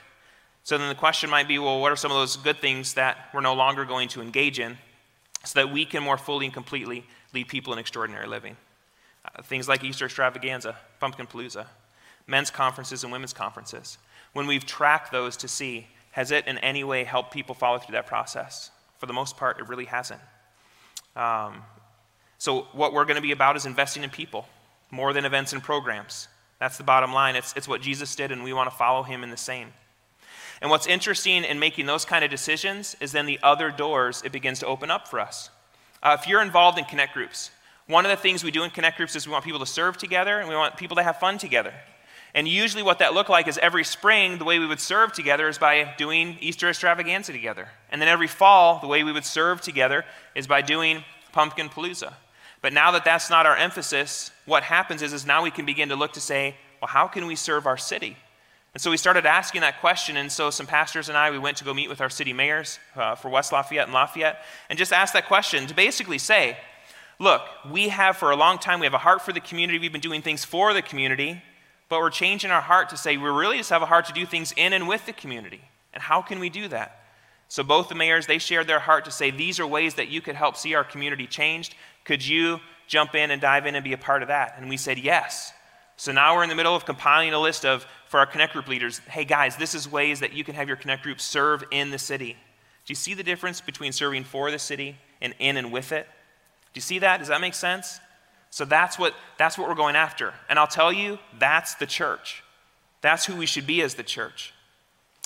So 0.66 0.76
then 0.76 0.88
the 0.88 0.96
question 0.96 1.30
might 1.30 1.46
be 1.46 1.60
well, 1.60 1.80
what 1.80 1.92
are 1.92 1.96
some 1.96 2.10
of 2.10 2.16
those 2.16 2.36
good 2.36 2.58
things 2.58 2.94
that 2.94 3.28
we're 3.32 3.40
no 3.40 3.54
longer 3.54 3.84
going 3.84 4.08
to 4.08 4.20
engage 4.20 4.58
in 4.58 4.76
so 5.44 5.60
that 5.60 5.72
we 5.72 5.84
can 5.84 6.02
more 6.02 6.18
fully 6.18 6.46
and 6.46 6.52
completely 6.52 7.06
lead 7.32 7.46
people 7.46 7.72
in 7.72 7.78
extraordinary 7.78 8.26
living? 8.26 8.56
Uh, 9.24 9.42
things 9.42 9.68
like 9.68 9.84
Easter 9.84 10.06
extravaganza, 10.06 10.74
pumpkin 10.98 11.28
palooza, 11.28 11.66
men's 12.26 12.50
conferences, 12.50 13.04
and 13.04 13.12
women's 13.12 13.32
conferences. 13.32 13.98
When 14.32 14.48
we've 14.48 14.66
tracked 14.66 15.12
those 15.12 15.36
to 15.36 15.46
see, 15.46 15.86
has 16.10 16.32
it 16.32 16.48
in 16.48 16.58
any 16.58 16.82
way 16.82 17.04
helped 17.04 17.32
people 17.32 17.54
follow 17.54 17.78
through 17.78 17.92
that 17.92 18.08
process? 18.08 18.72
For 18.98 19.06
the 19.06 19.12
most 19.12 19.36
part, 19.36 19.60
it 19.60 19.68
really 19.68 19.84
hasn't. 19.84 20.20
Um, 21.14 21.62
so, 22.38 22.62
what 22.72 22.92
we're 22.92 23.04
going 23.04 23.14
to 23.14 23.22
be 23.22 23.30
about 23.30 23.54
is 23.54 23.66
investing 23.66 24.02
in 24.02 24.10
people 24.10 24.48
more 24.90 25.12
than 25.12 25.26
events 25.26 25.52
and 25.52 25.62
programs. 25.62 26.26
That's 26.58 26.76
the 26.76 26.82
bottom 26.82 27.12
line. 27.12 27.36
It's, 27.36 27.54
it's 27.56 27.68
what 27.68 27.82
Jesus 27.82 28.16
did, 28.16 28.32
and 28.32 28.42
we 28.42 28.52
want 28.52 28.68
to 28.68 28.76
follow 28.76 29.04
him 29.04 29.22
in 29.22 29.30
the 29.30 29.36
same. 29.36 29.68
And 30.60 30.70
what's 30.70 30.86
interesting 30.86 31.44
in 31.44 31.58
making 31.58 31.86
those 31.86 32.04
kind 32.04 32.24
of 32.24 32.30
decisions 32.30 32.96
is 33.00 33.12
then 33.12 33.26
the 33.26 33.38
other 33.42 33.70
doors 33.70 34.22
it 34.24 34.32
begins 34.32 34.58
to 34.60 34.66
open 34.66 34.90
up 34.90 35.08
for 35.08 35.20
us. 35.20 35.50
Uh, 36.02 36.16
if 36.18 36.28
you're 36.28 36.42
involved 36.42 36.78
in 36.78 36.84
connect 36.84 37.14
groups, 37.14 37.50
one 37.86 38.04
of 38.04 38.10
the 38.10 38.16
things 38.16 38.42
we 38.42 38.50
do 38.50 38.64
in 38.64 38.70
connect 38.70 38.96
groups 38.96 39.14
is 39.14 39.26
we 39.26 39.32
want 39.32 39.44
people 39.44 39.60
to 39.60 39.66
serve 39.66 39.96
together 39.96 40.38
and 40.38 40.48
we 40.48 40.54
want 40.54 40.76
people 40.76 40.96
to 40.96 41.02
have 41.02 41.18
fun 41.18 41.38
together. 41.38 41.72
And 42.34 42.46
usually, 42.46 42.82
what 42.82 42.98
that 42.98 43.14
looked 43.14 43.30
like 43.30 43.48
is 43.48 43.56
every 43.58 43.84
spring, 43.84 44.36
the 44.36 44.44
way 44.44 44.58
we 44.58 44.66
would 44.66 44.80
serve 44.80 45.12
together 45.12 45.48
is 45.48 45.56
by 45.56 45.94
doing 45.96 46.36
Easter 46.40 46.68
extravaganza 46.68 47.32
together. 47.32 47.68
And 47.90 48.00
then 48.00 48.08
every 48.08 48.26
fall, 48.26 48.78
the 48.80 48.86
way 48.86 49.04
we 49.04 49.12
would 49.12 49.24
serve 49.24 49.62
together 49.62 50.04
is 50.34 50.46
by 50.46 50.60
doing 50.60 51.02
Pumpkin 51.32 51.70
Palooza. 51.70 52.12
But 52.60 52.72
now 52.72 52.90
that 52.90 53.04
that's 53.04 53.30
not 53.30 53.46
our 53.46 53.56
emphasis, 53.56 54.32
what 54.44 54.64
happens 54.64 55.00
is, 55.00 55.12
is 55.12 55.24
now 55.24 55.42
we 55.42 55.50
can 55.50 55.64
begin 55.64 55.88
to 55.88 55.96
look 55.96 56.12
to 56.14 56.20
say, 56.20 56.56
well, 56.82 56.88
how 56.88 57.06
can 57.06 57.26
we 57.26 57.36
serve 57.36 57.66
our 57.66 57.78
city? 57.78 58.16
And 58.76 58.80
so 58.82 58.90
we 58.90 58.98
started 58.98 59.24
asking 59.24 59.62
that 59.62 59.80
question. 59.80 60.18
And 60.18 60.30
so 60.30 60.50
some 60.50 60.66
pastors 60.66 61.08
and 61.08 61.16
I, 61.16 61.30
we 61.30 61.38
went 61.38 61.56
to 61.56 61.64
go 61.64 61.72
meet 61.72 61.88
with 61.88 62.02
our 62.02 62.10
city 62.10 62.34
mayors 62.34 62.78
uh, 62.94 63.14
for 63.14 63.30
West 63.30 63.50
Lafayette 63.50 63.86
and 63.86 63.94
Lafayette 63.94 64.44
and 64.68 64.78
just 64.78 64.92
asked 64.92 65.14
that 65.14 65.28
question 65.28 65.66
to 65.68 65.74
basically 65.74 66.18
say, 66.18 66.58
look, 67.18 67.40
we 67.70 67.88
have 67.88 68.18
for 68.18 68.32
a 68.32 68.36
long 68.36 68.58
time, 68.58 68.78
we 68.78 68.84
have 68.84 68.92
a 68.92 68.98
heart 68.98 69.22
for 69.22 69.32
the 69.32 69.40
community. 69.40 69.78
We've 69.78 69.92
been 69.92 70.02
doing 70.02 70.20
things 70.20 70.44
for 70.44 70.74
the 70.74 70.82
community, 70.82 71.40
but 71.88 72.00
we're 72.00 72.10
changing 72.10 72.50
our 72.50 72.60
heart 72.60 72.90
to 72.90 72.98
say 72.98 73.16
we 73.16 73.30
really 73.30 73.56
just 73.56 73.70
have 73.70 73.80
a 73.80 73.86
heart 73.86 74.04
to 74.08 74.12
do 74.12 74.26
things 74.26 74.52
in 74.58 74.74
and 74.74 74.86
with 74.86 75.06
the 75.06 75.14
community. 75.14 75.62
And 75.94 76.02
how 76.02 76.20
can 76.20 76.38
we 76.38 76.50
do 76.50 76.68
that? 76.68 77.00
So 77.48 77.62
both 77.62 77.88
the 77.88 77.94
mayors, 77.94 78.26
they 78.26 78.36
shared 78.36 78.66
their 78.66 78.80
heart 78.80 79.06
to 79.06 79.10
say 79.10 79.30
these 79.30 79.58
are 79.58 79.66
ways 79.66 79.94
that 79.94 80.08
you 80.08 80.20
could 80.20 80.36
help 80.36 80.54
see 80.54 80.74
our 80.74 80.84
community 80.84 81.26
changed. 81.26 81.74
Could 82.04 82.26
you 82.26 82.60
jump 82.88 83.14
in 83.14 83.30
and 83.30 83.40
dive 83.40 83.64
in 83.64 83.74
and 83.74 83.82
be 83.82 83.94
a 83.94 83.96
part 83.96 84.20
of 84.20 84.28
that? 84.28 84.56
And 84.58 84.68
we 84.68 84.76
said 84.76 84.98
yes. 84.98 85.54
So 85.96 86.12
now 86.12 86.36
we're 86.36 86.42
in 86.42 86.50
the 86.50 86.54
middle 86.54 86.76
of 86.76 86.84
compiling 86.84 87.32
a 87.32 87.40
list 87.40 87.64
of, 87.64 87.86
for 88.06 88.18
our 88.20 88.26
Connect 88.26 88.52
Group 88.52 88.68
leaders, 88.68 88.98
hey 89.00 89.24
guys, 89.24 89.56
this 89.56 89.74
is 89.74 89.90
ways 89.90 90.20
that 90.20 90.32
you 90.32 90.44
can 90.44 90.54
have 90.54 90.68
your 90.68 90.76
Connect 90.76 91.02
Group 91.02 91.20
serve 91.20 91.64
in 91.70 91.90
the 91.90 91.98
city. 91.98 92.36
Do 92.84 92.90
you 92.90 92.94
see 92.94 93.14
the 93.14 93.24
difference 93.24 93.60
between 93.60 93.92
serving 93.92 94.24
for 94.24 94.50
the 94.50 94.58
city 94.58 94.96
and 95.20 95.34
in 95.38 95.56
and 95.56 95.72
with 95.72 95.92
it? 95.92 96.06
Do 96.72 96.78
you 96.78 96.82
see 96.82 97.00
that? 97.00 97.18
Does 97.18 97.28
that 97.28 97.40
make 97.40 97.54
sense? 97.54 97.98
So 98.50 98.64
that's 98.64 98.98
what, 98.98 99.14
that's 99.38 99.58
what 99.58 99.68
we're 99.68 99.74
going 99.74 99.96
after. 99.96 100.32
And 100.48 100.58
I'll 100.58 100.66
tell 100.66 100.92
you, 100.92 101.18
that's 101.38 101.74
the 101.74 101.86
church. 101.86 102.42
That's 103.00 103.26
who 103.26 103.36
we 103.36 103.46
should 103.46 103.66
be 103.66 103.82
as 103.82 103.94
the 103.94 104.02
church. 104.02 104.54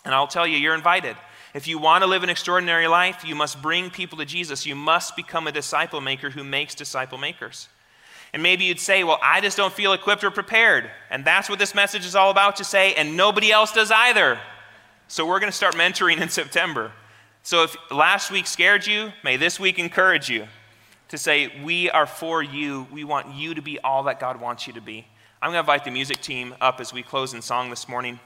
And 0.05 0.15
I'll 0.15 0.27
tell 0.27 0.47
you, 0.47 0.57
you're 0.57 0.75
invited. 0.75 1.17
If 1.53 1.69
you 1.69 1.79
want 1.79 2.03
to 2.03 2.09
live 2.09 2.23
an 2.23 2.31
extraordinary 2.31 2.89
life, 2.89 3.25
you 3.25 3.35
must 3.35 3.61
bring 3.61 3.91
people 3.91 4.19
to 4.19 4.25
Jesus. 4.25 4.65
You 4.65 4.75
must 4.75 5.17
become 5.17 5.47
a 5.47 5.53
disciple 5.53 6.01
maker 6.01 6.31
who 6.31 6.45
makes 6.45 6.75
disciple 6.75 7.19
makers. 7.19 7.69
And 8.33 8.43
maybe 8.43 8.65
you'd 8.65 8.81
say, 8.81 9.05
Well, 9.05 9.19
I 9.23 9.41
just 9.41 9.57
don't 9.57 9.73
feel 9.73 9.93
equipped 9.93 10.25
or 10.25 10.31
prepared. 10.31 10.91
And 11.11 11.25
that's 11.25 11.49
what 11.49 11.59
this 11.59 11.75
message 11.75 12.07
is 12.07 12.15
all 12.15 12.31
about 12.31 12.57
to 12.57 12.65
say, 12.65 12.95
and 12.95 13.17
nobody 13.17 13.51
else 13.51 13.73
does 13.73 13.91
either. 13.91 14.39
So 15.09 15.27
we're 15.27 15.41
going 15.41 15.51
to 15.51 15.57
start 15.57 15.75
mentoring 15.75 16.21
in 16.21 16.29
September. 16.29 16.93
So 17.43 17.65
if 17.65 17.77
last 17.91 18.31
week 18.31 18.47
scared 18.47 18.87
you, 18.87 19.13
may 19.25 19.37
this 19.37 19.59
week 19.59 19.79
encourage 19.79 20.29
you 20.29 20.47
to 21.09 21.19
say, 21.19 21.53
We 21.63 21.91
are 21.91 22.07
for 22.07 22.43
you. 22.43 22.87
We 22.93 23.05
want 23.05 23.35
you 23.35 23.55
to 23.55 23.63
be 23.63 23.79
all 23.81 24.05
that 24.05 24.21
God 24.21 24.41
wants 24.41 24.67
you 24.67 24.73
to 24.75 24.81
be. 24.81 25.07
I'm 25.43 25.49
going 25.49 25.57
to 25.57 25.61
invite 25.61 25.85
the 25.85 25.91
music 25.91 26.21
team 26.21 26.55
up 26.61 26.81
as 26.81 26.93
we 26.93 27.03
close 27.03 27.35
in 27.35 27.43
song 27.43 27.71
this 27.71 27.89
morning. 27.89 28.21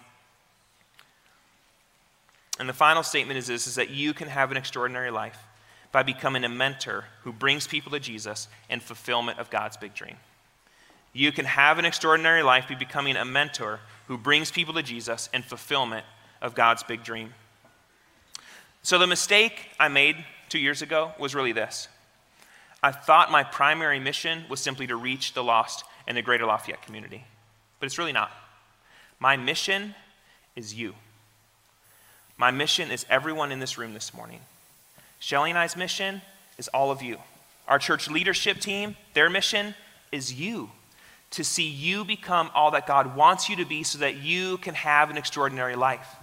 And 2.59 2.69
the 2.69 2.75
final 2.75 3.03
statement 3.03 3.39
is 3.39 3.47
this 3.47 3.67
is 3.67 3.77
that 3.77 3.91
you 3.91 4.13
can 4.13 4.29
have 4.29 4.51
an 4.51 4.57
extraordinary 4.57 5.11
life 5.11 5.39
by 5.95 6.03
becoming 6.03 6.43
a 6.43 6.49
mentor 6.49 7.05
who 7.23 7.33
brings 7.33 7.69
people 7.69 7.93
to 7.93 8.01
Jesus 8.01 8.49
and 8.69 8.83
fulfillment 8.83 9.39
of 9.39 9.49
God's 9.49 9.77
big 9.77 9.95
dream. 9.95 10.17
You 11.13 11.31
can 11.31 11.45
have 11.45 11.79
an 11.79 11.85
extraordinary 11.85 12.43
life 12.43 12.67
by 12.69 12.75
becoming 12.75 13.15
a 13.15 13.25
mentor 13.25 13.79
who 14.09 14.19
brings 14.19 14.51
people 14.51 14.75
to 14.75 14.83
Jesus 14.83 15.31
and 15.33 15.45
fulfillment 15.45 16.05
of 16.43 16.57
God's 16.57 16.83
big 16.83 17.05
dream. 17.05 17.33
So, 18.83 18.99
the 18.99 19.07
mistake 19.07 19.69
I 19.79 19.87
made 19.87 20.17
two 20.49 20.59
years 20.59 20.83
ago 20.83 21.13
was 21.17 21.33
really 21.33 21.53
this 21.53 21.87
I 22.83 22.91
thought 22.91 23.31
my 23.31 23.45
primary 23.45 24.01
mission 24.01 24.47
was 24.49 24.59
simply 24.59 24.89
to 24.89 24.97
reach 24.97 25.33
the 25.33 25.45
lost 25.45 25.85
in 26.09 26.17
the 26.17 26.23
greater 26.23 26.45
Lafayette 26.45 26.83
community, 26.83 27.25
but 27.79 27.87
it's 27.87 27.99
really 27.99 28.13
not. 28.13 28.33
My 29.21 29.37
mission 29.37 29.95
is 30.57 30.75
you. 30.75 30.97
My 32.37 32.51
mission 32.51 32.91
is 32.91 33.07
everyone 33.09 33.53
in 33.53 33.61
this 33.61 33.79
room 33.79 33.95
this 33.95 34.13
morning. 34.13 34.41
Shelly 35.25 35.49
and 35.49 35.59
I's 35.59 35.75
mission 35.75 36.21
is 36.59 36.69
all 36.69 36.91
of 36.91 37.01
you. 37.01 37.17
Our 37.67 37.79
church 37.79 38.11
leadership 38.11 38.61
team, 38.61 38.95
their 39.15 39.31
mission 39.31 39.75
is 40.13 40.35
you. 40.35 40.69
To 41.31 41.43
see 41.43 41.67
you 41.67 42.05
become 42.05 42.51
all 42.55 42.73
that 42.73 42.87
God 42.87 43.17
wants 43.17 43.49
you 43.49 43.57
to 43.57 43.65
be 43.65 43.85
so 43.85 44.01
that 44.01 44.17
you 44.17 44.59
can 44.59 44.75
have 44.75 45.09
an 45.09 45.17
extraordinary 45.17 45.77
life. 45.77 46.15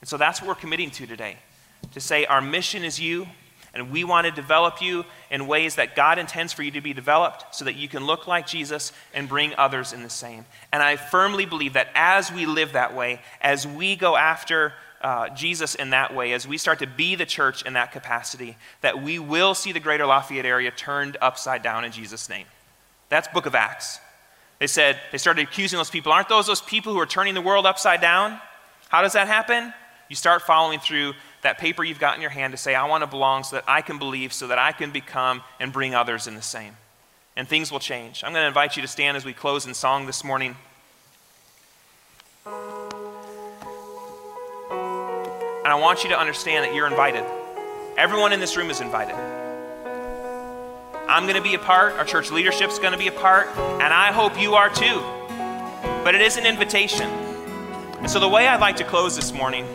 And 0.00 0.08
so 0.08 0.16
that's 0.16 0.40
what 0.40 0.48
we're 0.48 0.54
committing 0.56 0.90
to 0.90 1.06
today. 1.06 1.36
To 1.92 2.00
say 2.00 2.26
our 2.26 2.40
mission 2.40 2.82
is 2.82 2.98
you, 2.98 3.28
and 3.74 3.92
we 3.92 4.02
want 4.02 4.24
to 4.24 4.32
develop 4.32 4.82
you 4.82 5.04
in 5.30 5.46
ways 5.46 5.76
that 5.76 5.94
God 5.94 6.18
intends 6.18 6.52
for 6.52 6.64
you 6.64 6.72
to 6.72 6.80
be 6.80 6.92
developed 6.92 7.54
so 7.54 7.64
that 7.64 7.76
you 7.76 7.86
can 7.86 8.06
look 8.06 8.26
like 8.26 8.48
Jesus 8.48 8.92
and 9.14 9.28
bring 9.28 9.54
others 9.56 9.92
in 9.92 10.02
the 10.02 10.10
same. 10.10 10.44
And 10.72 10.82
I 10.82 10.96
firmly 10.96 11.46
believe 11.46 11.74
that 11.74 11.90
as 11.94 12.32
we 12.32 12.44
live 12.44 12.72
that 12.72 12.92
way, 12.92 13.20
as 13.40 13.68
we 13.68 13.94
go 13.94 14.16
after 14.16 14.72
uh, 15.00 15.28
Jesus 15.30 15.74
in 15.74 15.90
that 15.90 16.14
way, 16.14 16.32
as 16.32 16.46
we 16.46 16.58
start 16.58 16.80
to 16.80 16.86
be 16.86 17.14
the 17.14 17.26
church 17.26 17.64
in 17.64 17.74
that 17.74 17.92
capacity, 17.92 18.56
that 18.80 19.02
we 19.02 19.18
will 19.18 19.54
see 19.54 19.72
the 19.72 19.80
greater 19.80 20.06
Lafayette 20.06 20.46
area 20.46 20.70
turned 20.70 21.16
upside 21.20 21.62
down 21.62 21.84
in 21.84 21.92
Jesus' 21.92 22.28
name. 22.28 22.46
That's 23.08 23.28
Book 23.28 23.46
of 23.46 23.54
Acts. 23.54 24.00
They 24.58 24.66
said, 24.66 24.98
they 25.12 25.18
started 25.18 25.42
accusing 25.42 25.76
those 25.76 25.90
people. 25.90 26.12
Aren't 26.12 26.28
those 26.28 26.46
those 26.46 26.60
people 26.60 26.92
who 26.92 26.98
are 26.98 27.06
turning 27.06 27.34
the 27.34 27.40
world 27.40 27.64
upside 27.64 28.00
down? 28.00 28.40
How 28.88 29.02
does 29.02 29.12
that 29.12 29.28
happen? 29.28 29.72
You 30.08 30.16
start 30.16 30.42
following 30.42 30.80
through 30.80 31.14
that 31.42 31.58
paper 31.58 31.84
you've 31.84 32.00
got 32.00 32.16
in 32.16 32.20
your 32.20 32.30
hand 32.30 32.52
to 32.52 32.56
say, 32.56 32.74
I 32.74 32.88
want 32.88 33.02
to 33.02 33.06
belong 33.06 33.44
so 33.44 33.56
that 33.56 33.64
I 33.68 33.82
can 33.82 33.98
believe, 33.98 34.32
so 34.32 34.48
that 34.48 34.58
I 34.58 34.72
can 34.72 34.90
become 34.90 35.42
and 35.60 35.72
bring 35.72 35.94
others 35.94 36.26
in 36.26 36.34
the 36.34 36.42
same. 36.42 36.76
And 37.36 37.46
things 37.46 37.70
will 37.70 37.78
change. 37.78 38.24
I'm 38.24 38.32
going 38.32 38.42
to 38.42 38.48
invite 38.48 38.74
you 38.74 38.82
to 38.82 38.88
stand 38.88 39.16
as 39.16 39.24
we 39.24 39.32
close 39.32 39.64
in 39.64 39.74
song 39.74 40.06
this 40.06 40.24
morning. 40.24 40.56
And 45.68 45.74
I 45.74 45.78
want 45.78 46.02
you 46.02 46.08
to 46.08 46.18
understand 46.18 46.64
that 46.64 46.74
you're 46.74 46.86
invited. 46.86 47.22
Everyone 47.98 48.32
in 48.32 48.40
this 48.40 48.56
room 48.56 48.70
is 48.70 48.80
invited. 48.80 49.14
I'm 51.06 51.24
going 51.24 51.36
to 51.36 51.42
be 51.42 51.52
a 51.56 51.58
part, 51.58 51.92
our 51.96 52.06
church 52.06 52.30
leadership's 52.30 52.78
going 52.78 52.92
to 52.92 52.98
be 52.98 53.08
a 53.08 53.12
part, 53.12 53.48
and 53.48 53.92
I 53.92 54.10
hope 54.10 54.40
you 54.40 54.54
are 54.54 54.70
too. 54.70 54.98
But 56.02 56.14
it 56.14 56.22
is 56.22 56.38
an 56.38 56.46
invitation. 56.46 57.06
And 57.98 58.10
so 58.10 58.18
the 58.18 58.28
way 58.30 58.48
I'd 58.48 58.62
like 58.62 58.76
to 58.76 58.84
close 58.84 59.14
this 59.14 59.30
morning 59.30 59.66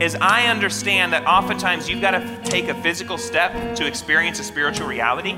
is 0.00 0.16
I 0.22 0.46
understand 0.46 1.12
that 1.12 1.26
oftentimes 1.26 1.86
you've 1.86 2.00
got 2.00 2.12
to 2.12 2.40
take 2.42 2.68
a 2.68 2.82
physical 2.82 3.18
step 3.18 3.76
to 3.76 3.86
experience 3.86 4.40
a 4.40 4.42
spiritual 4.42 4.86
reality. 4.86 5.36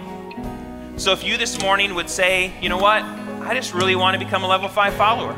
So 0.96 1.10
if 1.10 1.24
you 1.24 1.36
this 1.36 1.60
morning 1.60 1.96
would 1.96 2.08
say, 2.08 2.52
you 2.60 2.68
know 2.68 2.78
what, 2.78 3.02
I 3.02 3.52
just 3.56 3.74
really 3.74 3.96
want 3.96 4.16
to 4.16 4.24
become 4.24 4.44
a 4.44 4.46
level 4.46 4.68
five 4.68 4.94
follower. 4.94 5.36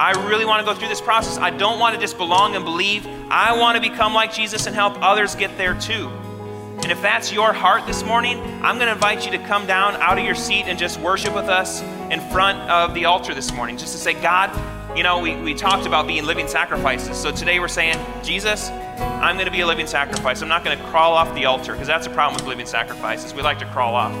I 0.00 0.12
really 0.30 0.46
want 0.46 0.64
to 0.66 0.72
go 0.72 0.78
through 0.78 0.88
this 0.88 1.02
process. 1.02 1.36
I 1.36 1.50
don't 1.50 1.78
want 1.78 1.94
to 1.94 2.00
just 2.00 2.16
belong 2.16 2.56
and 2.56 2.64
believe. 2.64 3.06
I 3.28 3.54
want 3.58 3.76
to 3.76 3.82
become 3.82 4.14
like 4.14 4.32
Jesus 4.32 4.64
and 4.64 4.74
help 4.74 4.96
others 5.02 5.34
get 5.34 5.58
there 5.58 5.78
too. 5.78 6.08
And 6.08 6.90
if 6.90 7.02
that's 7.02 7.30
your 7.30 7.52
heart 7.52 7.86
this 7.86 8.02
morning, 8.02 8.40
I'm 8.62 8.76
going 8.76 8.86
to 8.86 8.94
invite 8.94 9.26
you 9.26 9.32
to 9.32 9.38
come 9.46 9.66
down 9.66 9.96
out 9.96 10.16
of 10.16 10.24
your 10.24 10.34
seat 10.34 10.64
and 10.64 10.78
just 10.78 10.98
worship 11.00 11.34
with 11.34 11.50
us 11.50 11.82
in 12.10 12.18
front 12.30 12.58
of 12.70 12.94
the 12.94 13.04
altar 13.04 13.34
this 13.34 13.52
morning. 13.52 13.76
Just 13.76 13.92
to 13.92 13.98
say, 13.98 14.14
God, 14.14 14.48
you 14.96 15.02
know, 15.02 15.18
we, 15.18 15.36
we 15.36 15.52
talked 15.52 15.84
about 15.84 16.06
being 16.06 16.24
living 16.24 16.48
sacrifices. 16.48 17.18
So 17.18 17.30
today 17.30 17.60
we're 17.60 17.68
saying, 17.68 17.98
Jesus, 18.24 18.70
I'm 18.70 19.36
going 19.36 19.48
to 19.48 19.52
be 19.52 19.60
a 19.60 19.66
living 19.66 19.86
sacrifice. 19.86 20.40
I'm 20.40 20.48
not 20.48 20.64
going 20.64 20.78
to 20.78 20.84
crawl 20.84 21.12
off 21.12 21.34
the 21.34 21.44
altar 21.44 21.72
because 21.72 21.88
that's 21.88 22.06
a 22.06 22.10
problem 22.10 22.36
with 22.36 22.48
living 22.48 22.64
sacrifices. 22.64 23.34
We 23.34 23.42
like 23.42 23.58
to 23.58 23.66
crawl 23.66 23.94
off. 23.94 24.14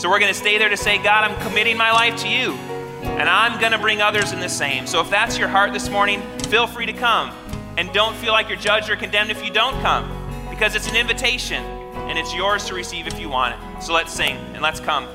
So 0.00 0.08
we're 0.08 0.20
going 0.20 0.32
to 0.32 0.38
stay 0.38 0.58
there 0.58 0.68
to 0.68 0.76
say, 0.76 0.96
God, 0.98 1.28
I'm 1.28 1.36
committing 1.42 1.76
my 1.76 1.90
life 1.90 2.16
to 2.18 2.28
you 2.28 2.56
and 3.02 3.28
I'm 3.28 3.60
going 3.60 3.72
to 3.72 3.78
bring 3.78 4.00
others 4.00 4.32
in 4.32 4.40
the 4.40 4.48
same. 4.48 4.86
So 4.86 5.00
if 5.00 5.10
that's 5.10 5.38
your 5.38 5.48
heart 5.48 5.72
this 5.72 5.88
morning, 5.88 6.22
feel 6.48 6.66
free 6.66 6.86
to 6.86 6.92
come. 6.92 7.30
And 7.76 7.92
don't 7.92 8.16
feel 8.16 8.32
like 8.32 8.48
you're 8.48 8.58
judged 8.58 8.90
or 8.90 8.96
condemned 8.96 9.30
if 9.30 9.44
you 9.44 9.52
don't 9.52 9.80
come, 9.82 10.10
because 10.50 10.74
it's 10.74 10.88
an 10.88 10.96
invitation 10.96 11.62
and 11.62 12.18
it's 12.18 12.34
yours 12.34 12.64
to 12.64 12.74
receive 12.74 13.06
if 13.06 13.20
you 13.20 13.28
want 13.28 13.54
it. 13.54 13.82
So 13.82 13.92
let's 13.94 14.12
sing 14.12 14.36
and 14.54 14.62
let's 14.62 14.80
come. 14.80 15.06